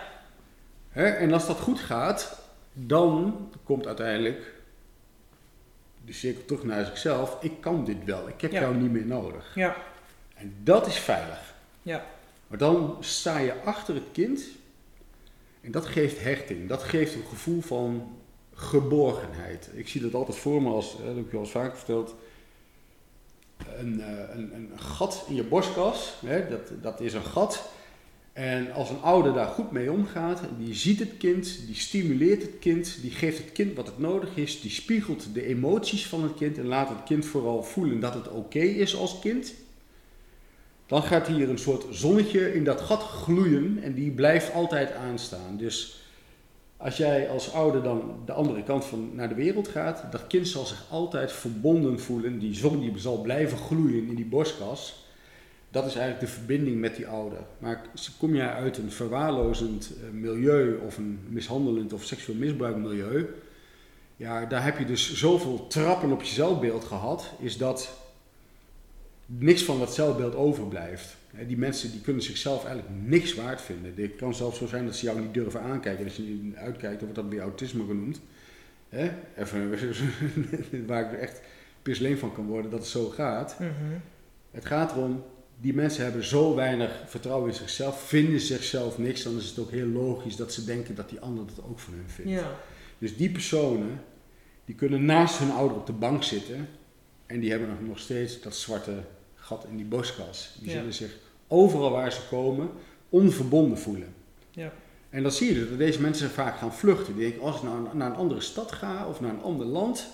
Hè? 0.91 1.05
En 1.09 1.33
als 1.33 1.47
dat 1.47 1.61
goed 1.61 1.81
gaat, 1.81 2.41
dan 2.73 3.49
komt 3.65 3.87
uiteindelijk 3.87 4.55
de 6.05 6.13
cirkel 6.13 6.45
terug 6.45 6.63
naar 6.65 6.85
zichzelf. 6.85 7.37
Ik 7.41 7.61
kan 7.61 7.85
dit 7.85 8.05
wel, 8.05 8.29
ik 8.29 8.41
heb 8.41 8.53
Ja. 8.53 8.61
jou 8.61 8.77
niet 8.77 8.91
meer 8.91 9.07
nodig. 9.07 9.55
Ja. 9.55 9.77
En 10.35 10.55
dat 10.63 10.87
is 10.87 10.97
veilig. 10.99 11.55
Ja. 11.83 12.05
Maar 12.47 12.59
dan 12.59 12.97
sta 13.01 13.39
je 13.39 13.63
achter 13.63 13.95
het 13.95 14.05
kind 14.13 14.43
en 15.61 15.71
dat 15.71 15.87
geeft 15.87 16.23
hechting. 16.23 16.69
Dat 16.69 16.83
geeft 16.83 17.15
een 17.15 17.27
gevoel 17.29 17.61
van 17.61 18.17
geborgenheid. 18.55 19.69
Ik 19.73 19.89
zie 19.89 20.01
dat 20.01 20.15
altijd 20.15 20.37
voor 20.39 20.63
me 20.63 20.71
als, 20.71 20.93
hè, 20.99 21.05
dat 21.07 21.15
heb 21.17 21.25
ik 21.25 21.31
je 21.31 21.37
al 21.37 21.43
eens 21.43 21.53
vaker 21.53 21.77
verteld, 21.77 22.15
een, 23.77 24.01
eh, 24.01 24.35
een, 24.37 24.55
een 24.55 24.71
gat 24.81 25.25
in 25.29 25.35
je 25.35 25.45
borstkas. 25.45 26.15
Hè, 26.27 26.49
dat, 26.49 26.83
dat 26.83 27.01
is 27.01 27.13
een 27.15 27.25
gat. 27.25 27.69
En 28.41 28.73
als 28.73 28.91
een 28.91 29.01
ouder 29.03 29.33
daar 29.33 29.47
goed 29.47 29.71
mee 29.71 29.93
omgaat, 29.93 30.41
die 30.59 30.75
ziet 30.75 30.99
het 30.99 31.17
kind, 31.19 31.67
die 31.67 31.75
stimuleert 31.75 32.43
het 32.43 32.59
kind, 32.61 32.99
die 33.03 33.11
geeft 33.11 33.39
het 33.39 33.53
kind 33.53 33.77
wat 33.77 33.87
het 33.87 33.99
nodig 33.99 34.37
is, 34.37 34.61
die 34.61 34.71
spiegelt 34.71 35.35
de 35.35 35.47
emoties 35.47 36.07
van 36.07 36.23
het 36.23 36.35
kind 36.35 36.59
en 36.59 36.67
laat 36.67 36.89
het 36.89 37.03
kind 37.05 37.27
vooral 37.27 37.63
voelen 37.63 38.01
dat 38.01 38.15
het 38.15 38.29
oké 38.29 38.59
is 38.59 38.97
als 38.97 39.19
kind. 39.19 39.55
Dan 40.87 41.03
gaat 41.03 41.27
hier 41.27 41.49
een 41.49 41.59
soort 41.59 41.85
zonnetje 41.91 42.55
in 42.55 42.65
dat 42.65 42.81
gat 42.81 43.03
gloeien 43.03 43.79
en 43.83 43.95
die 43.95 44.11
blijft 44.11 44.53
altijd 44.53 44.93
aanstaan. 44.93 45.57
Dus 45.57 46.05
als 46.77 46.97
jij 46.97 47.29
als 47.31 47.53
ouder 47.53 47.83
dan 47.83 48.15
de 48.25 48.33
andere 48.33 48.63
kant 48.63 48.85
van 48.85 49.11
naar 49.15 49.29
de 49.29 49.35
wereld 49.35 49.69
gaat, 49.69 50.05
dat 50.13 50.27
kind 50.27 50.49
zal 50.49 50.67
zich 50.67 50.87
altijd 50.91 51.33
verbonden 51.33 52.01
voelen. 52.01 52.39
Die 52.39 52.55
zon 52.55 52.81
die 52.81 52.93
zal 52.97 53.21
blijven 53.21 53.59
gloeien 53.59 54.09
in 54.09 54.15
die 54.15 54.27
borstkas. 54.27 55.09
Dat 55.71 55.87
is 55.87 55.95
eigenlijk 55.95 56.27
de 56.27 56.39
verbinding 56.39 56.81
met 56.81 56.97
die 56.97 57.07
ouder. 57.07 57.39
Maar 57.59 57.83
kom 58.19 58.35
jij 58.35 58.53
uit 58.53 58.79
een 58.79 58.93
verwaarlozend 58.93 59.91
eh, 60.03 60.11
milieu 60.11 60.77
of 60.87 60.99
een 60.99 61.19
mishandelend 61.29 61.93
of 61.93 62.05
seksueel 62.05 62.39
misbruik 62.39 62.77
milieu, 62.77 63.29
ja, 64.17 64.47
daar 64.47 64.65
heb 64.65 64.79
je 64.79 64.85
dus 64.85 65.15
zoveel 65.15 65.67
trappen 65.67 66.13
op 66.13 66.23
je 66.23 66.33
zelfbeeld 66.33 66.85
gehad, 66.85 67.33
is 67.39 67.57
dat 67.57 68.01
niks 69.27 69.63
van 69.63 69.79
dat 69.79 69.95
zelfbeeld 69.95 70.35
overblijft. 70.35 71.17
Die 71.47 71.57
mensen 71.57 71.91
die 71.91 72.01
kunnen 72.01 72.23
zichzelf 72.23 72.65
eigenlijk 72.65 72.95
niks 73.05 73.35
waard 73.35 73.61
vinden. 73.61 73.93
Het 73.97 74.17
kan 74.17 74.35
zelfs 74.35 74.59
zo 74.59 74.67
zijn 74.67 74.85
dat 74.87 74.97
ze 74.97 75.05
jou 75.05 75.21
niet 75.21 75.35
durven 75.35 75.61
aankijken. 75.61 76.05
Als 76.05 76.17
je 76.17 76.23
niet 76.23 76.55
uitkijkt, 76.55 76.99
dan 77.01 77.09
wordt 77.09 77.15
dat 77.15 77.31
bij 77.31 77.41
autisme 77.41 77.87
genoemd. 77.87 78.21
Even 79.37 79.71
waar 80.87 81.13
ik 81.13 81.19
echt 81.19 81.41
pisleen 81.83 82.19
van 82.19 82.35
kan 82.35 82.47
worden 82.47 82.71
dat 82.71 82.81
het 82.81 82.89
zo 82.89 83.09
gaat. 83.09 83.59
Mhm. 83.59 83.71
Het 84.51 84.65
gaat 84.65 84.93
erom, 84.93 85.23
die 85.61 85.75
mensen 85.75 86.05
hebben 86.05 86.25
zo 86.25 86.55
weinig 86.55 87.03
vertrouwen 87.07 87.51
in 87.51 87.57
zichzelf, 87.57 88.03
vinden 88.03 88.41
zichzelf 88.41 88.99
niks. 88.99 89.23
Dan 89.23 89.37
is 89.37 89.49
het 89.49 89.59
ook 89.59 89.71
heel 89.71 89.87
logisch 89.87 90.37
dat 90.37 90.53
ze 90.53 90.65
denken 90.65 90.95
dat 90.95 91.09
die 91.09 91.21
ander 91.21 91.47
dat 91.47 91.65
ook 91.65 91.79
van 91.79 91.95
hun 91.95 92.09
vindt. 92.09 92.31
Ja. 92.31 92.57
Dus 92.99 93.17
die 93.17 93.31
personen, 93.31 94.03
die 94.65 94.75
kunnen 94.75 95.05
naast 95.05 95.39
hun 95.39 95.51
ouder 95.51 95.77
op 95.77 95.87
de 95.87 95.93
bank 95.93 96.23
zitten. 96.23 96.69
En 97.27 97.41
die 97.41 97.51
hebben 97.51 97.77
nog 97.87 97.99
steeds 97.99 98.41
dat 98.41 98.57
zwarte 98.57 99.03
gat 99.35 99.67
in 99.71 99.77
die 99.77 99.87
boskas. 99.87 100.57
Die 100.61 100.71
zullen 100.71 100.95
zich 100.95 101.17
overal 101.49 101.91
waar 101.91 102.13
ze 102.13 102.21
komen 102.29 102.71
onverbonden 103.09 103.79
voelen. 103.79 104.15
Ja. 104.51 104.73
En 105.11 105.23
dan 105.23 105.33
zie 105.33 105.49
je 105.49 105.55
dus 105.55 105.69
dat 105.69 105.79
deze 105.79 106.01
mensen 106.01 106.31
vaak 106.31 106.59
gaan 106.59 106.75
vluchten. 106.75 107.15
Die 107.15 107.29
denken, 107.29 107.47
als 107.47 107.57
ik 107.57 107.63
nou 107.63 107.97
naar 107.97 108.11
een 108.11 108.17
andere 108.17 108.41
stad 108.41 108.73
ga 108.73 109.09
of 109.09 109.21
naar 109.21 109.31
een 109.31 109.43
ander 109.43 109.67
land, 109.67 110.07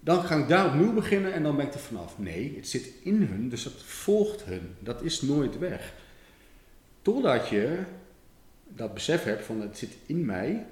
dan 0.00 0.22
ga 0.22 0.36
ik 0.36 0.48
daar 0.48 0.66
opnieuw 0.66 0.92
beginnen 0.92 1.32
en 1.32 1.42
dan 1.42 1.56
ben 1.56 1.66
ik 1.66 1.74
er 1.74 1.80
vanaf. 1.80 2.18
Nee, 2.18 2.56
het 2.56 2.68
zit 2.68 2.92
in 3.02 3.22
hun, 3.22 3.48
dus 3.48 3.64
het 3.64 3.82
volgt 3.82 4.44
hun. 4.44 4.74
Dat 4.78 5.02
is 5.02 5.22
nooit 5.22 5.58
weg. 5.58 5.94
Totdat 7.02 7.48
je 7.48 7.78
dat 8.68 8.94
besef 8.94 9.24
hebt 9.24 9.44
van 9.44 9.60
het 9.60 9.78
zit 9.78 9.96
in 10.06 10.24
mij, 10.24 10.66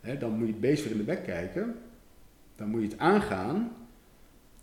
hè, 0.00 0.18
dan 0.18 0.30
moet 0.30 0.46
je 0.46 0.52
het 0.52 0.60
beest 0.60 0.82
weer 0.82 0.92
in 0.92 0.98
de 0.98 1.04
bek 1.04 1.24
kijken. 1.24 1.76
Dan 2.56 2.68
moet 2.68 2.82
je 2.82 2.88
het 2.88 2.98
aangaan 2.98 3.70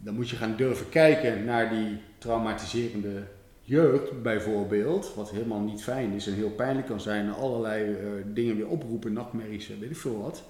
dan 0.02 0.16
moet 0.16 0.30
je 0.30 0.36
gaan 0.36 0.56
durven 0.56 0.90
kijken 0.90 1.46
naar 1.46 1.70
die 1.70 1.98
traumatiserende 2.18 3.24
jeugd 3.62 4.22
bijvoorbeeld, 4.22 5.14
wat 5.16 5.32
helemaal 5.32 5.60
niet 5.60 5.84
fijn 5.84 6.12
is 6.12 6.28
en 6.28 6.34
heel 6.34 6.52
pijnlijk 6.52 6.88
kan 6.88 7.02
zijn 7.02 7.26
en 7.26 7.36
allerlei 7.36 7.90
uh, 7.90 7.98
dingen 8.26 8.56
weer 8.56 8.68
oproepen, 8.68 9.14
nachtmerries, 9.14 9.68
weet 9.68 9.90
ik 9.90 9.98
veel 9.98 10.22
wat. 10.22 10.44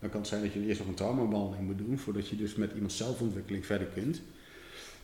Dan 0.00 0.10
kan 0.10 0.20
het 0.20 0.28
zijn 0.28 0.42
dat 0.42 0.52
je 0.52 0.66
eerst 0.66 0.78
nog 0.78 0.88
een 0.88 0.94
traumabehandeling 0.94 1.66
moet 1.66 1.78
doen 1.78 1.98
voordat 1.98 2.28
je 2.28 2.36
dus 2.36 2.54
met 2.54 2.72
iemand 2.72 2.92
zelfontwikkeling 2.92 3.66
verder 3.66 3.86
kunt. 3.86 4.22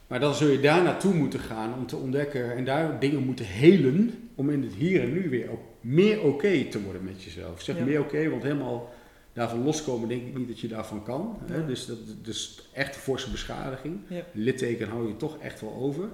Maar 0.07 0.21
dan 0.21 0.35
zul 0.35 0.49
je 0.49 0.61
daar 0.61 0.83
naartoe 0.83 1.15
moeten 1.15 1.41
gaan 1.41 1.75
om 1.75 1.87
te 1.87 1.97
ontdekken 1.97 2.57
en 2.57 2.65
daar 2.65 3.01
dingen 3.01 3.23
moeten 3.23 3.45
helen 3.45 4.29
om 4.35 4.51
in 4.51 4.63
het 4.63 4.73
hier 4.73 5.03
en 5.03 5.13
nu 5.13 5.29
weer 5.29 5.51
ook 5.51 5.61
meer 5.81 6.23
oké 6.23 6.65
te 6.65 6.83
worden 6.83 7.05
met 7.05 7.23
jezelf. 7.23 7.55
Ik 7.55 7.61
zeg 7.61 7.79
meer 7.79 8.01
oké, 8.01 8.29
want 8.29 8.43
helemaal 8.43 8.93
daarvan 9.33 9.65
loskomen 9.65 10.09
denk 10.09 10.27
ik 10.27 10.37
niet 10.37 10.49
dat 10.49 10.61
je 10.61 10.69
daarvan 10.69 11.03
kan. 11.03 11.39
Hè? 11.45 11.67
Dus, 11.67 11.87
dat, 11.87 11.99
dus 12.23 12.69
echt 12.73 12.97
forse 12.97 13.31
beschadiging. 13.31 14.01
Ja. 14.09 14.23
Litteken 14.33 14.89
hou 14.89 15.09
je 15.09 15.17
toch 15.17 15.39
echt 15.39 15.61
wel 15.61 15.75
over. 15.75 16.09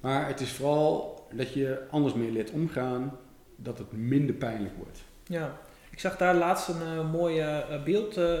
Maar 0.00 0.26
het 0.26 0.40
is 0.40 0.50
vooral 0.50 1.20
dat 1.32 1.52
je 1.52 1.80
anders 1.90 2.14
mee 2.14 2.32
leert 2.32 2.50
omgaan, 2.50 3.16
dat 3.56 3.78
het 3.78 3.92
minder 3.92 4.34
pijnlijk 4.34 4.74
wordt. 4.76 4.98
Ja, 5.26 5.60
ik 5.90 6.00
zag 6.00 6.16
daar 6.16 6.34
laatst 6.34 6.68
een 6.68 6.96
uh, 6.96 7.10
mooie 7.12 7.64
uh, 7.70 7.82
beeld, 7.82 8.18
uh, 8.18 8.40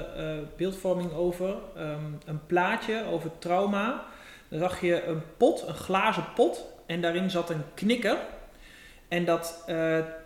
beeldvorming 0.56 1.12
over. 1.12 1.54
Um, 1.76 2.18
een 2.24 2.46
plaatje 2.46 3.04
over 3.10 3.30
trauma. 3.38 4.04
Dan 4.48 4.58
zag 4.58 4.80
je 4.80 5.04
een 5.04 5.22
pot, 5.36 5.64
een 5.68 5.74
glazen 5.74 6.24
pot. 6.34 6.64
En 6.86 7.00
daarin 7.00 7.30
zat 7.30 7.50
een 7.50 7.64
knikker. 7.74 8.16
En 9.08 9.24
dat 9.24 9.64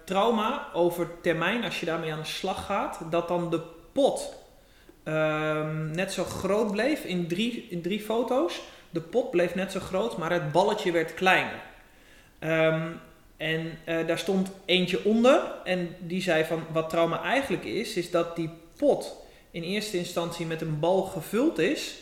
trauma 0.04 0.68
over 0.72 1.08
termijn, 1.20 1.64
als 1.64 1.80
je 1.80 1.86
daarmee 1.86 2.12
aan 2.12 2.18
de 2.18 2.24
slag 2.24 2.66
gaat, 2.66 3.00
dat 3.10 3.28
dan 3.28 3.50
de 3.50 3.60
pot 3.92 4.34
um, 5.04 5.90
net 5.90 6.12
zo 6.12 6.24
groot 6.24 6.70
bleef 6.70 7.04
in 7.04 7.26
drie, 7.28 7.66
in 7.70 7.82
drie 7.82 8.00
foto's. 8.00 8.60
De 8.90 9.00
pot 9.00 9.30
bleef 9.30 9.54
net 9.54 9.72
zo 9.72 9.80
groot, 9.80 10.16
maar 10.16 10.32
het 10.32 10.52
balletje 10.52 10.92
werd 10.92 11.14
kleiner. 11.14 11.60
Um, 12.40 13.00
en 13.36 13.78
uh, 13.88 14.06
daar 14.06 14.18
stond 14.18 14.50
eentje 14.64 15.04
onder 15.04 15.40
en 15.64 15.96
die 15.98 16.22
zei 16.22 16.44
van 16.44 16.62
wat 16.72 16.90
trauma 16.90 17.22
eigenlijk 17.22 17.64
is, 17.64 17.96
is 17.96 18.10
dat 18.10 18.36
die 18.36 18.50
pot 18.76 19.16
in 19.50 19.62
eerste 19.62 19.98
instantie 19.98 20.46
met 20.46 20.60
een 20.60 20.78
bal 20.78 21.02
gevuld 21.02 21.58
is, 21.58 21.94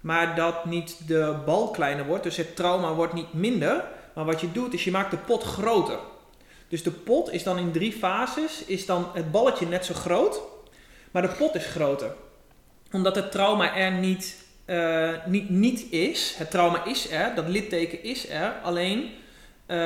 maar 0.00 0.36
dat 0.36 0.64
niet 0.64 0.96
de 1.06 1.36
bal 1.46 1.70
kleiner 1.70 2.06
wordt. 2.06 2.22
Dus 2.22 2.36
het 2.36 2.56
trauma 2.56 2.94
wordt 2.94 3.12
niet 3.12 3.32
minder, 3.32 3.84
maar 4.14 4.24
wat 4.24 4.40
je 4.40 4.52
doet 4.52 4.74
is 4.74 4.84
je 4.84 4.90
maakt 4.90 5.10
de 5.10 5.16
pot 5.16 5.42
groter. 5.42 5.98
Dus 6.68 6.82
de 6.82 6.90
pot 6.90 7.32
is 7.32 7.42
dan 7.42 7.58
in 7.58 7.72
drie 7.72 7.92
fases, 7.92 8.64
is 8.64 8.86
dan 8.86 9.06
het 9.12 9.30
balletje 9.30 9.66
net 9.66 9.84
zo 9.84 9.94
groot, 9.94 10.40
maar 11.10 11.22
de 11.22 11.28
pot 11.38 11.54
is 11.54 11.66
groter. 11.66 12.14
Omdat 12.92 13.14
het 13.14 13.32
trauma 13.32 13.76
er 13.76 13.92
niet, 13.92 14.36
uh, 14.66 15.10
niet, 15.26 15.50
niet 15.50 15.92
is. 15.92 16.34
Het 16.36 16.50
trauma 16.50 16.84
is 16.84 17.10
er, 17.10 17.34
dat 17.34 17.48
litteken 17.48 18.02
is 18.02 18.28
er, 18.28 18.52
alleen 18.62 19.10
uh, 19.70 19.76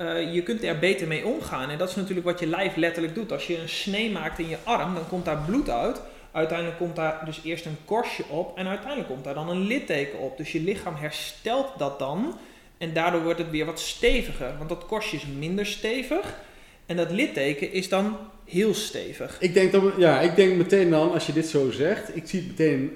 uh, 0.00 0.34
je 0.34 0.42
kunt 0.42 0.64
er 0.64 0.78
beter 0.78 1.06
mee 1.06 1.26
omgaan. 1.26 1.70
En 1.70 1.78
dat 1.78 1.88
is 1.88 1.94
natuurlijk 1.94 2.26
wat 2.26 2.40
je 2.40 2.46
lijf 2.46 2.76
letterlijk 2.76 3.14
doet. 3.14 3.32
Als 3.32 3.46
je 3.46 3.58
een 3.58 3.68
snee 3.68 4.10
maakt 4.10 4.38
in 4.38 4.48
je 4.48 4.56
arm, 4.62 4.94
dan 4.94 5.08
komt 5.08 5.24
daar 5.24 5.42
bloed 5.46 5.70
uit. 5.70 6.00
Uiteindelijk 6.32 6.78
komt 6.78 6.96
daar 6.96 7.24
dus 7.24 7.40
eerst 7.44 7.66
een 7.66 7.76
korstje 7.84 8.24
op 8.28 8.58
en 8.58 8.66
uiteindelijk 8.66 9.08
komt 9.08 9.24
daar 9.24 9.34
dan 9.34 9.48
een 9.48 9.66
litteken 9.66 10.18
op. 10.18 10.36
Dus 10.36 10.52
je 10.52 10.60
lichaam 10.60 10.94
herstelt 10.94 11.78
dat 11.78 11.98
dan 11.98 12.38
en 12.78 12.92
daardoor 12.92 13.22
wordt 13.22 13.38
het 13.38 13.50
weer 13.50 13.66
wat 13.66 13.80
steviger. 13.80 14.54
Want 14.56 14.68
dat 14.68 14.86
korstje 14.86 15.16
is 15.16 15.26
minder 15.38 15.66
stevig. 15.66 16.38
En 16.86 16.96
dat 16.96 17.10
litteken 17.10 17.72
is 17.72 17.88
dan 17.88 18.16
heel 18.44 18.74
stevig. 18.74 19.36
Ik 19.40 19.54
denk, 19.54 19.98
ja, 19.98 20.20
ik 20.20 20.36
denk 20.36 20.56
meteen 20.56 20.90
dan, 20.90 21.12
als 21.12 21.26
je 21.26 21.32
dit 21.32 21.46
zo 21.46 21.70
zegt, 21.70 22.16
ik 22.16 22.28
zie 22.28 22.40
het 22.40 22.48
meteen 22.48 22.92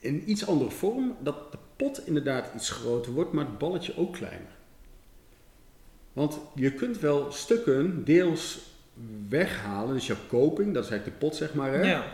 in 0.00 0.22
iets 0.26 0.46
andere 0.46 0.70
vorm, 0.70 1.16
dat 1.20 1.52
de 1.52 1.58
pot 1.76 2.06
inderdaad 2.06 2.50
iets 2.54 2.70
groter 2.70 3.12
wordt, 3.12 3.32
maar 3.32 3.44
het 3.44 3.58
balletje 3.58 3.92
ook 3.96 4.12
kleiner. 4.12 4.55
Want 6.16 6.38
je 6.54 6.72
kunt 6.72 7.00
wel 7.00 7.32
stukken 7.32 8.04
deels 8.04 8.60
weghalen, 9.28 9.94
dus 9.94 10.06
jouw 10.06 10.16
koping, 10.28 10.74
dat 10.74 10.84
is 10.84 10.90
eigenlijk 10.90 11.20
de 11.20 11.26
pot 11.26 11.36
zeg 11.36 11.54
maar. 11.54 11.72
Hè? 11.72 11.82
Ja. 11.82 12.04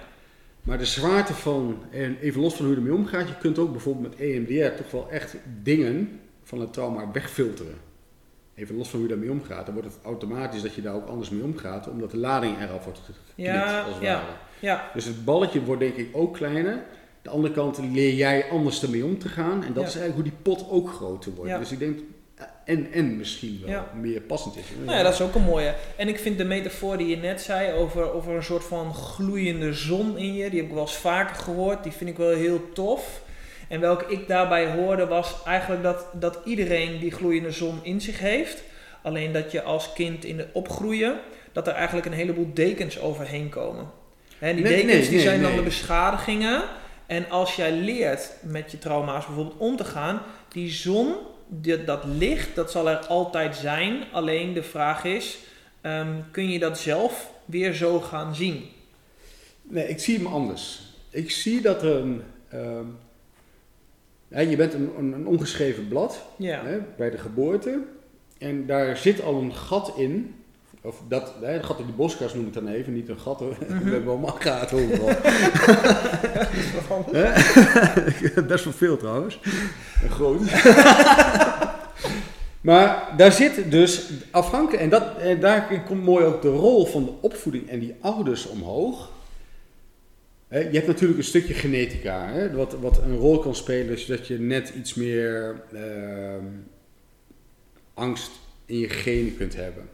Maar 0.63 0.79
de 0.79 0.85
zwaarte 0.85 1.35
van, 1.35 1.83
en 1.91 2.17
even 2.21 2.41
los 2.41 2.55
van 2.55 2.65
hoe 2.65 2.75
je 2.75 2.81
ermee 2.81 2.97
omgaat, 2.99 3.29
je 3.29 3.39
kunt 3.39 3.59
ook 3.59 3.71
bijvoorbeeld 3.71 4.09
met 4.09 4.29
EMDR 4.29 4.77
toch 4.77 4.91
wel 4.91 5.11
echt 5.11 5.37
dingen 5.63 6.21
van 6.43 6.61
het 6.61 6.73
trauma 6.73 7.11
wegfilteren. 7.13 7.75
Even 8.55 8.77
los 8.77 8.89
van 8.89 8.99
hoe 8.99 9.09
je 9.09 9.15
daarmee 9.15 9.33
omgaat. 9.33 9.67
Dan 9.67 9.75
wordt 9.75 9.89
het 9.89 9.99
automatisch 10.05 10.63
dat 10.63 10.75
je 10.75 10.83
daar 10.83 10.95
ook 10.95 11.09
anders 11.09 11.31
mee 11.31 11.43
omgaat, 11.43 11.89
omdat 11.89 12.11
de 12.11 12.17
lading 12.17 12.61
eraf 12.61 12.85
wordt 12.85 12.99
geknipt. 12.99 13.33
Ja, 13.35 13.83
als 13.83 13.95
het 13.95 14.03
ja, 14.03 14.25
ja. 14.59 14.91
Dus 14.95 15.05
het 15.05 15.25
balletje 15.25 15.65
wordt 15.65 15.81
denk 15.81 15.97
ik 15.97 16.09
ook 16.13 16.35
kleiner. 16.35 16.83
De 17.23 17.31
andere 17.31 17.55
kant 17.55 17.79
leer 17.79 18.15
jij 18.15 18.51
anders 18.51 18.83
ermee 18.83 19.05
om 19.05 19.19
te 19.19 19.29
gaan. 19.29 19.65
En 19.65 19.73
dat 19.73 19.87
is 19.87 19.97
eigenlijk 19.97 20.15
hoe 20.15 20.23
die 20.23 20.55
pot 20.55 20.71
ook 20.71 20.89
groter 20.91 21.33
wordt. 21.35 21.59
Dus 21.59 21.73
ik 21.73 21.79
denk, 21.79 21.99
en, 22.65 22.93
en 22.93 23.17
misschien 23.17 23.63
wel 23.67 23.83
meer 23.95 24.21
passend 24.21 24.57
is. 24.57 24.65
Nou 24.85 24.97
ja, 24.97 25.03
dat 25.03 25.13
is 25.13 25.21
ook 25.21 25.35
een 25.35 25.43
mooie. 25.43 25.75
En 25.97 26.09
ik 26.09 26.19
vind 26.19 26.39
de 26.39 26.45
metafoor 26.45 26.97
die 26.99 27.07
je 27.07 27.17
net 27.17 27.41
zei 27.41 27.73
over, 27.73 28.13
over 28.13 28.35
een 28.35 28.43
soort 28.43 28.65
van 28.65 28.95
gloeiende 28.95 29.73
zon 29.73 30.19
in 30.19 30.35
je, 30.35 30.51
die 30.51 30.59
heb 30.61 30.69
ik 30.69 30.75
wel 30.75 30.83
eens 30.83 30.97
vaker 30.97 31.37
gehoord. 31.37 31.83
Die 31.83 31.93
vind 31.93 32.11
ik 32.11 32.17
wel 32.17 32.35
heel 32.35 32.73
tof. 32.73 33.21
En 33.69 33.81
welke 33.81 34.13
ik 34.13 34.29
daarbij 34.29 34.71
hoorde 34.71 35.07
was 35.07 35.37
eigenlijk 35.45 35.83
dat, 35.83 36.07
dat 36.13 36.39
iedereen 36.45 36.99
die 36.99 37.11
gloeiende 37.11 37.51
zon 37.51 37.79
in 37.83 38.01
zich 38.01 38.19
heeft. 38.19 38.63
Alleen 39.03 39.33
dat 39.33 39.53
je 39.53 39.63
als 39.63 39.93
kind 39.93 40.25
in 40.25 40.39
het 40.39 40.49
opgroeien, 40.53 41.19
dat 41.53 41.67
er 41.67 41.75
eigenlijk 41.75 42.07
een 42.07 42.13
heleboel 42.13 42.51
dekens 42.55 43.01
overheen 43.01 43.49
komen. 43.49 43.91
En 44.39 44.57
die 44.57 44.65
dekens 44.65 45.09
die 45.09 45.21
zijn 45.21 45.43
dan 45.43 45.57
de 45.57 45.63
beschadigingen. 45.63 46.63
En 47.07 47.31
als 47.31 47.57
jij 47.57 47.73
leert 47.73 48.31
met 48.43 48.71
je 48.71 48.79
trauma's 48.79 49.27
bijvoorbeeld 49.27 49.59
om 49.59 49.77
te 49.77 49.85
gaan, 49.85 50.23
die 50.49 50.71
zon, 50.71 51.15
die, 51.61 51.85
dat 51.85 52.05
licht, 52.05 52.55
dat 52.55 52.71
zal 52.71 52.89
er 52.89 53.07
altijd 53.07 53.57
zijn. 53.57 54.05
Alleen 54.13 54.53
de 54.53 54.63
vraag 54.63 55.05
is, 55.05 55.39
ehm, 55.81 56.21
kun 56.31 56.51
je 56.51 56.59
dat 56.59 56.79
zelf 56.79 57.31
weer 57.45 57.73
zo 57.73 58.01
gaan 58.01 58.35
zien? 58.35 58.65
Nee, 59.63 59.89
ik 59.89 59.99
zie 59.99 60.17
hem 60.17 60.27
anders. 60.27 60.81
Ik 61.11 61.31
zie 61.31 61.61
dat 61.61 61.83
er 61.83 61.97
een, 61.97 62.23
ehm, 62.49 62.87
je 64.51 64.57
bent 64.57 64.75
een, 64.75 64.91
een, 64.99 65.13
een 65.13 65.27
ongeschreven 65.27 65.89
blad 65.89 66.23
hè, 66.39 66.79
bij 66.97 67.11
de 67.11 67.19
geboorte. 67.19 67.83
En 68.39 68.67
daar 68.67 68.97
zit 68.97 69.23
al 69.23 69.35
een 69.35 69.55
gat 69.55 69.93
in. 69.97 70.35
Of 70.85 71.03
dat, 71.09 71.35
hè, 71.41 71.55
een 71.55 71.65
gat 71.65 71.79
in 71.79 71.87
de 71.87 71.93
boskas 71.93 72.35
noem 72.35 72.47
ik 72.47 72.53
dan 72.53 72.69
even, 72.69 72.93
niet 72.93 73.09
een 73.09 73.19
gat 73.19 73.39
hoor. 73.39 73.57
Mm 73.61 73.67
-hmm. 73.77 73.85
We 73.85 73.91
hebben 73.91 74.11
allemaal 74.11 74.37
gaten 74.39 74.79
overal. 74.79 75.07
dat 75.07 76.49
is 78.35 78.47
Best 78.47 78.65
wel 78.65 78.73
veel 78.73 78.97
trouwens. 78.97 79.41
groot. 80.09 80.41
Maar 82.63 83.15
daar 83.17 83.33
zit 83.33 83.71
dus 83.71 84.11
afhankelijk, 84.31 84.83
en, 84.83 84.89
dat, 84.89 85.19
en 85.19 85.41
daar 85.41 85.83
komt 85.87 86.05
mooi 86.05 86.25
ook 86.25 86.43
de 86.43 86.49
rol 86.49 86.87
van 86.87 87.05
de 87.05 87.13
opvoeding 87.21 87.69
en 87.69 87.79
die 87.79 87.95
ouders 88.01 88.47
omhoog. 88.47 89.11
Je 90.49 90.71
hebt 90.73 90.87
natuurlijk 90.87 91.19
een 91.19 91.25
stukje 91.25 91.55
genetica, 91.55 92.29
hè, 92.29 92.53
wat, 92.53 92.77
wat 92.81 92.99
een 92.99 93.17
rol 93.17 93.39
kan 93.39 93.55
spelen, 93.55 93.99
zodat 93.99 94.27
je 94.27 94.39
net 94.39 94.73
iets 94.77 94.95
meer 94.95 95.63
uh, 95.73 95.81
angst 97.95 98.31
in 98.67 98.79
je 98.79 98.89
genen 98.89 99.37
kunt 99.37 99.57
hebben. 99.57 99.89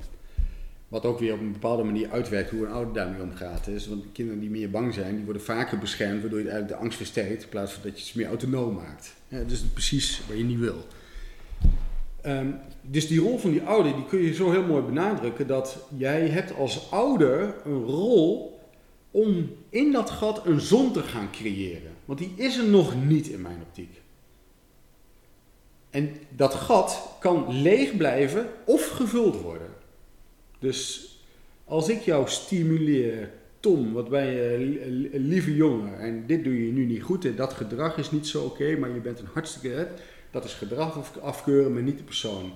Wat 0.89 1.05
ook 1.05 1.19
weer 1.19 1.33
op 1.33 1.41
een 1.41 1.53
bepaalde 1.53 1.83
manier 1.83 2.11
uitwerkt 2.11 2.51
hoe 2.51 2.67
een 2.67 2.73
ouder 2.73 2.95
daarmee 2.95 3.23
omgaat. 3.23 3.65
Dus, 3.65 3.89
want 3.89 4.05
kinderen 4.13 4.41
die 4.41 4.51
meer 4.51 4.71
bang 4.71 4.95
zijn, 4.95 5.15
die 5.15 5.25
worden 5.25 5.43
vaker 5.43 5.79
beschermd, 5.79 6.21
waardoor 6.21 6.39
je 6.39 6.49
eigenlijk 6.49 6.75
de 6.75 6.85
angst 6.85 6.97
versterkt, 6.97 7.43
in 7.43 7.49
plaats 7.49 7.73
van 7.73 7.83
dat 7.83 8.01
je 8.01 8.07
ze 8.07 8.19
meer 8.19 8.27
autonoom 8.27 8.75
maakt. 8.75 9.15
Ja, 9.29 9.43
dus 9.43 9.61
precies 9.61 10.23
wat 10.29 10.37
je 10.37 10.45
niet 10.45 10.59
wil. 10.59 10.87
Um, 12.27 12.59
dus 12.83 13.09
die 13.09 13.21
rol 13.21 13.39
van 13.39 13.51
die 13.51 13.63
ouder, 13.63 13.95
die 13.95 14.07
kun 14.07 14.19
je 14.19 14.35
zo 14.35 14.51
heel 14.51 14.63
mooi 14.63 14.83
benadrukken, 14.83 15.47
dat 15.47 15.79
jij 15.97 16.29
hebt 16.29 16.55
als 16.55 16.91
ouder 16.91 17.55
een 17.65 17.85
rol 17.85 18.61
om 19.11 19.51
in 19.69 19.93
dat 19.93 20.11
gat 20.11 20.47
een 20.47 20.61
zon 20.61 20.93
te 20.93 21.03
gaan 21.03 21.31
creëren. 21.31 21.93
Want 22.05 22.19
die 22.19 22.33
is 22.37 22.57
er 22.57 22.69
nog 22.69 23.05
niet 23.05 23.29
in 23.29 23.43
mijn 23.43 23.61
optiek. 23.63 24.01
En 25.91 26.15
dat 26.37 26.55
gat 26.55 27.17
kan 27.21 27.63
leeg 27.63 27.97
blijven 27.97 28.49
of 28.65 28.89
gevuld 28.89 29.41
worden. 29.41 29.78
Dus 30.59 31.13
als 31.65 31.89
ik 31.89 32.01
jou 32.01 32.29
stimuleer, 32.29 33.31
Tom, 33.61 33.93
wat 33.93 34.09
ben 34.09 34.27
je 34.27 34.81
een 35.15 35.27
lieve 35.27 35.55
jongen 35.55 35.99
en 35.99 36.27
dit 36.27 36.45
doe 36.45 36.67
je 36.67 36.73
nu 36.73 36.85
niet 36.85 37.03
goed 37.03 37.25
en 37.25 37.37
dat 37.37 37.53
gedrag 37.53 37.97
is 37.97 38.11
niet 38.11 38.27
zo 38.27 38.45
oké, 38.45 38.77
maar 38.77 38.91
je 38.91 39.01
bent 39.01 39.19
een 39.19 39.29
hartstikke, 39.33 39.89
dat 40.31 40.45
is 40.45 40.53
gedrag 40.55 41.21
afkeuren, 41.21 41.73
maar 41.73 41.83
niet 41.83 41.99
de 41.99 42.05
persoon. 42.05 42.53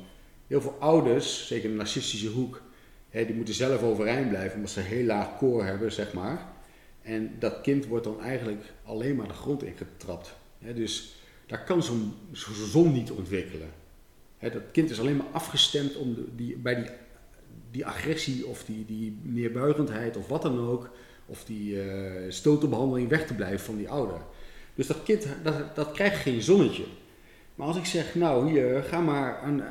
Heel 0.47 0.61
veel 0.61 0.77
ouders, 0.79 1.47
zeker 1.47 1.65
in 1.65 1.71
de 1.71 1.77
narcistische 1.77 2.29
hoek, 2.29 2.63
hè, 3.09 3.27
die 3.27 3.35
moeten 3.35 3.55
zelf 3.55 3.83
overeind 3.83 4.29
blijven 4.29 4.57
omdat 4.57 4.71
ze 4.71 4.81
een 4.81 4.87
heel 4.87 5.05
laag 5.05 5.39
koor 5.39 5.65
hebben, 5.65 5.93
zeg 5.93 6.13
maar. 6.13 6.53
En 7.03 7.31
dat 7.39 7.61
kind 7.61 7.87
wordt 7.87 8.05
dan 8.05 8.21
eigenlijk 8.21 8.65
alleen 8.85 9.17
maar 9.17 9.29
de 9.29 9.35
grond 9.35 9.63
ingetrapt. 9.63 10.35
Hè, 10.59 10.75
dus 10.75 11.15
daar 11.47 11.65
kan 11.65 11.83
zo'n 11.83 12.13
zo 12.33 12.53
zon 12.53 12.93
niet 12.93 13.11
ontwikkelen. 13.11 13.69
Hè, 14.39 14.51
dat 14.51 14.63
kind 14.73 14.91
is 14.91 15.01
alleen 15.01 15.17
maar 15.17 15.27
afgestemd 15.33 15.97
om 15.97 16.17
die, 16.37 16.57
bij 16.57 16.75
die 16.75 16.91
die 17.73 17.87
agressie 17.87 18.47
of 18.47 18.65
die, 18.65 18.85
die 18.85 19.19
neerbuigendheid 19.23 20.17
of 20.17 20.29
wat 20.29 20.43
dan 20.43 20.69
ook, 20.69 20.91
of 21.27 21.45
die 21.45 21.75
uh, 21.75 22.13
stotenbehandeling 22.29 23.09
weg 23.09 23.27
te 23.27 23.35
blijven 23.35 23.61
van 23.61 23.77
die 23.77 23.89
ouder. 23.89 24.21
Dus 24.75 24.87
dat 24.87 25.03
kind, 25.05 25.27
dat, 25.43 25.77
dat 25.77 25.93
krijgt 25.93 26.17
geen 26.17 26.43
zonnetje. 26.43 26.85
Maar 27.55 27.67
als 27.67 27.77
ik 27.77 27.85
zeg, 27.85 28.15
nou 28.15 28.51
hier, 28.51 28.83
ga 28.83 29.01
maar 29.01 29.39
aan, 29.39 29.63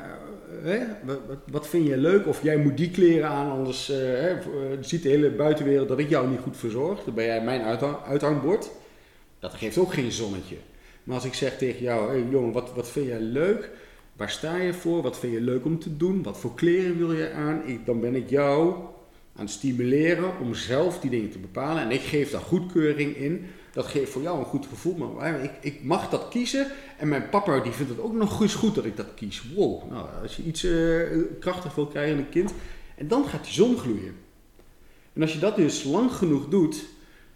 uh, 0.64 0.82
wat, 1.04 1.20
wat, 1.52 1.68
vind 1.68 1.88
je 1.88 1.98
leuk? 1.98 2.28
Of 2.28 2.44
jij 2.44 2.58
moet 2.58 2.78
die 2.78 2.92
kleren 2.92 3.30
aan, 3.30 3.52
anders 3.52 3.90
uh, 3.90 4.34
ziet 4.82 5.04
de 5.04 5.10
hele 5.10 5.32
buitenwereld 5.32 5.88
dat 5.88 6.00
ik 6.00 6.10
jou 6.10 6.30
niet 6.30 6.40
goed 6.40 6.58
verzorg. 6.58 7.04
Dan 7.04 7.14
ben 7.14 7.26
jij 7.26 7.44
mijn 7.44 7.62
uithangbord. 8.08 8.72
Dat 9.40 9.54
geeft 9.54 9.78
ook 9.78 9.94
geen 9.94 10.12
zonnetje. 10.12 10.58
Maar 11.04 11.16
als 11.16 11.26
ik 11.26 11.34
zeg 11.34 11.58
tegen 11.58 11.82
jou, 11.82 12.10
hey, 12.10 12.26
jongen, 12.30 12.52
wat, 12.52 12.74
wat 12.76 12.90
vind 12.90 13.08
jij 13.08 13.20
leuk? 13.20 13.70
Waar 14.22 14.30
sta 14.30 14.56
je 14.56 14.74
voor? 14.74 15.02
Wat 15.02 15.20
vind 15.20 15.34
je 15.34 15.42
leuk 15.42 15.66
om 15.66 15.80
te 15.80 15.98
doen? 15.98 16.24
Wat 16.24 16.38
voor 16.38 16.56
kleren 16.56 16.98
wil 16.98 17.14
je 17.14 17.32
aan? 17.32 17.62
Ik, 17.66 17.86
dan 17.86 18.00
ben 18.00 18.16
ik 18.16 18.30
jou 18.30 18.74
aan 19.36 19.46
het 19.46 19.50
stimuleren 19.50 20.40
om 20.40 20.54
zelf 20.54 21.00
die 21.00 21.10
dingen 21.10 21.30
te 21.32 21.40
bepalen. 21.40 21.84
En 21.84 21.92
ik 21.92 22.02
geef 22.02 22.32
daar 22.32 22.42
goedkeuring 22.42 23.16
in. 23.16 23.46
Dat 23.74 23.86
geeft 23.86 24.12
voor 24.12 24.22
jou 24.22 24.40
een 24.40 24.46
goed 24.46 24.66
gevoel. 24.66 24.96
Maar 24.96 25.44
ik, 25.44 25.52
ik 25.62 25.84
mag 25.84 26.10
dat 26.10 26.28
kiezen. 26.30 26.68
En 26.98 27.08
mijn 27.08 27.30
papa 27.30 27.60
die 27.60 27.72
vindt 27.72 27.92
het 27.92 28.02
ook 28.02 28.14
nog 28.14 28.32
goed, 28.32 28.54
goed 28.54 28.76
dat 28.76 28.86
ik 28.86 28.98
dat 28.98 29.14
kies. 29.16 29.44
Wow, 29.56 29.92
nou, 29.92 30.08
als 30.22 30.36
je 30.36 30.44
iets 30.44 30.64
uh, 30.64 31.02
krachtig 31.40 31.76
wil 31.76 31.88
krijgen 31.88 32.18
een 32.18 32.30
kind. 32.30 32.54
En 32.96 33.08
dan 33.08 33.26
gaat 33.26 33.44
die 33.44 33.54
zon 33.54 33.78
gloeien. 33.78 34.16
En 35.14 35.22
als 35.22 35.34
je 35.34 35.40
dat 35.40 35.56
dus 35.56 35.84
lang 35.84 36.12
genoeg 36.12 36.48
doet, 36.48 36.86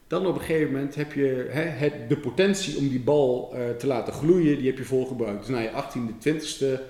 dan 0.07 0.27
op 0.27 0.35
een 0.35 0.41
gegeven 0.41 0.71
moment 0.71 0.95
heb 0.95 1.13
je 1.13 1.47
hè, 1.49 1.61
het, 1.61 2.09
de 2.09 2.17
potentie 2.17 2.77
om 2.77 2.89
die 2.89 2.99
bal 2.99 3.51
uh, 3.53 3.69
te 3.69 3.87
laten 3.87 4.13
gloeien, 4.13 4.57
die 4.57 4.67
heb 4.67 4.77
je 4.77 4.83
volgebruikt. 4.83 5.39
Dus 5.39 5.49
na 5.49 5.59
je 5.59 5.69
18e, 5.69 6.27
20e, 6.27 6.81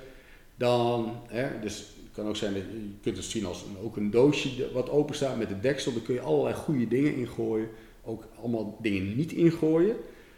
dan, 0.56 1.22
hè, 1.28 1.60
dus 1.62 1.78
het 1.78 2.14
kan 2.14 2.28
ook 2.28 2.36
zijn 2.36 2.54
dat 2.54 2.62
je 2.62 2.90
kunt 3.02 3.18
het 3.18 3.26
zien 3.26 3.46
als 3.46 3.66
ook 3.84 3.98
een 3.98 4.12
doosje 4.12 4.72
wat 4.74 4.90
open 4.90 5.16
staat 5.16 5.38
met 5.38 5.50
de 5.50 5.60
deksel. 5.60 5.94
Daar 5.94 6.02
kun 6.02 6.14
je 6.14 6.22
allerlei 6.22 6.56
goede 6.56 6.88
dingen 6.88 7.16
ingooien. 7.16 7.68
Ook 8.04 8.24
allemaal 8.42 8.78
dingen 8.82 9.16
niet 9.16 9.32
ingooien. 9.32 9.96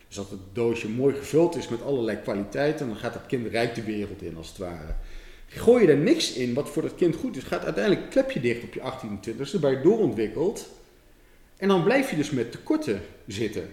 Dus 0.07 0.15
dat 0.15 0.29
het 0.29 0.39
doosje 0.53 0.89
mooi 0.89 1.15
gevuld 1.15 1.55
is 1.55 1.67
met 1.67 1.83
allerlei 1.83 2.17
kwaliteiten, 2.17 2.87
dan 2.87 2.95
gaat 2.95 3.13
dat 3.13 3.25
kind 3.25 3.47
rijk 3.47 3.75
de 3.75 3.83
wereld 3.83 4.21
in 4.21 4.37
als 4.37 4.47
het 4.47 4.57
ware. 4.57 4.95
Gooi 5.47 5.85
je 5.85 5.91
er 5.91 5.97
niks 5.97 6.33
in 6.33 6.53
wat 6.53 6.69
voor 6.69 6.81
dat 6.81 6.95
kind 6.95 7.15
goed 7.15 7.37
is, 7.37 7.43
gaat 7.43 7.63
uiteindelijk 7.63 8.09
klepje 8.09 8.39
dicht 8.39 8.63
op 8.63 8.73
je 8.73 8.79
18e, 8.79 9.29
20e, 9.29 9.51
dan 9.51 9.61
ben 9.61 9.71
je 9.71 9.81
doorontwikkeld. 9.81 10.69
En 11.57 11.67
dan 11.67 11.83
blijf 11.83 12.09
je 12.09 12.15
dus 12.15 12.31
met 12.31 12.51
tekorten 12.51 13.01
zitten. 13.27 13.69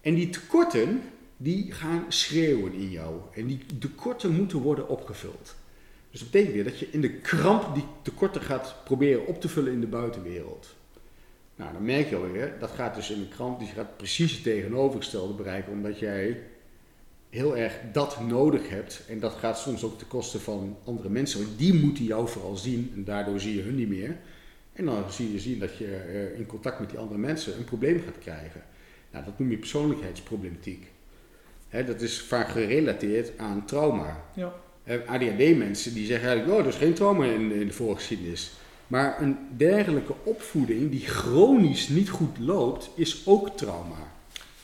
En 0.00 0.14
die 0.14 0.30
tekorten, 0.30 1.02
die 1.36 1.72
gaan 1.72 2.04
schreeuwen 2.08 2.72
in 2.72 2.90
jou. 2.90 3.20
En 3.34 3.46
die 3.46 3.60
tekorten 3.78 4.34
moeten 4.34 4.58
worden 4.58 4.88
opgevuld. 4.88 5.54
Dus 6.10 6.20
dat 6.20 6.30
betekent 6.30 6.54
weer 6.54 6.64
dat 6.64 6.78
je 6.78 6.88
in 6.90 7.00
de 7.00 7.12
kramp 7.12 7.74
die 7.74 7.84
tekorten 8.02 8.42
gaat 8.42 8.76
proberen 8.84 9.26
op 9.26 9.40
te 9.40 9.48
vullen 9.48 9.72
in 9.72 9.80
de 9.80 9.86
buitenwereld. 9.86 10.74
Nou, 11.56 11.72
dan 11.72 11.84
merk 11.84 12.08
je 12.08 12.16
alweer, 12.16 12.56
dat 12.60 12.70
gaat 12.70 12.94
dus 12.94 13.10
in 13.10 13.20
de 13.20 13.28
kramp, 13.28 13.58
die 13.58 13.68
gaat 13.68 13.96
precies 13.96 14.32
het 14.32 14.42
tegenovergestelde 14.42 15.34
bereiken, 15.34 15.72
omdat 15.72 15.98
jij 15.98 16.40
heel 17.30 17.56
erg 17.56 17.80
dat 17.92 18.20
nodig 18.20 18.68
hebt. 18.68 19.02
En 19.08 19.20
dat 19.20 19.32
gaat 19.32 19.58
soms 19.58 19.84
ook 19.84 19.98
ten 19.98 20.08
koste 20.08 20.38
van 20.38 20.76
andere 20.84 21.08
mensen, 21.08 21.44
want 21.44 21.58
die 21.58 21.74
moeten 21.74 22.04
jou 22.04 22.28
vooral 22.28 22.56
zien 22.56 22.92
en 22.94 23.04
daardoor 23.04 23.40
zie 23.40 23.56
je 23.56 23.62
hun 23.62 23.76
niet 23.76 23.88
meer. 23.88 24.16
En 24.74 24.84
dan 24.84 25.04
zie 25.10 25.32
je 25.32 25.38
zien 25.38 25.58
dat 25.58 25.76
je 25.76 26.04
uh, 26.08 26.38
in 26.38 26.46
contact 26.46 26.80
met 26.80 26.90
die 26.90 26.98
andere 26.98 27.20
mensen 27.20 27.56
een 27.56 27.64
probleem 27.64 28.02
gaat 28.04 28.18
krijgen. 28.18 28.62
Nou, 29.10 29.24
dat 29.24 29.38
noem 29.38 29.50
je 29.50 29.56
persoonlijkheidsproblematiek. 29.56 30.86
Dat 31.86 32.00
is 32.00 32.20
vaak 32.20 32.48
gerelateerd 32.48 33.38
aan 33.38 33.64
trauma. 33.64 34.24
Ja. 34.34 34.52
ADHD-mensen 35.06 35.94
die 35.94 36.06
zeggen 36.06 36.28
eigenlijk, 36.28 36.58
oh, 36.58 36.64
er 36.64 36.72
is 36.72 36.78
geen 36.78 36.94
trauma 36.94 37.24
in, 37.24 37.52
in 37.52 37.66
de 37.66 37.72
voorgeschiedenis. 37.72 38.52
Maar 38.86 39.22
een 39.22 39.38
dergelijke 39.56 40.14
opvoeding 40.22 40.90
die 40.90 41.06
chronisch 41.06 41.88
niet 41.88 42.10
goed 42.10 42.38
loopt, 42.38 42.90
is 42.94 43.22
ook 43.26 43.56
trauma. 43.56 44.12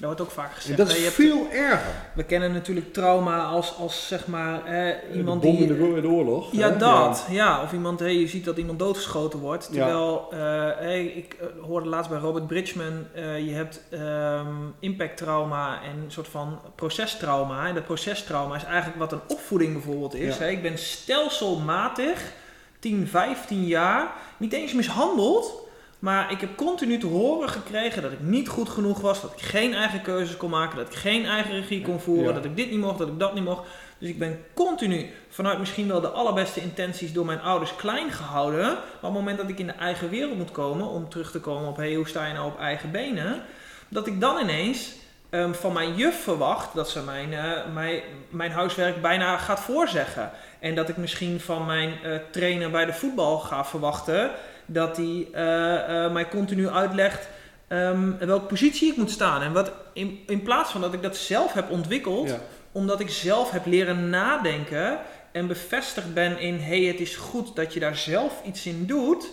Dat 0.00 0.08
wordt 0.08 0.20
ook 0.20 0.30
vaak 0.30 0.54
gezegd. 0.54 0.78
En 0.78 0.86
dat 0.86 0.96
is 0.96 1.08
veel 1.08 1.50
erger. 1.50 1.94
We 2.14 2.24
kennen 2.24 2.52
natuurlijk 2.52 2.92
trauma 2.92 3.44
als, 3.44 3.76
als 3.76 4.06
zeg 4.06 4.26
maar 4.26 4.64
eh, 4.64 5.16
iemand 5.16 5.42
die... 5.42 5.66
de 5.66 5.74
in 5.74 6.00
de, 6.02 6.08
oorlog. 6.08 6.52
Ja, 6.52 6.68
dat. 6.68 7.26
Ja. 7.30 7.62
Of 7.62 7.72
iemand, 7.72 8.00
hey, 8.00 8.18
je 8.18 8.28
ziet 8.28 8.44
dat 8.44 8.56
iemand 8.56 8.78
doodgeschoten 8.78 9.38
wordt. 9.38 9.72
Terwijl, 9.72 10.28
ja. 10.30 10.36
uh, 10.70 10.78
hey, 10.78 11.04
ik 11.04 11.36
uh, 11.40 11.64
hoorde 11.64 11.88
laatst 11.88 12.10
bij 12.10 12.18
Robert 12.18 12.46
Bridgman, 12.46 13.06
uh, 13.16 13.46
je 13.46 13.52
hebt 13.52 13.82
um, 13.92 14.74
impacttrauma 14.78 15.82
en 15.82 16.02
een 16.04 16.12
soort 16.12 16.28
van 16.28 16.60
procestrauma. 16.74 17.66
En 17.66 17.74
dat 17.74 17.84
procestrauma 17.84 18.56
is 18.56 18.64
eigenlijk 18.64 18.98
wat 18.98 19.12
een 19.12 19.20
opvoeding 19.26 19.72
bijvoorbeeld 19.72 20.14
is. 20.14 20.36
Ja. 20.36 20.42
Hey, 20.42 20.52
ik 20.52 20.62
ben 20.62 20.78
stelselmatig 20.78 22.32
10, 22.78 23.08
15 23.08 23.64
jaar 23.64 24.12
niet 24.36 24.52
eens 24.52 24.72
mishandeld 24.72 25.68
maar 26.00 26.32
ik 26.32 26.40
heb 26.40 26.56
continu 26.56 26.98
te 26.98 27.06
horen 27.06 27.48
gekregen 27.48 28.02
dat 28.02 28.12
ik 28.12 28.20
niet 28.20 28.48
goed 28.48 28.68
genoeg 28.68 29.00
was, 29.00 29.20
dat 29.20 29.32
ik 29.32 29.42
geen 29.42 29.74
eigen 29.74 30.02
keuzes 30.02 30.36
kon 30.36 30.50
maken, 30.50 30.76
dat 30.76 30.86
ik 30.86 30.94
geen 30.94 31.26
eigen 31.26 31.54
regie 31.54 31.82
kon 31.82 32.00
voeren, 32.00 32.34
dat 32.34 32.44
ik 32.44 32.56
dit 32.56 32.70
niet 32.70 32.80
mocht, 32.80 32.98
dat 32.98 33.08
ik 33.08 33.18
dat 33.18 33.34
niet 33.34 33.44
mocht. 33.44 33.68
Dus 33.98 34.08
ik 34.08 34.18
ben 34.18 34.44
continu 34.54 35.10
vanuit 35.28 35.58
misschien 35.58 35.88
wel 35.88 36.00
de 36.00 36.08
allerbeste 36.08 36.60
intenties 36.60 37.12
door 37.12 37.24
mijn 37.24 37.40
ouders 37.40 37.76
klein 37.76 38.10
gehouden. 38.10 38.60
Maar 38.60 38.74
op 38.74 39.02
het 39.02 39.12
moment 39.12 39.38
dat 39.38 39.48
ik 39.48 39.58
in 39.58 39.66
de 39.66 39.72
eigen 39.72 40.08
wereld 40.10 40.36
moet 40.36 40.50
komen, 40.50 40.86
om 40.86 41.08
terug 41.08 41.30
te 41.30 41.40
komen 41.40 41.68
op 41.68 41.76
hey, 41.76 41.94
hoe 41.94 42.08
sta 42.08 42.26
je 42.26 42.32
nou 42.32 42.46
op 42.46 42.58
eigen 42.58 42.90
benen, 42.90 43.42
dat 43.88 44.06
ik 44.06 44.20
dan 44.20 44.38
ineens 44.38 44.94
um, 45.30 45.54
van 45.54 45.72
mijn 45.72 45.94
juf 45.94 46.22
verwacht 46.22 46.74
dat 46.74 46.90
ze 46.90 47.02
mijn, 47.02 47.32
uh, 47.32 47.42
mijn, 47.72 48.02
mijn 48.28 48.50
huiswerk 48.50 49.02
bijna 49.02 49.36
gaat 49.36 49.60
voorzeggen. 49.60 50.30
En 50.58 50.74
dat 50.74 50.88
ik 50.88 50.96
misschien 50.96 51.40
van 51.40 51.66
mijn 51.66 51.92
uh, 52.04 52.16
trainer 52.30 52.70
bij 52.70 52.84
de 52.84 52.92
voetbal 52.92 53.38
ga 53.38 53.64
verwachten 53.64 54.30
dat 54.72 54.96
hij 54.96 55.28
uh, 55.32 56.04
uh, 56.04 56.12
mij 56.12 56.28
continu 56.28 56.68
uitlegt 56.68 57.28
um, 57.68 58.18
welke 58.18 58.46
positie 58.46 58.90
ik 58.90 58.96
moet 58.96 59.10
staan. 59.10 59.42
En 59.42 59.52
wat 59.52 59.72
in, 59.92 60.18
in 60.26 60.42
plaats 60.42 60.70
van 60.70 60.80
dat 60.80 60.92
ik 60.94 61.02
dat 61.02 61.16
zelf 61.16 61.52
heb 61.52 61.70
ontwikkeld, 61.70 62.34
omdat 62.72 63.00
ik 63.00 63.10
zelf 63.10 63.50
heb 63.50 63.66
leren 63.66 64.10
nadenken 64.10 64.98
en 65.32 65.46
bevestigd 65.46 66.14
ben 66.14 66.38
in 66.38 66.58
hé, 66.58 66.82
hey, 66.82 66.92
het 66.92 67.00
is 67.00 67.16
goed 67.16 67.56
dat 67.56 67.74
je 67.74 67.80
daar 67.80 67.96
zelf 67.96 68.42
iets 68.44 68.66
in 68.66 68.86
doet, 68.86 69.32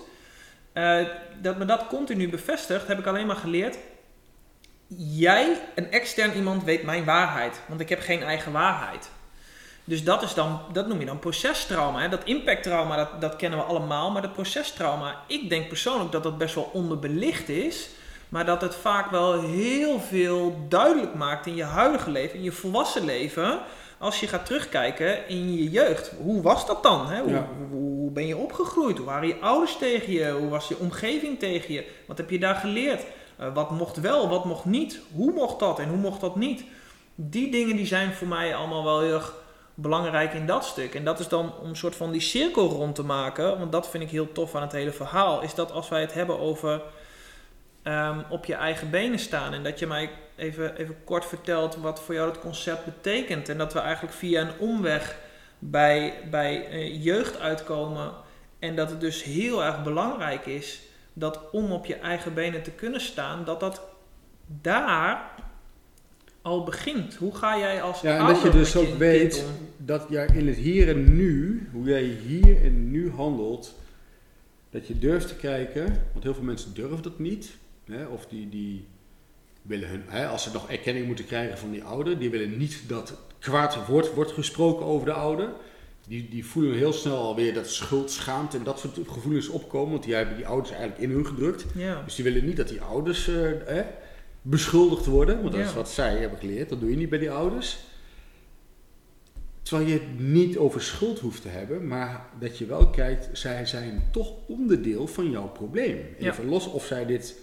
uh, 0.74 1.08
dat 1.42 1.58
me 1.58 1.66
dat 1.66 1.88
continu 1.88 2.30
bevestigt, 2.30 2.88
heb 2.88 3.00
ik 3.00 3.06
alleen 3.06 3.28
maar 3.28 3.36
geleerd. 3.36 3.78
Jij, 4.98 5.58
een 5.76 5.92
extern 5.92 6.36
iemand, 6.36 6.64
weet 6.64 6.84
mijn 6.84 7.06
waarheid, 7.06 7.62
want 7.68 7.80
ik 7.80 7.90
heb 7.90 8.00
geen 8.00 8.24
eigen 8.24 8.52
waarheid. 8.52 9.10
Dus 9.88 10.04
dat, 10.04 10.22
is 10.24 10.34
dan, 10.34 10.60
dat 10.74 10.88
noem 10.88 11.00
je 11.00 11.06
dan 11.06 11.20
procestrauma. 11.20 12.02
Hè? 12.02 12.10
Dat 12.10 12.24
impacttrauma, 12.24 12.96
dat, 12.96 13.22
dat 13.22 13.36
kennen 13.36 13.60
we 13.60 13.66
allemaal. 13.66 14.12
Maar 14.12 14.22
dat 14.22 14.34
procestrauma, 14.34 15.16
ik 15.28 15.50
denk 15.50 15.68
persoonlijk 15.68 16.12
dat 16.12 16.24
dat 16.24 16.38
best 16.38 16.56
wel 16.56 16.70
onderbelicht 16.74 17.50
is. 17.50 17.90
Maar 18.30 18.46
dat 18.46 18.62
het 18.62 18.76
vaak 18.76 19.12
wel 19.12 19.42
heel 19.42 20.00
veel 20.00 20.66
duidelijk 20.70 21.14
maakt 21.16 21.46
in 21.46 21.56
je 21.56 21.64
huidige 21.64 22.10
leven, 22.12 22.38
in 22.38 22.44
je 22.44 22.52
volwassen 22.52 23.06
leven. 23.06 23.60
als 24.00 24.20
je 24.20 24.28
gaat 24.28 24.46
terugkijken 24.46 25.28
in 25.28 25.54
je 25.58 25.70
jeugd, 25.70 26.12
hoe 26.22 26.42
was 26.42 26.66
dat 26.66 26.84
dan? 26.84 27.08
Hè? 27.10 27.22
Hoe, 27.22 27.32
Ja. 27.32 27.48
hoe, 27.58 27.80
hoe 27.80 28.12
ben 28.12 28.28
je 28.28 28.38
opgegroeid? 28.38 28.98
Hoe 28.98 29.06
waren 29.06 29.28
je 29.28 29.38
ouders 29.42 29.78
tegen 29.78 30.14
je? 30.14 30.32
Hoe 30.32 30.50
was 30.50 30.68
je 30.68 30.78
omgeving 30.78 31.40
tegen 31.40 31.74
je? 31.74 31.88
Wat 32.08 32.18
heb 32.18 32.30
je 32.30 32.40
daar 32.40 32.56
geleerd? 32.56 33.04
Eh, 33.38 33.54
wat 33.54 33.72
mocht 33.72 34.00
wel, 34.00 34.30
wat 34.30 34.46
mocht 34.46 34.66
niet? 34.66 35.00
Hoe 35.14 35.32
mocht 35.34 35.60
dat 35.60 35.80
en 35.80 35.88
hoe 35.90 35.98
mocht 35.98 36.22
dat 36.22 36.36
niet? 36.36 36.64
Die 37.16 37.52
dingen 37.52 37.76
die 37.76 37.86
zijn 37.86 38.14
voor 38.14 38.28
mij 38.28 38.56
allemaal 38.56 38.84
wel 38.84 39.00
heel 39.00 39.14
erg 39.14 39.34
belangrijk 39.80 40.34
in 40.34 40.46
dat 40.46 40.66
stuk. 40.66 40.96
En 40.96 41.04
dat 41.04 41.20
is 41.20 41.28
dan 41.28 41.54
om 41.62 41.70
een 41.70 41.76
soort 41.76 41.96
van 41.96 42.12
die 42.12 42.22
cirkel 42.22 42.70
rond 42.70 42.96
te 42.96 43.04
maken. 43.04 43.60
Want 43.60 43.72
dat 43.72 43.90
vind 43.90 44.04
ik 44.04 44.10
heel 44.10 44.32
tof 44.32 44.56
aan 44.56 44.62
het 44.62 44.72
hele 44.72 44.92
verhaal. 44.92 45.42
Is 45.42 45.56
dat 45.56 45.72
als 45.72 45.90
wij 45.90 46.02
het 46.02 46.14
hebben 46.14 46.40
over 46.40 46.82
ehm, 47.84 48.20
op 48.30 48.46
je 48.46 48.54
eigen 48.54 48.90
benen 48.90 49.20
staan. 49.20 49.54
En 49.54 49.64
dat 49.64 49.80
je 49.80 49.88
mij 49.88 50.10
even, 50.36 50.76
even 50.76 51.04
kort 51.04 51.26
vertelt 51.26 51.76
wat 51.76 52.02
voor 52.02 52.14
jou 52.14 52.30
het 52.30 52.40
concept 52.40 52.86
betekent. 52.86 53.50
En 53.50 53.58
dat 53.58 53.74
we 53.74 53.80
eigenlijk 53.80 54.16
via 54.16 54.42
een 54.42 54.60
omweg 54.60 55.18
bij, 55.60 56.14
bij 56.32 56.68
eh, 56.68 57.04
jeugd 57.04 57.40
uitkomen. 57.40 58.12
En 58.60 58.76
dat 58.76 58.90
het 58.90 59.02
dus 59.02 59.24
heel 59.24 59.64
erg 59.64 59.84
belangrijk 59.84 60.46
is 60.46 60.82
dat 61.14 61.40
om 61.52 61.72
op 61.72 61.86
je 61.86 61.96
eigen 61.96 62.34
benen 62.34 62.64
te 62.64 62.72
kunnen 62.72 63.02
staan, 63.02 63.44
dat 63.46 63.60
dat 63.60 63.82
daar 64.46 65.32
al 66.48 66.64
begint. 66.64 67.16
Hoe 67.16 67.36
ga 67.36 67.58
jij 67.58 67.82
als 67.82 68.02
Ja, 68.02 68.16
en 68.16 68.20
ouder 68.20 68.44
dat 68.44 68.54
je 68.54 68.60
dus 68.60 68.76
ook 68.76 68.98
weet 68.98 69.46
om? 69.48 69.86
dat 69.86 70.06
jij 70.10 70.28
in 70.34 70.48
het 70.48 70.58
hier 70.58 70.90
en 70.90 71.16
nu, 71.16 71.68
hoe 71.72 71.86
jij 71.86 72.04
hier 72.04 72.64
en 72.64 72.92
nu 72.92 73.12
handelt, 73.12 73.76
dat 74.70 74.88
je 74.88 75.00
durft 75.00 75.28
te 75.28 75.36
kijken, 75.36 76.02
want 76.12 76.24
heel 76.24 76.34
veel 76.34 76.44
mensen 76.44 76.74
durven 76.74 77.02
dat 77.02 77.20
niet. 77.20 77.58
Hè, 77.86 78.06
of 78.06 78.26
die, 78.26 78.50
die 78.50 78.86
willen 79.62 79.90
hun, 79.90 80.04
hè, 80.08 80.28
als 80.28 80.44
ze 80.44 80.52
nog 80.54 80.70
erkenning 80.70 81.06
moeten 81.06 81.26
krijgen 81.26 81.58
van 81.58 81.72
die 81.72 81.84
ouder, 81.84 82.20
die 82.20 82.30
willen 82.30 82.58
niet 82.58 82.82
dat 82.88 83.14
kwaad 83.40 83.88
woord 83.88 84.14
wordt 84.14 84.32
gesproken 84.32 84.86
over 84.86 85.06
de 85.06 85.14
ouder. 85.14 85.50
Die, 86.08 86.30
die 86.30 86.46
voelen 86.46 86.78
heel 86.78 86.94
snel 86.94 87.18
alweer 87.18 87.54
dat 87.54 87.70
schuld, 87.70 88.12
schaamte 88.12 88.58
en 88.58 88.64
dat 88.64 88.80
soort 88.80 88.98
gevoelens 89.08 89.48
opkomen, 89.48 89.92
want 89.92 90.04
die 90.04 90.14
hebben 90.14 90.36
die 90.36 90.48
ouders 90.48 90.72
eigenlijk 90.72 91.02
in 91.02 91.10
hun 91.10 91.26
gedrukt. 91.26 91.66
Ja. 91.76 92.02
Dus 92.06 92.16
die 92.16 92.24
willen 92.24 92.46
niet 92.46 92.58
dat 92.58 92.68
die 92.68 92.82
ouders 92.82 93.28
eh, 93.28 93.36
hè, 93.66 93.84
beschuldigd 94.50 95.06
worden, 95.06 95.42
want 95.42 95.54
dat 95.54 95.66
is 95.66 95.74
wat 95.74 95.90
zij 95.90 96.18
hebben 96.18 96.40
geleerd. 96.40 96.70
Dat 96.70 96.80
doe 96.80 96.90
je 96.90 96.98
niet 96.98 97.10
bij 97.10 97.20
die 97.20 97.32
ouders. 97.32 97.78
Terwijl 99.62 99.88
je 99.88 99.94
het 99.94 100.20
niet 100.20 100.58
over 100.58 100.82
schuld 100.82 101.20
hoeft 101.20 101.42
te 101.42 101.48
hebben, 101.48 101.88
maar 101.88 102.26
dat 102.40 102.58
je 102.58 102.66
wel 102.66 102.90
kijkt, 102.90 103.30
zij 103.38 103.66
zijn 103.66 104.04
toch 104.12 104.34
onderdeel 104.48 105.08
van 105.08 105.30
jouw 105.32 105.48
probleem. 105.48 106.06
Ja. 106.20 106.32
Even 106.32 106.46
los 106.46 106.68
of 106.68 106.86
zij 106.86 107.06
dit 107.06 107.36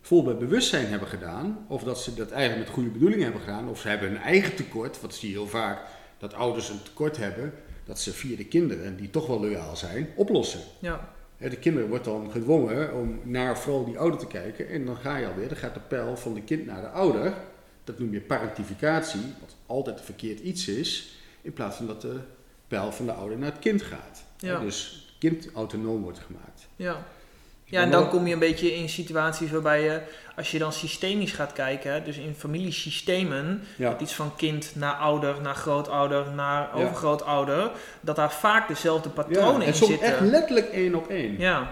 vol 0.00 0.22
bij 0.22 0.36
bewustzijn 0.36 0.86
hebben 0.86 1.08
gedaan, 1.08 1.64
of 1.68 1.82
dat 1.82 2.00
ze 2.00 2.14
dat 2.14 2.30
eigenlijk 2.30 2.66
met 2.66 2.74
goede 2.74 2.90
bedoelingen 2.90 3.24
hebben 3.24 3.42
gedaan, 3.42 3.68
of 3.68 3.80
ze 3.80 3.88
hebben 3.88 4.10
een 4.10 4.16
eigen 4.16 4.54
tekort, 4.54 5.00
wat 5.00 5.14
zie 5.14 5.28
je 5.28 5.34
heel 5.34 5.46
vaak, 5.46 5.80
dat 6.18 6.34
ouders 6.34 6.68
een 6.68 6.82
tekort 6.82 7.16
hebben, 7.16 7.52
dat 7.84 8.00
ze 8.00 8.12
via 8.12 8.36
de 8.36 8.44
kinderen, 8.44 8.96
die 8.96 9.10
toch 9.10 9.26
wel 9.26 9.40
loyaal 9.40 9.76
zijn, 9.76 10.08
oplossen. 10.14 10.60
Ja. 10.78 11.12
De 11.38 11.56
kinderen 11.56 11.88
wordt 11.88 12.04
dan 12.04 12.30
gedwongen 12.30 12.94
om 12.94 13.20
naar 13.22 13.58
vooral 13.58 13.84
die 13.84 13.98
ouder 13.98 14.18
te 14.18 14.26
kijken. 14.26 14.68
En 14.68 14.84
dan 14.86 14.96
ga 14.96 15.16
je 15.16 15.26
alweer, 15.26 15.48
dan 15.48 15.56
gaat 15.56 15.74
de 15.74 15.80
pijl 15.80 16.16
van 16.16 16.34
de 16.34 16.42
kind 16.42 16.66
naar 16.66 16.80
de 16.80 16.88
ouder. 16.88 17.34
Dat 17.84 17.98
noem 17.98 18.12
je 18.12 18.20
parentificatie, 18.20 19.20
wat 19.40 19.56
altijd 19.66 19.98
een 19.98 20.04
verkeerd 20.04 20.40
iets 20.40 20.68
is. 20.68 21.18
In 21.42 21.52
plaats 21.52 21.76
van 21.76 21.86
dat 21.86 22.00
de 22.00 22.18
pijl 22.68 22.92
van 22.92 23.06
de 23.06 23.12
ouder 23.12 23.38
naar 23.38 23.50
het 23.50 23.58
kind 23.58 23.82
gaat. 23.82 24.24
Ja. 24.38 24.60
Dus 24.60 25.06
het 25.06 25.18
kind 25.18 25.52
autonoom 25.54 26.02
wordt 26.02 26.18
gemaakt. 26.18 26.68
Ja. 26.76 27.06
Ja, 27.70 27.82
en 27.82 27.90
dan 27.90 28.08
kom 28.08 28.26
je 28.26 28.32
een 28.32 28.38
beetje 28.38 28.74
in 28.74 28.88
situaties 28.88 29.50
waarbij 29.50 29.82
je, 29.82 30.00
als 30.36 30.50
je 30.50 30.58
dan 30.58 30.72
systemisch 30.72 31.32
gaat 31.32 31.52
kijken, 31.52 32.04
dus 32.04 32.16
in 32.16 32.34
familiesystemen, 32.38 33.62
Ja. 33.76 33.90
dat 33.90 34.00
iets 34.00 34.12
van 34.14 34.36
kind 34.36 34.72
naar 34.74 34.92
ouder, 34.94 35.40
naar 35.42 35.54
grootouder, 35.54 36.24
naar 36.34 36.68
Ja. 36.74 36.84
overgrootouder, 36.84 37.70
dat 38.00 38.16
daar 38.16 38.32
vaak 38.32 38.68
dezelfde 38.68 39.08
Ja, 39.08 39.22
patronen 39.22 39.60
en 39.60 39.66
in 39.66 39.74
soms 39.74 39.90
zitten. 39.90 40.08
echt 40.08 40.20
letterlijk 40.20 40.66
één 40.68 40.94
op 40.94 41.08
één. 41.08 41.38
Ja, 41.38 41.70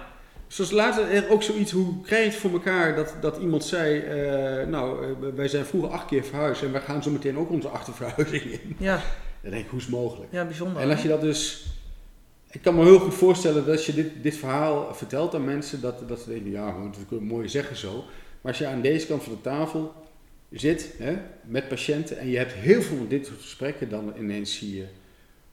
Zoals 0.48 0.70
later 0.70 1.10
er 1.10 1.30
ook 1.30 1.42
zoiets, 1.42 1.72
hoe 1.72 2.00
krijg 2.02 2.24
je 2.24 2.30
het 2.30 2.38
voor 2.38 2.50
elkaar 2.52 2.94
dat, 2.96 3.14
dat 3.20 3.36
iemand 3.36 3.64
zei, 3.64 3.98
eh, 4.00 4.66
nou, 4.66 5.04
eh, 5.04 5.10
wij 5.34 5.48
zijn 5.48 5.64
vroeger 5.64 5.90
acht 5.90 6.06
keer 6.06 6.24
verhuisd 6.24 6.62
en 6.62 6.72
wij 6.72 6.80
gaan 6.80 7.02
zo 7.02 7.10
meteen 7.10 7.38
ook 7.38 7.50
onze 7.50 7.68
achterverhuizing 7.68 8.42
in. 8.42 8.76
ja, 8.78 9.00
Dan 9.42 9.50
denk 9.50 9.64
ik, 9.64 9.70
hoe 9.70 9.78
is 9.78 9.84
het 9.84 9.94
mogelijk? 9.94 10.32
ja, 10.32 10.44
bijzonder. 10.44 10.82
En 10.82 10.90
als 10.90 11.02
je 11.02 11.08
dat 11.08 11.20
dus. 11.20 11.66
Ik 12.56 12.62
kan 12.62 12.74
me 12.74 12.84
heel 12.84 12.98
goed 12.98 13.14
voorstellen 13.14 13.64
dat 13.64 13.76
als 13.76 13.86
je 13.86 13.94
dit, 13.94 14.10
dit 14.22 14.36
verhaal 14.36 14.94
vertelt 14.94 15.34
aan 15.34 15.44
mensen, 15.44 15.80
dat, 15.80 16.08
dat 16.08 16.20
ze 16.20 16.28
denken, 16.28 16.50
ja, 16.50 16.74
dat 16.82 17.18
je 17.18 17.24
mooi 17.24 17.48
zeggen 17.48 17.76
zo. 17.76 17.94
Maar 18.40 18.52
als 18.52 18.58
je 18.58 18.66
aan 18.66 18.80
deze 18.80 19.06
kant 19.06 19.22
van 19.22 19.32
de 19.32 19.40
tafel 19.40 19.92
zit 20.50 20.94
hè, 20.98 21.16
met 21.44 21.68
patiënten 21.68 22.18
en 22.18 22.28
je 22.28 22.36
hebt 22.38 22.52
heel 22.52 22.82
veel 22.82 22.96
van 22.96 23.08
dit 23.08 23.26
soort 23.26 23.40
gesprekken, 23.40 23.88
dan 23.88 24.12
ineens 24.18 24.58
zie 24.58 24.76
je 24.76 24.84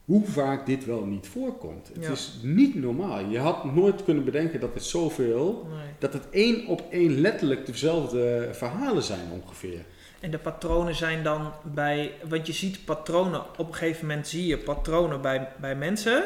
hoe 0.04 0.26
vaak 0.26 0.66
dit 0.66 0.84
wel 0.84 1.04
niet 1.04 1.26
voorkomt. 1.26 1.90
Het 1.94 2.04
Ja. 2.04 2.10
is 2.10 2.38
niet 2.42 2.74
normaal. 2.74 3.24
Je 3.28 3.38
had 3.38 3.74
nooit 3.74 4.04
kunnen 4.04 4.24
bedenken 4.24 4.60
dat 4.60 4.74
het 4.74 4.84
zoveel, 4.84 5.66
Nee. 5.70 5.86
dat 5.98 6.12
het 6.12 6.30
één 6.30 6.66
op 6.66 6.82
één 6.90 7.20
letterlijk 7.20 7.66
dezelfde 7.66 8.48
verhalen 8.52 9.02
zijn 9.02 9.28
ongeveer. 9.42 9.84
En 10.20 10.30
de 10.30 10.38
patronen 10.38 10.94
zijn 10.94 11.22
dan 11.22 11.52
bij, 11.62 12.12
want 12.28 12.46
je 12.46 12.52
ziet 12.52 12.84
patronen, 12.84 13.42
op 13.58 13.68
een 13.68 13.74
gegeven 13.74 14.06
moment 14.06 14.28
zie 14.28 14.46
je 14.46 14.58
patronen 14.58 15.20
bij, 15.20 15.48
bij 15.60 15.76
mensen. 15.76 16.24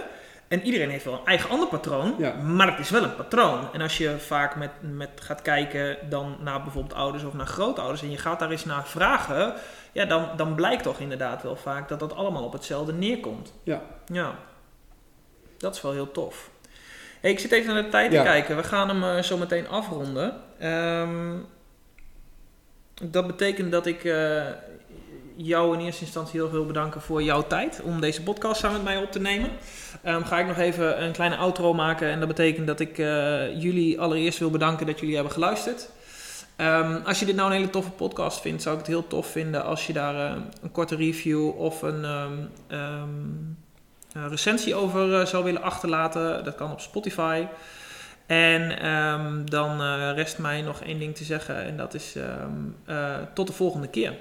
En 0.49 0.63
iedereen 0.63 0.91
heeft 0.91 1.05
wel 1.05 1.15
een 1.15 1.27
eigen 1.27 1.51
ander 1.51 1.69
patroon, 1.69 2.15
Ja. 2.19 2.33
maar 2.35 2.67
het 2.71 2.79
is 2.79 2.91
wel 2.91 3.03
een 3.03 3.15
patroon. 3.17 3.73
En 3.73 3.81
als 3.81 3.99
je 3.99 4.19
vaak 4.19 4.57
met, 4.57 4.71
met 4.81 5.09
gaat 5.15 5.43
kijken 5.43 5.97
dan 6.09 6.37
naar 6.41 6.63
bijvoorbeeld 6.63 6.95
ouders 6.95 7.25
of 7.25 7.33
naar 7.35 7.47
grootouders 7.47 8.03
en 8.03 8.11
je 8.11 8.19
gaat 8.19 8.39
daar 8.39 8.51
eens 8.51 8.65
naar 8.65 8.87
vragen, 8.87 9.55
ja, 9.93 10.05
dan, 10.05 10.29
dan 10.37 10.55
blijkt 10.55 10.83
toch 10.83 10.99
inderdaad 10.99 11.43
wel 11.43 11.57
vaak 11.57 11.89
dat 11.89 12.01
dat 12.01 12.15
allemaal 12.15 12.45
op 12.45 12.53
hetzelfde 12.53 12.93
neerkomt. 12.93 13.53
Ja. 13.63 13.83
Ja, 14.07 14.35
dat 15.59 15.75
is 15.75 15.83
wel 15.83 15.93
heel 15.93 16.11
tof. 16.13 16.51
Hey, 17.21 17.31
ik 17.31 17.39
zit 17.39 17.53
even 17.53 17.75
naar 17.75 17.83
de 17.83 17.89
tijd 17.89 18.13
Ja. 18.13 18.23
te 18.23 18.29
kijken. 18.29 18.57
We 18.57 18.63
gaan 18.63 18.89
hem 18.89 19.17
eh, 19.17 19.23
zo 19.23 19.37
meteen 19.37 19.69
afronden. 19.69 20.35
Ehm, 20.59 21.37
dat 23.03 23.27
betekent 23.27 23.73
dat 23.73 23.87
ik 23.87 24.05
eh, 24.05 24.47
jou 25.39 25.75
in 25.75 25.85
eerste 25.85 26.05
instantie 26.05 26.41
heel 26.41 26.49
veel 26.49 26.67
bedanken 26.67 27.01
voor 27.01 27.23
jouw 27.23 27.47
tijd 27.47 27.81
om 27.85 28.01
deze 28.01 28.23
podcast 28.23 28.61
samen 28.61 28.77
met 28.77 28.93
mij 28.93 29.03
op 29.03 29.13
te 29.13 29.21
nemen. 29.21 29.51
Ehm, 30.03 30.23
ga 30.23 30.39
ik 30.39 30.47
nog 30.47 30.59
even 30.59 31.03
een 31.03 31.13
kleine 31.13 31.37
outro 31.37 31.75
maken 31.75 32.09
en 32.09 32.19
dat 32.19 32.29
betekent 32.29 32.67
dat 32.67 32.81
ik 32.81 32.99
eh, 32.99 33.63
jullie 33.63 34.01
allereerst 34.01 34.39
wil 34.39 34.51
bedanken 34.51 34.87
dat 34.87 35.01
jullie 35.01 35.15
hebben 35.15 35.33
geluisterd. 35.33 35.89
Ehm, 36.57 37.01
als 37.05 37.21
je 37.21 37.27
dit 37.27 37.37
nou 37.37 37.51
een 37.51 37.57
hele 37.57 37.71
toffe 37.71 37.91
podcast 37.91 38.41
vindt, 38.41 38.63
zou 38.63 38.75
ik 38.75 38.81
het 38.81 38.91
heel 38.91 39.07
tof 39.07 39.27
vinden 39.27 39.65
als 39.65 39.87
je 39.87 39.93
daar 39.93 40.31
eh, 40.31 40.37
een 40.63 40.73
korte 40.73 40.97
review 40.97 41.59
of 41.59 41.83
een 41.83 42.05
een 44.13 44.29
recensie 44.29 44.75
over 44.75 45.21
eh, 45.21 45.27
zou 45.27 45.45
willen 45.45 45.63
achterlaten. 45.63 46.45
Dat 46.45 46.55
kan 46.55 46.73
op 46.73 46.81
Spotify. 46.81 47.47
En 48.27 48.79
dan 49.45 49.83
rest 50.15 50.39
mij 50.39 50.63
nog 50.63 50.83
één 50.83 50.99
ding 50.99 51.17
te 51.17 51.25
zeggen 51.25 51.65
en 51.65 51.77
dat 51.77 51.95
is 51.95 52.17
tot 53.35 53.47
de 53.47 53.53
volgende 53.53 53.89
keer. 53.89 54.15